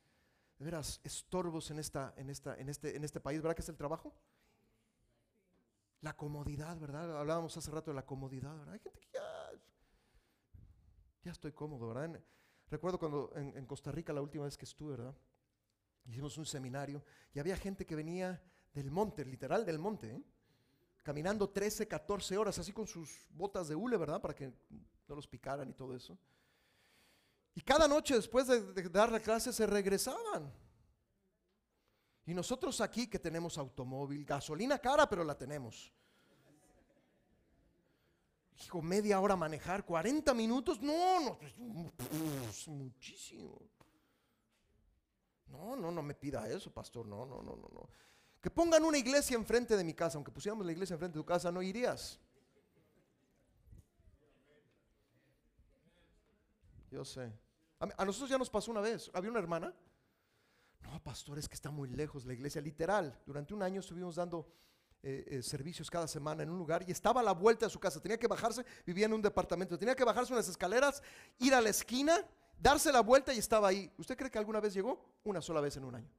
de 0.60 0.66
veras, 0.66 1.02
estorbos 1.04 1.72
en, 1.72 1.80
esta, 1.80 2.14
en, 2.16 2.30
esta, 2.30 2.56
en, 2.60 2.70
este, 2.70 2.96
en 2.96 3.04
este 3.04 3.20
país, 3.20 3.42
¿verdad 3.42 3.56
que 3.56 3.64
es 3.64 3.70
el 3.70 3.76
trabajo? 3.76 4.14
La 6.02 6.16
comodidad, 6.16 6.78
¿verdad? 6.78 7.18
Hablábamos 7.18 7.58
hace 7.58 7.72
rato 7.72 7.90
de 7.90 7.96
la 7.96 8.06
comodidad, 8.06 8.56
¿verdad? 8.56 8.76
Hay 8.76 8.80
gente 8.82 9.00
que 9.00 9.15
ya, 11.26 11.32
estoy 11.32 11.52
cómodo, 11.54 11.88
¿verdad? 11.88 12.22
Recuerdo 12.70 13.00
cuando 13.00 13.32
en, 13.36 13.58
en 13.58 13.66
Costa 13.66 13.92
Rica 13.92 14.14
la 14.14 14.22
última 14.22 14.46
vez 14.46 14.56
que 14.56 14.66
estuve, 14.66 14.92
¿verdad? 14.92 15.16
Hicimos 16.06 16.38
un 16.38 16.46
seminario 16.46 17.04
y 17.34 17.40
había 17.40 17.58
gente 17.58 17.84
que 17.86 17.96
venía 17.96 18.42
del 18.74 18.92
monte, 18.92 19.26
literal 19.26 19.66
del 19.66 19.80
monte, 19.80 20.12
¿eh? 20.12 20.24
caminando 21.02 21.50
13, 21.50 21.88
14 21.88 22.38
horas, 22.38 22.60
así 22.60 22.72
con 22.72 22.86
sus 22.86 23.28
botas 23.32 23.68
de 23.68 23.76
hule, 23.76 23.98
¿verdad? 23.98 24.22
Para 24.22 24.36
que 24.36 24.54
no 25.08 25.16
los 25.16 25.28
picaran 25.28 25.68
y 25.68 25.74
todo 25.74 25.96
eso. 25.96 26.16
Y 27.56 27.62
cada 27.62 27.88
noche 27.88 28.14
después 28.16 28.46
de, 28.48 28.74
de 28.74 28.90
dar 28.90 29.12
la 29.12 29.20
clase 29.20 29.52
se 29.52 29.66
regresaban. 29.66 30.54
Y 32.28 32.36
nosotros 32.36 32.82
aquí 32.82 33.08
que 33.08 33.18
tenemos 33.18 33.58
automóvil, 33.58 34.26
gasolina 34.26 34.78
cara, 34.78 35.10
pero 35.10 35.24
la 35.24 35.36
tenemos. 35.36 35.92
Hijo, 38.64 38.82
media 38.82 39.20
hora 39.20 39.36
manejar, 39.36 39.86
40 39.86 40.34
minutos, 40.34 40.82
no, 40.82 41.20
no, 41.20 41.38
pues, 41.38 42.68
muchísimo. 42.68 43.60
No, 45.48 45.76
no, 45.76 45.92
no 45.92 46.02
me 46.02 46.14
pida 46.14 46.48
eso, 46.50 46.72
pastor, 46.72 47.06
no, 47.06 47.26
no, 47.26 47.42
no, 47.42 47.56
no, 47.56 47.70
no. 47.74 47.90
Que 48.42 48.50
pongan 48.50 48.84
una 48.84 48.98
iglesia 48.98 49.36
enfrente 49.36 49.76
de 49.76 49.84
mi 49.84 49.94
casa, 49.94 50.18
aunque 50.18 50.32
pusiéramos 50.32 50.66
la 50.66 50.72
iglesia 50.72 50.94
enfrente 50.94 51.18
de 51.18 51.24
tu 51.24 51.26
casa, 51.26 51.52
no 51.52 51.62
irías. 51.62 52.20
Yo 56.92 57.04
sé. 57.04 57.34
A, 57.80 58.06
nosotros 58.06 58.30
ya 58.30 58.38
nos 58.38 58.50
pasó 58.50 58.72
una 58.72 58.82
vez. 58.82 59.12
Había 59.14 59.30
una 59.30 59.40
hermana. 59.40 59.74
No, 60.82 61.04
pastor, 61.04 61.38
es 61.40 61.50
que 61.50 61.56
está 61.56 61.72
muy 61.72 61.90
lejos 61.90 62.26
la 62.26 62.34
iglesia. 62.34 62.62
Literal, 62.62 63.20
durante 63.26 63.54
un 63.54 63.64
año 63.64 63.80
estuvimos 63.80 64.16
dando 64.16 64.48
eh, 65.04 65.26
eh, 65.28 65.44
servicios 65.44 65.90
cada 65.90 66.08
semana 66.08 66.44
en 66.44 66.50
un 66.50 66.58
lugar 66.58 66.84
y 66.88 66.92
estaba 66.92 67.22
a 67.22 67.24
la 67.24 67.34
vuelta 67.34 67.66
de 67.66 67.70
su 67.70 67.80
casa. 67.80 68.02
Tenía 68.02 68.18
que 68.18 68.28
bajarse, 68.28 68.66
vivía 68.86 69.06
en 69.06 69.14
un 69.14 69.22
departamento. 69.22 69.78
Tenía 69.78 69.96
que 69.96 70.04
bajarse 70.04 70.34
unas 70.34 70.48
escaleras, 70.48 71.02
ir 71.40 71.54
a 71.54 71.62
la 71.62 71.70
esquina, 71.70 72.26
darse 72.58 72.92
la 72.92 73.02
vuelta 73.02 73.34
y 73.34 73.38
estaba 73.38 73.68
ahí. 73.68 73.92
¿Usted 73.98 74.18
cree 74.18 74.32
que 74.32 74.40
alguna 74.40 74.60
vez 74.60 74.74
llegó? 74.74 75.14
Una 75.24 75.42
sola 75.42 75.62
vez 75.62 75.78
en 75.78 75.84
un 75.84 75.96
año. 75.96 76.10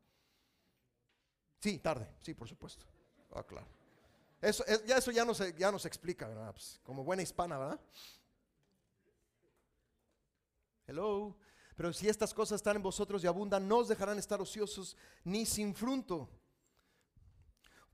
Sí, 1.61 1.79
tarde, 1.79 2.09
sí, 2.21 2.35
por 2.35 2.49
supuesto. 2.49 2.87
Ah, 3.35 3.43
claro. 3.43 3.67
Eso, 4.41 4.65
ya, 4.87 4.99
eso 4.99 5.11
ya 5.11 5.25
no 5.25 5.35
se, 5.35 5.55
ya 5.55 5.71
explica, 5.71 6.29
¿verdad? 6.29 6.53
Pues, 6.53 6.81
como 6.85 7.03
buena 7.03 7.23
hispana, 7.23 7.59
¿verdad? 7.59 7.81
Hello. 10.87 11.37
Pero 11.77 11.93
si 11.93 12.09
estas 12.09 12.33
cosas 12.33 12.57
están 12.57 12.77
en 12.77 12.83
vosotros 12.83 13.23
y 13.23 13.27
abundan, 13.27 13.67
no 13.67 13.79
os 13.79 13.89
dejarán 13.89 14.19
estar 14.19 14.41
ociosos 14.41 14.97
ni 15.25 15.45
sin 15.45 15.75
fruto. 15.75 16.29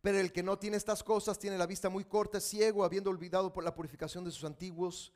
Pero 0.03 0.19
el 0.19 0.33
que 0.33 0.43
no 0.43 0.59
tiene 0.59 0.77
estas 0.77 1.03
cosas 1.03 1.39
tiene 1.39 1.57
la 1.57 1.67
vista 1.67 1.89
muy 1.89 2.05
corta, 2.05 2.41
ciego, 2.41 2.85
habiendo 2.85 3.09
olvidado 3.09 3.53
por 3.53 3.65
la 3.65 3.75
purificación 3.75 4.25
de 4.25 4.31
sus 4.31 4.45
antiguos 4.45 5.13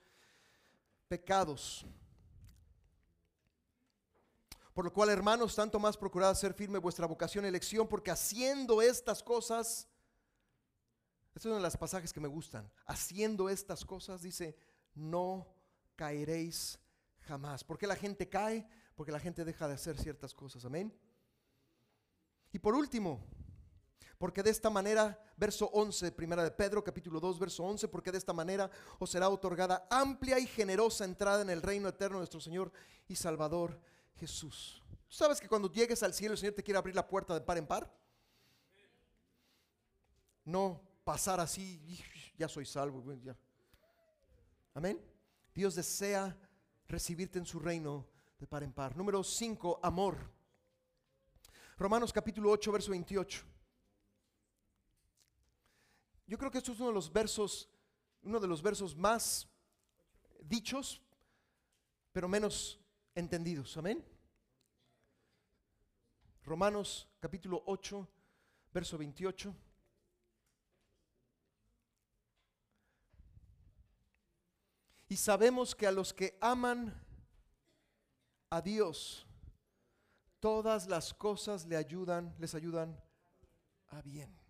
pecados. 1.09 1.85
Por 4.73 4.87
lo 4.87 4.93
cual, 4.93 5.11
hermanos, 5.11 5.55
tanto 5.55 5.79
más 5.79 5.97
procurad 5.97 6.35
ser 6.35 6.55
firme 6.55 6.79
vuestra 6.79 7.07
vocación 7.07 7.45
y 7.45 7.49
elección, 7.49 7.87
porque 7.87 8.11
haciendo 8.11 8.81
estas 8.81 9.23
cosas, 9.23 9.89
esta 11.35 11.41
es 11.41 11.47
una 11.47 11.57
de 11.57 11.63
las 11.63 11.77
pasajes 11.77 12.13
que 12.13 12.21
me 12.21 12.29
gustan, 12.29 12.71
haciendo 12.87 13.51
estas 13.51 13.85
cosas, 13.85 14.23
dice, 14.23 14.57
no 14.95 15.47
caeréis 15.97 16.79
Jamás. 17.27 17.65
¿Por 17.65 17.77
qué 17.77 17.87
la 17.87 17.97
gente 17.97 18.29
cae? 18.29 18.67
Porque 18.95 19.13
la 19.13 19.19
gente 19.19 19.45
deja 19.45 19.67
de 19.67 19.75
hacer 19.75 19.99
ciertas 19.99 20.33
cosas. 20.33 20.65
Amén. 20.65 20.97
Y 22.53 22.59
por 22.59 22.75
último, 22.75 23.21
porque 24.19 24.43
de 24.43 24.51
esta 24.51 24.71
manera, 24.71 25.19
verso 25.37 25.67
11, 25.73 26.13
primera 26.13 26.43
de 26.43 26.51
Pedro, 26.51 26.83
capítulo 26.83 27.21
2, 27.21 27.39
verso 27.39 27.65
11, 27.65 27.89
porque 27.89 28.11
de 28.11 28.19
esta 28.19 28.33
manera 28.33 28.71
os 28.99 29.11
será 29.11 29.29
otorgada 29.29 29.87
amplia 29.91 30.39
y 30.39 30.47
generosa 30.47 31.05
entrada 31.05 31.43
en 31.43 31.51
el 31.51 31.63
reino 31.63 31.89
eterno 31.89 32.17
de 32.17 32.21
nuestro 32.21 32.41
Señor 32.41 32.73
y 33.09 33.17
Salvador 33.17 33.79
Jesús. 34.15 34.83
sabes 35.09 35.41
que 35.41 35.49
cuando 35.49 35.71
llegues 35.71 36.03
al 36.03 36.15
cielo 36.15 36.33
el 36.33 36.39
Señor 36.39 36.55
te 36.55 36.63
quiere 36.63 36.79
abrir 36.79 36.95
la 36.95 37.07
puerta 37.07 37.35
de 37.35 37.41
par 37.41 37.59
en 37.59 37.67
par? 37.67 37.93
No 40.45 40.81
pasar 41.05 41.41
así, 41.41 42.01
ya 42.39 42.49
soy 42.49 42.65
salvo. 42.65 43.05
Amén. 44.75 45.01
Dios 45.55 45.75
desea 45.75 46.37
recibirte 46.89 47.39
en 47.39 47.47
su 47.47 47.59
reino 47.59 48.07
de 48.39 48.47
par 48.47 48.63
en 48.63 48.73
par. 48.73 48.97
Número 48.97 49.23
5, 49.23 49.81
amor. 49.83 50.17
Romanos 51.79 52.13
capítulo 52.13 52.51
8, 52.51 52.73
verso 52.73 52.91
28. 52.91 53.56
Yo 56.27 56.37
creo 56.37 56.51
que 56.51 56.59
esto 56.59 56.73
es 56.73 56.81
uno 56.81 56.89
de 56.89 56.95
los 56.95 57.13
versos, 57.13 57.69
uno 58.23 58.41
de 58.41 58.49
los 58.49 58.61
versos 58.61 58.97
más 58.97 59.49
dichos, 60.41 61.01
pero 62.13 62.29
menos 62.29 62.81
entendidos. 63.15 63.77
Amén. 63.77 64.05
Romanos 66.43 67.09
capítulo 67.21 67.63
8, 67.67 68.09
verso 68.73 68.99
28. 68.99 69.55
Y 75.09 75.17
sabemos 75.17 75.75
que 75.77 75.87
a 75.87 75.93
los 75.93 76.13
que 76.13 76.37
aman 76.41 76.93
a 78.51 78.61
Dios, 78.61 79.27
todas 80.41 80.89
las 80.89 81.15
cosas 81.15 81.67
le 81.67 81.77
ayudan, 81.77 82.35
les 82.39 82.55
ayudan 82.57 83.01
a 83.89 84.03
bien. 84.03 84.46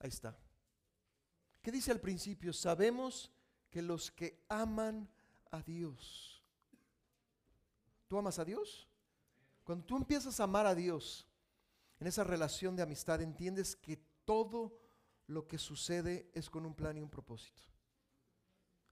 Ahí 0.00 0.08
está. 0.08 0.36
¿Qué 1.62 1.72
dice 1.72 1.90
al 1.90 2.00
principio? 2.00 2.52
Sabemos 2.52 3.32
que 3.70 3.82
los 3.82 4.10
que 4.10 4.44
aman 4.48 5.08
a 5.50 5.62
Dios. 5.62 6.42
¿Tú 8.06 8.16
amas 8.16 8.38
a 8.38 8.44
Dios? 8.44 8.88
Cuando 9.64 9.84
tú 9.84 9.96
empiezas 9.96 10.40
a 10.40 10.44
amar 10.44 10.66
a 10.66 10.74
Dios, 10.74 11.26
en 12.00 12.06
esa 12.06 12.24
relación 12.24 12.76
de 12.76 12.82
amistad, 12.82 13.20
entiendes 13.20 13.76
que 13.76 13.96
todo 14.24 14.78
lo 15.26 15.46
que 15.46 15.58
sucede 15.58 16.30
es 16.32 16.48
con 16.48 16.64
un 16.64 16.74
plan 16.74 16.96
y 16.96 17.00
un 17.00 17.10
propósito. 17.10 17.62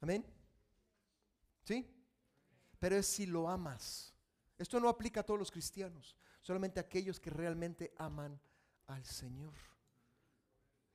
Amén. 0.01 0.25
¿Sí? 1.65 1.89
Pero 2.79 2.97
es 2.97 3.07
si 3.07 3.27
lo 3.27 3.49
amas. 3.49 4.13
Esto 4.59 4.81
no 4.81 4.89
aplica 4.89 5.21
a 5.21 5.23
todos 5.23 5.39
los 5.39 5.51
cristianos, 5.51 6.17
solamente 6.43 6.81
a 6.81 6.83
aquellos 6.83 7.21
que 7.21 7.31
realmente 7.31 7.95
aman 7.97 8.39
al 8.87 9.05
Señor. 9.05 9.55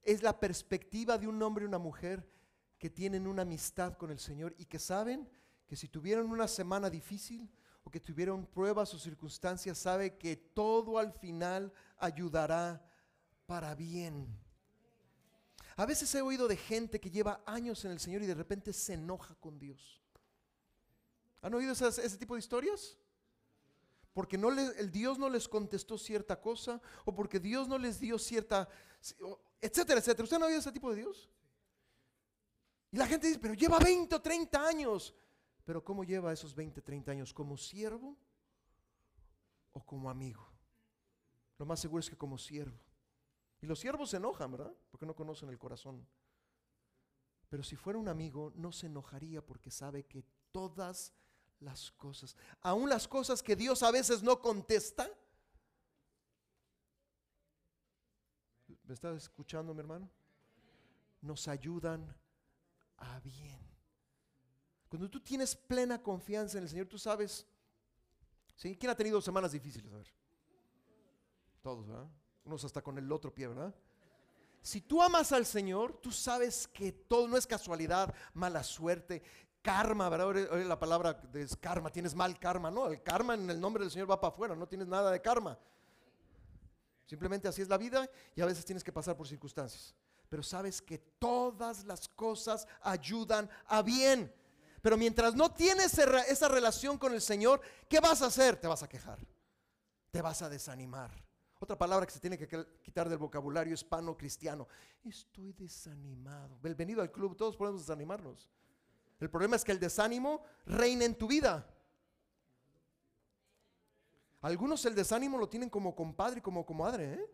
Es 0.03 0.23
la 0.23 0.39
perspectiva 0.39 1.17
de 1.17 1.27
un 1.27 1.41
hombre 1.41 1.63
y 1.63 1.67
una 1.67 1.77
mujer 1.77 2.27
que 2.77 2.89
tienen 2.89 3.27
una 3.27 3.43
amistad 3.43 3.95
con 3.97 4.09
el 4.09 4.19
Señor 4.19 4.55
y 4.57 4.65
que 4.65 4.79
saben 4.79 5.29
que 5.67 5.75
si 5.75 5.87
tuvieron 5.87 6.29
una 6.31 6.47
semana 6.47 6.89
difícil 6.89 7.49
o 7.83 7.91
que 7.91 7.99
tuvieron 7.99 8.45
pruebas 8.45 8.93
o 8.93 8.99
circunstancias, 8.99 9.77
sabe 9.77 10.17
que 10.17 10.35
todo 10.35 10.97
al 10.97 11.13
final 11.13 11.71
ayudará 11.97 12.83
para 13.45 13.75
bien. 13.75 14.27
A 15.75 15.85
veces 15.85 16.13
he 16.13 16.21
oído 16.21 16.47
de 16.47 16.57
gente 16.57 16.99
que 16.99 17.09
lleva 17.09 17.41
años 17.45 17.85
en 17.85 17.91
el 17.91 17.99
Señor 17.99 18.21
y 18.21 18.25
de 18.25 18.35
repente 18.35 18.73
se 18.73 18.93
enoja 18.93 19.35
con 19.35 19.57
Dios. 19.57 20.01
¿Han 21.41 21.53
oído 21.53 21.71
ese 21.71 22.17
tipo 22.17 22.35
de 22.35 22.39
historias? 22.39 22.97
Porque 24.13 24.35
el 24.35 24.91
Dios 24.91 25.17
no 25.17 25.29
les 25.29 25.47
contestó 25.47 25.97
cierta 25.97 26.39
cosa 26.39 26.81
o 27.05 27.15
porque 27.15 27.39
Dios 27.39 27.67
no 27.67 27.77
les 27.77 27.99
dio 27.99 28.19
cierta, 28.19 28.67
etcétera, 29.61 29.99
etcétera. 29.99 30.23
¿Usted 30.23 30.39
no 30.39 30.45
ha 30.45 30.47
oído 30.47 30.59
ese 30.59 30.71
tipo 30.71 30.89
de 30.89 30.97
Dios? 30.97 31.29
Y 32.91 32.97
la 32.97 33.07
gente 33.07 33.27
dice, 33.27 33.39
pero 33.39 33.53
lleva 33.53 33.79
20 33.79 34.15
o 34.15 34.21
30 34.21 34.67
años. 34.67 35.15
Pero 35.63 35.83
¿cómo 35.83 36.03
lleva 36.03 36.33
esos 36.33 36.53
20, 36.53 36.81
30 36.81 37.11
años? 37.11 37.33
¿Como 37.33 37.55
siervo 37.55 38.17
o 39.71 39.85
como 39.85 40.09
amigo? 40.09 40.45
Lo 41.57 41.65
más 41.65 41.79
seguro 41.79 41.99
es 41.99 42.09
que 42.09 42.17
como 42.17 42.37
siervo. 42.37 42.77
Y 43.61 43.67
los 43.67 43.79
siervos 43.79 44.09
se 44.09 44.17
enojan, 44.17 44.51
¿verdad? 44.51 44.73
Porque 44.89 45.05
no 45.05 45.15
conocen 45.15 45.49
el 45.49 45.59
corazón. 45.59 46.05
Pero 47.47 47.63
si 47.63 47.75
fuera 47.75 47.99
un 47.99 48.07
amigo, 48.07 48.51
no 48.55 48.71
se 48.71 48.87
enojaría 48.87 49.45
porque 49.45 49.69
sabe 49.69 50.05
que 50.05 50.25
todas 50.51 51.13
las 51.59 51.91
cosas, 51.91 52.35
aun 52.61 52.89
las 52.89 53.07
cosas 53.07 53.43
que 53.43 53.55
Dios 53.55 53.83
a 53.83 53.91
veces 53.91 54.23
no 54.23 54.41
contesta, 54.41 55.09
¿me 58.91 58.95
estás 58.95 59.23
escuchando, 59.23 59.73
mi 59.73 59.79
hermano? 59.79 60.09
Nos 61.21 61.47
ayudan 61.47 62.13
a 62.97 63.21
bien. 63.21 63.57
Cuando 64.89 65.09
tú 65.09 65.21
tienes 65.21 65.55
plena 65.55 66.03
confianza 66.03 66.57
en 66.57 66.65
el 66.65 66.69
Señor, 66.69 66.87
tú 66.87 66.97
sabes. 66.97 67.47
¿Quién 68.59 68.89
ha 68.89 68.95
tenido 68.95 69.21
semanas 69.21 69.53
difíciles? 69.53 69.93
A 69.93 69.95
ver. 69.95 70.13
Todos, 71.61 71.87
¿verdad? 71.87 72.09
unos 72.43 72.65
hasta 72.65 72.81
con 72.81 72.97
el 72.97 73.09
otro 73.09 73.33
pie, 73.33 73.47
¿verdad? 73.47 73.73
Si 74.61 74.81
tú 74.81 75.01
amas 75.01 75.31
al 75.31 75.45
Señor, 75.45 75.93
tú 76.01 76.11
sabes 76.11 76.67
que 76.67 76.91
todo 76.91 77.29
no 77.29 77.37
es 77.37 77.47
casualidad, 77.47 78.13
mala 78.33 78.61
suerte, 78.61 79.23
karma, 79.61 80.09
¿verdad? 80.09 80.65
la 80.65 80.77
palabra 80.77 81.17
es 81.33 81.55
karma, 81.55 81.91
tienes 81.91 82.13
mal 82.13 82.37
karma, 82.37 82.69
no, 82.69 82.87
el 82.87 83.01
karma 83.01 83.35
en 83.35 83.49
el 83.49 83.61
nombre 83.61 83.85
del 83.85 83.91
Señor 83.91 84.11
va 84.11 84.19
para 84.19 84.33
afuera, 84.33 84.53
no 84.53 84.67
tienes 84.67 84.89
nada 84.89 85.11
de 85.11 85.21
karma. 85.21 85.57
Simplemente 87.11 87.49
así 87.49 87.61
es 87.61 87.67
la 87.67 87.77
vida 87.77 88.09
y 88.33 88.39
a 88.39 88.45
veces 88.45 88.63
tienes 88.63 88.85
que 88.85 88.91
pasar 88.93 89.17
por 89.17 89.27
circunstancias. 89.27 89.93
Pero 90.29 90.41
sabes 90.41 90.81
que 90.81 90.97
todas 90.97 91.83
las 91.83 92.07
cosas 92.07 92.65
ayudan 92.81 93.49
a 93.65 93.81
bien 93.81 94.33
Pero 94.81 94.95
mientras 94.95 95.35
no 95.35 95.53
tienes 95.53 95.97
esa 95.97 96.47
relación 96.47 96.97
con 96.97 97.13
el 97.13 97.21
Señor, 97.21 97.59
¿qué 97.89 97.99
vas 97.99 98.21
a 98.21 98.27
hacer? 98.27 98.55
Te 98.55 98.65
vas 98.65 98.81
a 98.81 98.87
quejar. 98.87 99.19
Te 100.09 100.21
vas 100.21 100.41
a 100.41 100.47
desanimar. 100.47 101.11
Otra 101.59 101.77
palabra 101.77 102.05
que 102.05 102.13
se 102.13 102.21
tiene 102.21 102.37
que 102.37 102.47
que- 102.47 102.65
quitar 102.81 103.09
del 103.09 103.17
vocabulario 103.17 103.73
hispano 103.73 104.17
cristiano. 104.17 104.69
Estoy 105.03 105.51
desanimado. 105.51 106.57
Bienvenido 106.63 107.01
al 107.01 107.11
club, 107.11 107.35
todos 107.35 107.57
podemos 107.57 107.81
desanimarnos. 107.81 108.49
El 109.19 109.29
problema 109.29 109.57
es 109.57 109.65
que 109.65 109.73
el 109.73 109.79
desánimo 109.81 110.45
reina 110.65 111.03
en 111.03 111.15
tu 111.15 111.27
vida. 111.27 111.67
Algunos 114.41 114.83
el 114.85 114.95
desánimo 114.95 115.37
lo 115.37 115.47
tienen 115.47 115.69
como 115.69 115.95
compadre 115.95 116.39
y 116.39 116.41
como 116.41 116.65
comadre. 116.65 117.13
¿eh? 117.13 117.25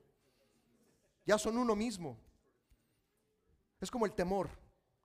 Ya 1.25 1.37
son 1.37 1.57
uno 1.57 1.75
mismo. 1.75 2.17
Es 3.79 3.89
como 3.89 4.05
el 4.05 4.13
temor. 4.13 4.49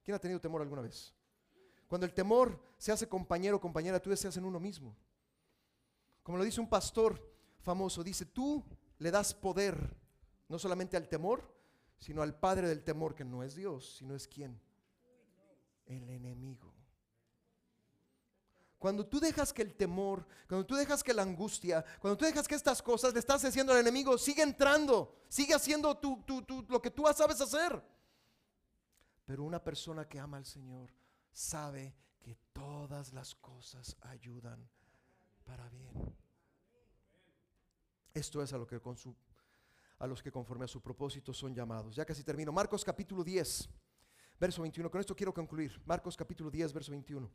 ¿Quién 0.03 0.17
ha 0.17 0.19
tenido 0.19 0.41
temor 0.41 0.61
alguna 0.61 0.83
vez? 0.83 1.15
Cuando 1.87 2.07
el 2.07 2.13
temor 2.13 2.59
se 2.77 2.91
hace 2.91 3.09
compañero 3.09 3.57
o 3.57 3.61
compañera 3.61 4.01
tuya, 4.01 4.17
se 4.17 4.27
hace 4.27 4.41
en 4.41 4.47
uno 4.47 4.59
mismo. 4.59 4.97
Como 6.23 6.39
lo 6.39 6.45
dice 6.45 6.61
un 6.61 6.69
pastor 6.69 7.21
famoso, 7.61 8.03
dice, 8.03 8.27
tú 8.27 8.65
le 8.99 9.11
das 9.11 9.35
poder 9.35 9.97
no 10.49 10.59
solamente 10.59 10.97
al 10.97 11.09
temor, 11.09 11.55
sino 11.99 12.23
al 12.23 12.35
padre 12.35 12.69
del 12.69 12.83
temor, 12.83 13.15
que 13.15 13.25
no 13.25 13.43
es 13.43 13.55
Dios, 13.55 13.97
sino 13.97 14.15
es 14.15 14.27
quién? 14.27 14.61
El 15.87 16.09
enemigo. 16.09 16.72
Cuando 18.83 19.07
tú 19.07 19.21
dejas 19.21 19.53
que 19.53 19.63
el 19.63 19.77
temor, 19.77 20.27
cuando 20.49 20.67
tú 20.67 20.75
dejas 20.75 21.05
que 21.05 21.15
la 21.15 21.23
angustia, 21.23 21.85
cuando 22.01 22.17
tú 22.17 22.25
dejas 22.25 22.49
que 22.49 22.57
estas 22.57 22.83
cosas 22.83 23.13
le 23.15 23.21
estás 23.21 23.41
diciendo 23.41 23.73
al 23.73 23.79
enemigo, 23.79 24.19
sigue 24.19 24.43
entrando, 24.43 25.15
sigue 25.29 25.55
haciendo 25.55 25.97
tu- 25.97 26.25
lo 26.69 26.83
que 26.83 26.91
tú 26.91 27.05
sabes 27.15 27.41
hacer. 27.41 27.81
Pero 29.25 29.45
una 29.45 29.63
persona 29.63 30.09
que 30.09 30.19
ama 30.19 30.37
al 30.39 30.45
Señor 30.45 30.93
sabe 31.33 31.95
que 32.21 32.35
todas 32.53 33.13
las 33.13 33.37
cosas 33.37 33.97
ayudan 34.01 34.69
para 35.45 35.69
bien. 35.69 35.95
Esto 38.13 38.43
es 38.43 38.53
a 38.53 38.59
lo 38.59 38.67
que 38.67 38.81
a 40.01 40.07
los 40.09 40.21
que 40.21 40.33
conforme 40.33 40.65
a 40.65 40.69
su 40.69 40.81
propósito 40.81 41.33
son 41.33 41.55
llamados. 41.55 41.95
Ya 41.95 42.05
casi 42.05 42.25
termino. 42.25 42.51
Marcos 42.51 42.85
capítulo 42.85 43.23
10, 43.23 43.69
verso 44.41 44.61
21. 44.63 44.91
Con 44.91 45.01
esto 45.01 45.15
quiero 45.15 45.33
concluir. 45.33 45.81
Marcos 45.87 46.17
capítulo 46.17 46.51
10, 46.51 46.73
verso 46.73 46.91
21. 46.91 47.31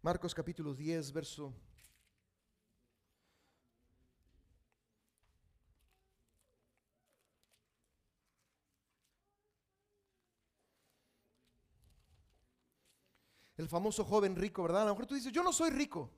Marcos 0.00 0.34
capítulo 0.34 0.74
10, 0.74 1.12
verso 1.12 1.52
El 13.58 13.68
famoso 13.68 14.04
joven 14.04 14.36
rico, 14.36 14.62
¿verdad? 14.62 14.82
A 14.82 14.84
lo 14.84 14.92
mejor 14.92 15.06
tú 15.06 15.16
dices, 15.16 15.32
yo 15.32 15.42
no 15.42 15.52
soy 15.52 15.70
rico. 15.70 16.12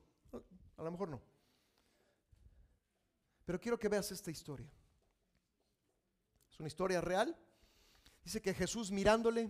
A 0.77 0.83
lo 0.83 0.91
mejor 0.91 1.09
no. 1.09 1.19
Pero 3.45 3.59
quiero 3.59 3.79
que 3.79 3.89
veas 3.89 4.11
esta 4.11 4.29
historia. 4.29 4.71
Es 6.51 6.59
una 6.59 6.67
historia 6.67 7.01
real. 7.01 7.35
Dice 8.23 8.43
que 8.43 8.53
Jesús 8.53 8.91
mirándole, 8.91 9.49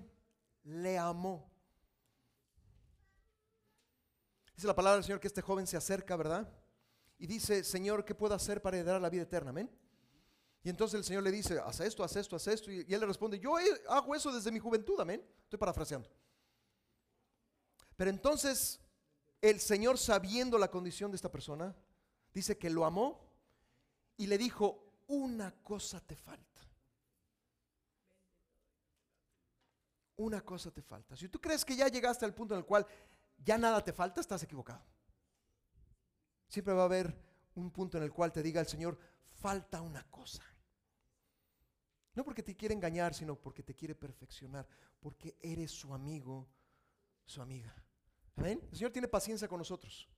le 0.63 0.97
amó. 0.97 1.51
Dice 4.56 4.68
la 4.68 4.76
palabra 4.76 4.97
del 4.97 5.04
Señor 5.04 5.20
que 5.20 5.28
este 5.28 5.41
joven 5.41 5.66
se 5.68 5.78
acerca, 5.78 6.16
¿verdad? 6.16 6.52
Y 7.18 7.28
dice, 7.28 7.64
Señor, 7.64 8.04
¿qué 8.04 8.16
puedo 8.16 8.34
hacer 8.34 8.62
para 8.62 8.78
heredar 8.78 9.02
la 9.02 9.10
vida 9.10 9.24
eterna? 9.24 9.52
Amén. 9.52 9.70
Y 10.64 10.70
entonces 10.70 10.97
el 10.97 11.04
Señor 11.04 11.24
le 11.24 11.32
dice, 11.32 11.60
haz 11.60 11.80
esto, 11.80 12.04
haz 12.04 12.16
esto, 12.16 12.36
haz 12.36 12.47
esto. 12.47 12.72
Y, 12.72 12.80
él 12.82 12.99
le 12.99 13.06
responde, 13.06 13.39
yo 13.39 13.56
hago 13.89 14.16
eso 14.16 14.32
desde 14.32 14.52
mi 14.52 14.60
juventud, 14.60 14.99
amén. 14.99 15.26
Estoy 15.43 15.58
parafraseando. 15.58 16.10
Pero 17.95 18.10
entonces 18.10 18.80
el 19.41 19.60
Señor, 19.60 19.97
sabiendo 19.97 20.58
la 20.58 20.70
condición 20.70 21.12
de 21.12 21.16
esta 21.16 21.32
persona, 21.32 21.76
dice 22.34 22.58
que 22.58 22.70
lo 22.70 22.86
amó 22.86 23.28
y 24.18 24.28
le 24.28 24.38
dijo, 24.38 24.91
una 25.08 25.52
cosa 25.64 25.99
te 25.99 26.16
falta. 26.16 26.62
Una 30.18 30.41
cosa 30.41 30.70
te 30.70 30.84
falta. 30.84 31.16
Si 31.16 31.28
tú 31.28 31.41
crees 31.41 31.66
que 31.66 31.76
ya 31.76 31.88
llegaste 31.88 32.26
al 32.26 32.36
punto 32.36 32.54
en 32.54 32.60
el 32.60 32.66
cual 32.66 32.86
ya 33.43 33.57
nada 33.57 33.83
te 33.83 33.93
falta, 33.93 34.21
estás 34.21 34.43
equivocado. 34.43 34.83
Siempre 36.47 36.73
va 36.73 36.83
a 36.83 36.85
haber 36.85 37.15
un 37.55 37.71
punto 37.71 37.97
en 37.97 38.03
el 38.03 38.11
cual 38.11 38.31
te 38.31 38.43
diga 38.43 38.61
el 38.61 38.67
Señor, 38.67 38.97
falta 39.31 39.81
una 39.81 40.03
cosa. 40.09 40.43
No 42.13 42.23
porque 42.23 42.43
te 42.43 42.55
quiere 42.55 42.75
engañar, 42.75 43.13
sino 43.13 43.35
porque 43.35 43.63
te 43.63 43.73
quiere 43.73 43.95
perfeccionar, 43.95 44.67
porque 44.99 45.37
eres 45.41 45.71
su 45.71 45.93
amigo, 45.93 46.47
su 47.25 47.41
amiga. 47.41 47.73
Amén. 48.35 48.61
El 48.69 48.77
Señor 48.77 48.91
tiene 48.91 49.07
paciencia 49.07 49.47
con 49.47 49.59
nosotros. 49.59 50.09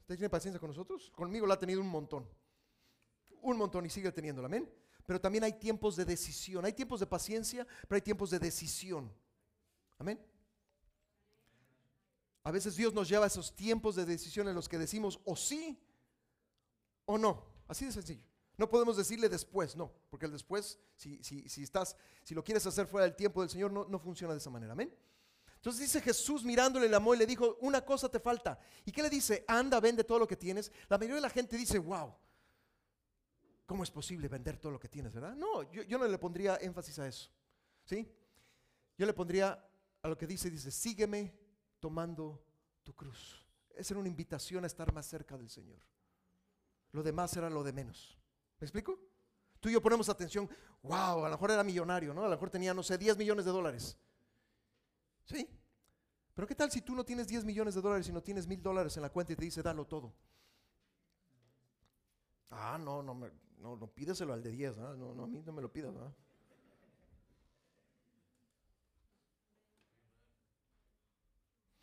¿Usted 0.00 0.16
tiene 0.16 0.30
paciencia 0.30 0.58
con 0.58 0.70
nosotros? 0.70 1.10
Conmigo 1.10 1.46
la 1.46 1.54
ha 1.54 1.58
tenido 1.58 1.80
un 1.80 1.88
montón. 1.88 2.28
Un 3.42 3.56
montón 3.56 3.86
y 3.86 3.90
sigue 3.90 4.10
teniéndola. 4.10 4.46
Amén. 4.46 4.68
Pero 5.06 5.20
también 5.20 5.44
hay 5.44 5.52
tiempos 5.52 5.96
de 5.96 6.04
decisión. 6.04 6.64
Hay 6.64 6.72
tiempos 6.72 7.00
de 7.00 7.06
paciencia, 7.06 7.66
pero 7.86 7.96
hay 7.96 8.02
tiempos 8.02 8.30
de 8.30 8.38
decisión. 8.38 9.12
Amén. 9.98 10.20
A 12.48 12.50
veces 12.50 12.76
Dios 12.76 12.94
nos 12.94 13.10
lleva 13.10 13.24
a 13.24 13.26
esos 13.26 13.54
tiempos 13.54 13.94
de 13.94 14.06
decisión 14.06 14.48
en 14.48 14.54
los 14.54 14.70
que 14.70 14.78
decimos 14.78 15.20
o 15.26 15.36
sí 15.36 15.78
o 17.04 17.18
no. 17.18 17.44
Así 17.66 17.84
de 17.84 17.92
sencillo. 17.92 18.24
No 18.56 18.70
podemos 18.70 18.96
decirle 18.96 19.28
después, 19.28 19.76
no, 19.76 19.92
porque 20.08 20.24
el 20.24 20.32
después, 20.32 20.78
si, 20.96 21.22
si, 21.22 21.46
si 21.46 21.62
estás, 21.62 21.94
si 22.22 22.34
lo 22.34 22.42
quieres 22.42 22.64
hacer 22.64 22.86
fuera 22.86 23.04
del 23.04 23.14
tiempo 23.14 23.42
del 23.42 23.50
Señor, 23.50 23.70
no, 23.70 23.84
no 23.84 23.98
funciona 23.98 24.32
de 24.32 24.38
esa 24.38 24.48
manera. 24.48 24.72
Amén. 24.72 24.90
Entonces 25.56 25.82
dice 25.82 26.00
Jesús 26.00 26.42
mirándole 26.42 26.86
el 26.86 26.94
amor 26.94 27.16
y 27.16 27.18
le 27.18 27.26
dijo, 27.26 27.58
una 27.60 27.84
cosa 27.84 28.08
te 28.08 28.18
falta. 28.18 28.58
¿Y 28.86 28.92
qué 28.92 29.02
le 29.02 29.10
dice? 29.10 29.44
Anda, 29.46 29.78
vende 29.78 30.02
todo 30.02 30.18
lo 30.18 30.26
que 30.26 30.38
tienes. 30.38 30.72
La 30.88 30.96
mayoría 30.96 31.16
de 31.16 31.20
la 31.20 31.30
gente 31.30 31.54
dice, 31.54 31.78
wow, 31.78 32.14
¿cómo 33.66 33.82
es 33.82 33.90
posible 33.90 34.26
vender 34.26 34.56
todo 34.56 34.72
lo 34.72 34.80
que 34.80 34.88
tienes, 34.88 35.12
verdad? 35.12 35.34
No, 35.36 35.70
yo, 35.70 35.82
yo 35.82 35.98
no 35.98 36.08
le 36.08 36.16
pondría 36.16 36.56
énfasis 36.62 36.98
a 36.98 37.08
eso. 37.08 37.30
¿Sí? 37.84 38.10
Yo 38.96 39.04
le 39.04 39.12
pondría 39.12 39.62
a 40.00 40.08
lo 40.08 40.16
que 40.16 40.26
dice, 40.26 40.48
dice, 40.48 40.70
sígueme 40.70 41.46
tomando 41.80 42.42
tu 42.82 42.94
cruz. 42.94 43.44
Esa 43.74 43.94
era 43.94 44.00
una 44.00 44.08
invitación 44.08 44.64
a 44.64 44.66
estar 44.66 44.92
más 44.92 45.06
cerca 45.06 45.36
del 45.36 45.48
Señor. 45.48 45.80
Lo 46.92 47.02
demás 47.02 47.36
era 47.36 47.48
lo 47.50 47.62
de 47.62 47.72
menos. 47.72 48.18
¿Me 48.58 48.64
explico? 48.64 48.98
Tú 49.60 49.68
y 49.68 49.72
yo 49.72 49.82
ponemos 49.82 50.08
atención, 50.08 50.48
wow, 50.82 51.24
a 51.24 51.28
lo 51.28 51.30
mejor 51.30 51.50
era 51.50 51.64
millonario, 51.64 52.14
¿no? 52.14 52.22
A 52.22 52.24
lo 52.24 52.30
mejor 52.30 52.50
tenía, 52.50 52.72
no 52.72 52.82
sé, 52.82 52.96
10 52.96 53.16
millones 53.16 53.44
de 53.44 53.50
dólares. 53.50 53.96
¿Sí? 55.24 55.48
Pero 56.34 56.46
¿qué 56.46 56.54
tal 56.54 56.70
si 56.70 56.80
tú 56.80 56.94
no 56.94 57.04
tienes 57.04 57.26
10 57.28 57.44
millones 57.44 57.74
de 57.74 57.80
dólares 57.80 58.08
y 58.08 58.12
no 58.12 58.22
tienes 58.22 58.46
mil 58.46 58.62
dólares 58.62 58.96
en 58.96 59.02
la 59.02 59.10
cuenta 59.10 59.32
y 59.32 59.36
te 59.36 59.44
dice, 59.44 59.62
dalo 59.62 59.86
todo? 59.86 60.14
Ah, 62.50 62.78
no, 62.80 63.02
no, 63.02 63.14
no, 63.58 63.76
no 63.76 63.86
pídeselo 63.88 64.32
al 64.32 64.42
de 64.42 64.50
10, 64.50 64.76
¿verdad? 64.76 64.96
no, 64.96 65.14
no, 65.14 65.24
a 65.24 65.26
mí 65.26 65.42
no 65.44 65.52
me 65.52 65.60
lo 65.60 65.72
pidas, 65.72 65.92
¿verdad? 65.92 66.14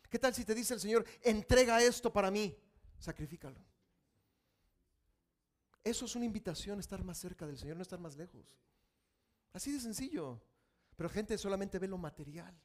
¿Qué 0.08 0.18
tal 0.18 0.34
si 0.34 0.44
te 0.44 0.54
dice 0.54 0.74
el 0.74 0.80
Señor, 0.80 1.04
entrega 1.22 1.82
esto 1.82 2.12
para 2.12 2.30
mí? 2.30 2.56
Sacrifícalo. 2.98 3.60
Eso 5.82 6.04
es 6.04 6.16
una 6.16 6.24
invitación 6.24 6.80
estar 6.80 7.04
más 7.04 7.18
cerca 7.18 7.46
del 7.46 7.58
Señor, 7.58 7.76
no 7.76 7.82
estar 7.82 8.00
más 8.00 8.16
lejos. 8.16 8.58
Así 9.52 9.72
de 9.72 9.80
sencillo. 9.80 10.42
Pero 10.96 11.08
gente 11.10 11.36
solamente 11.36 11.78
ve 11.78 11.88
lo 11.88 11.98
material, 11.98 12.58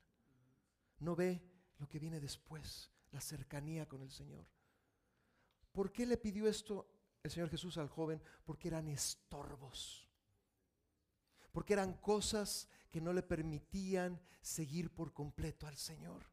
no 1.00 1.16
ve 1.16 1.44
lo 1.78 1.88
que 1.88 2.00
viene 2.00 2.22
después, 2.22 2.90
la 3.12 3.20
cercanía 3.20 3.88
con 3.88 4.02
el 4.02 4.10
Señor. 4.10 4.48
¿Por 5.72 5.92
qué 5.92 6.06
le 6.06 6.18
pidió 6.18 6.48
esto 6.48 6.90
el 7.24 7.30
Señor 7.30 7.50
Jesús 7.50 7.78
al 7.78 7.90
joven? 7.90 8.24
Porque 8.46 8.70
eran 8.70 8.88
estorbos. 8.88 10.10
Porque 11.52 11.74
eran 11.74 11.94
cosas 11.98 12.70
que 12.90 13.02
no 13.02 13.12
le 13.12 13.22
permitían 13.22 14.22
seguir 14.42 14.94
por 14.94 15.14
completo 15.14 15.68
al 15.68 15.78
Señor. 15.78 16.31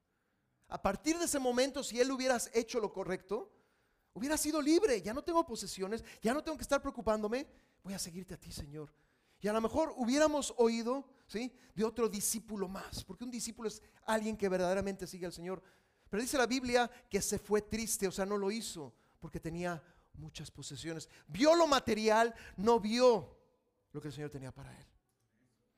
A 0.68 0.80
partir 0.80 1.18
de 1.18 1.24
ese 1.24 1.38
momento, 1.38 1.82
si 1.82 2.00
él 2.00 2.10
hubieras 2.10 2.50
hecho 2.52 2.78
lo 2.80 2.92
correcto, 2.92 3.50
hubiera 4.12 4.36
sido 4.36 4.60
libre. 4.60 5.00
Ya 5.00 5.14
no 5.14 5.22
tengo 5.22 5.44
posesiones, 5.46 6.04
ya 6.22 6.34
no 6.34 6.42
tengo 6.42 6.58
que 6.58 6.62
estar 6.62 6.80
preocupándome. 6.80 7.46
Voy 7.82 7.94
a 7.94 7.98
seguirte 7.98 8.34
a 8.34 8.36
ti, 8.36 8.52
Señor. 8.52 8.92
Y 9.40 9.48
a 9.48 9.52
lo 9.52 9.60
mejor 9.60 9.94
hubiéramos 9.96 10.52
oído, 10.58 11.08
¿sí? 11.26 11.52
De 11.74 11.84
otro 11.84 12.08
discípulo 12.08 12.68
más, 12.68 13.04
porque 13.04 13.24
un 13.24 13.30
discípulo 13.30 13.68
es 13.68 13.82
alguien 14.04 14.36
que 14.36 14.48
verdaderamente 14.48 15.06
sigue 15.06 15.26
al 15.26 15.32
Señor. 15.32 15.62
Pero 16.10 16.22
dice 16.22 16.36
la 16.36 16.46
Biblia 16.46 16.90
que 17.08 17.22
se 17.22 17.38
fue 17.38 17.62
triste, 17.62 18.08
o 18.08 18.12
sea, 18.12 18.26
no 18.26 18.36
lo 18.36 18.50
hizo, 18.50 18.92
porque 19.20 19.38
tenía 19.38 19.82
muchas 20.14 20.50
posesiones. 20.50 21.08
Vio 21.28 21.54
lo 21.54 21.66
material, 21.66 22.34
no 22.56 22.80
vio 22.80 23.38
lo 23.92 24.00
que 24.00 24.08
el 24.08 24.14
Señor 24.14 24.30
tenía 24.30 24.52
para 24.52 24.76
él. 24.76 24.86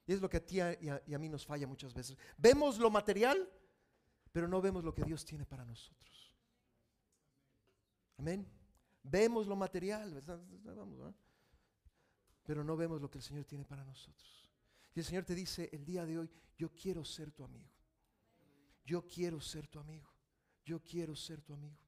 Y 0.06 0.14
es 0.14 0.20
lo 0.20 0.28
que 0.28 0.38
a 0.38 0.44
ti 0.44 0.58
y 0.58 1.14
a 1.14 1.18
mí 1.18 1.28
nos 1.28 1.44
falla 1.44 1.66
muchas 1.66 1.92
veces. 1.92 2.16
Vemos 2.38 2.78
lo 2.78 2.90
material, 2.90 3.48
pero 4.32 4.48
no 4.48 4.60
vemos 4.60 4.84
lo 4.84 4.94
que 4.94 5.04
Dios 5.04 5.24
tiene 5.24 5.44
para 5.44 5.64
nosotros. 5.64 6.36
Amén. 8.18 8.46
Vemos 9.02 9.46
lo 9.46 9.56
material, 9.56 10.22
pero 12.42 12.62
no 12.62 12.76
vemos 12.76 13.00
lo 13.00 13.10
que 13.10 13.18
el 13.18 13.24
Señor 13.24 13.44
tiene 13.44 13.64
para 13.64 13.84
nosotros. 13.84 14.50
Y 14.94 15.00
el 15.00 15.06
Señor 15.06 15.24
te 15.24 15.34
dice 15.34 15.68
el 15.72 15.84
día 15.84 16.04
de 16.04 16.18
hoy, 16.18 16.30
yo 16.56 16.72
quiero 16.74 17.04
ser 17.04 17.30
tu 17.32 17.44
amigo. 17.44 17.70
Yo 18.84 19.06
quiero 19.06 19.40
ser 19.40 19.66
tu 19.68 19.78
amigo. 19.78 20.10
Yo 20.64 20.82
quiero 20.82 21.14
ser 21.16 21.40
tu 21.40 21.54
amigo. 21.54 21.78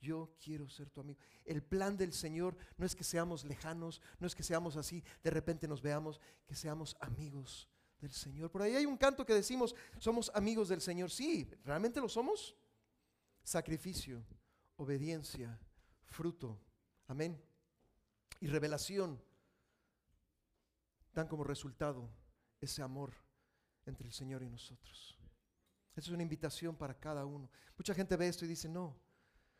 Yo 0.00 0.36
quiero 0.40 0.68
ser 0.68 0.90
tu 0.90 1.00
amigo. 1.00 1.18
El 1.44 1.62
plan 1.62 1.96
del 1.96 2.12
Señor 2.12 2.56
no 2.76 2.84
es 2.84 2.94
que 2.94 3.04
seamos 3.04 3.44
lejanos, 3.44 4.00
no 4.18 4.26
es 4.26 4.34
que 4.34 4.42
seamos 4.42 4.76
así, 4.76 5.02
de 5.22 5.30
repente 5.30 5.68
nos 5.68 5.80
veamos, 5.80 6.20
que 6.46 6.56
seamos 6.56 6.96
amigos 7.00 7.71
del 8.02 8.12
Señor. 8.12 8.50
Por 8.50 8.62
ahí 8.62 8.74
hay 8.74 8.84
un 8.84 8.96
canto 8.96 9.24
que 9.24 9.32
decimos, 9.32 9.74
somos 9.98 10.30
amigos 10.34 10.68
del 10.68 10.80
Señor. 10.80 11.10
Sí, 11.10 11.48
¿realmente 11.64 12.00
lo 12.00 12.08
somos? 12.08 12.54
Sacrificio, 13.42 14.22
obediencia, 14.76 15.58
fruto. 16.04 16.60
Amén. 17.06 17.40
Y 18.40 18.48
revelación 18.48 19.22
dan 21.14 21.28
como 21.28 21.44
resultado 21.44 22.10
ese 22.60 22.82
amor 22.82 23.12
entre 23.86 24.06
el 24.06 24.12
Señor 24.12 24.42
y 24.42 24.50
nosotros. 24.50 25.16
Esa 25.94 26.08
es 26.08 26.14
una 26.14 26.22
invitación 26.22 26.76
para 26.76 26.98
cada 26.98 27.24
uno. 27.24 27.48
Mucha 27.76 27.94
gente 27.94 28.16
ve 28.16 28.28
esto 28.28 28.44
y 28.44 28.48
dice, 28.48 28.68
no, 28.68 28.98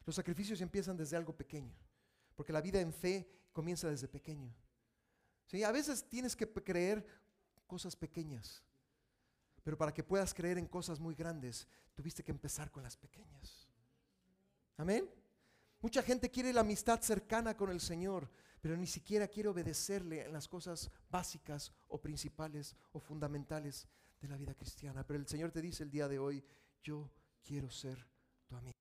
los 0.04 0.16
sacrificios 0.16 0.60
empiezan 0.60 0.96
desde 0.96 1.16
algo 1.16 1.36
pequeño, 1.36 1.76
porque 2.34 2.52
la 2.52 2.60
vida 2.60 2.80
en 2.80 2.92
fe 2.92 3.28
comienza 3.52 3.88
desde 3.88 4.08
pequeño. 4.08 4.52
¿Sí? 5.46 5.62
A 5.62 5.70
veces 5.70 6.08
tienes 6.08 6.34
que 6.34 6.48
creer 6.48 7.06
cosas 7.72 7.96
pequeñas, 7.96 8.62
pero 9.64 9.78
para 9.78 9.94
que 9.94 10.04
puedas 10.04 10.34
creer 10.34 10.58
en 10.58 10.66
cosas 10.66 11.00
muy 11.00 11.14
grandes, 11.14 11.66
tuviste 11.94 12.22
que 12.22 12.30
empezar 12.30 12.70
con 12.70 12.82
las 12.82 12.98
pequeñas. 12.98 13.66
Amén. 14.76 15.08
Mucha 15.80 16.02
gente 16.02 16.30
quiere 16.30 16.52
la 16.52 16.60
amistad 16.60 17.00
cercana 17.00 17.56
con 17.56 17.70
el 17.70 17.80
Señor, 17.80 18.30
pero 18.60 18.76
ni 18.76 18.86
siquiera 18.86 19.26
quiere 19.26 19.48
obedecerle 19.48 20.26
en 20.26 20.34
las 20.34 20.48
cosas 20.48 20.90
básicas 21.08 21.72
o 21.88 21.98
principales 21.98 22.76
o 22.92 23.00
fundamentales 23.00 23.88
de 24.20 24.28
la 24.28 24.36
vida 24.36 24.52
cristiana. 24.52 25.06
Pero 25.06 25.18
el 25.18 25.26
Señor 25.26 25.50
te 25.50 25.62
dice 25.62 25.82
el 25.82 25.90
día 25.90 26.08
de 26.08 26.18
hoy, 26.18 26.44
yo 26.82 27.10
quiero 27.42 27.70
ser 27.70 28.06
tu 28.46 28.54
amigo. 28.54 28.76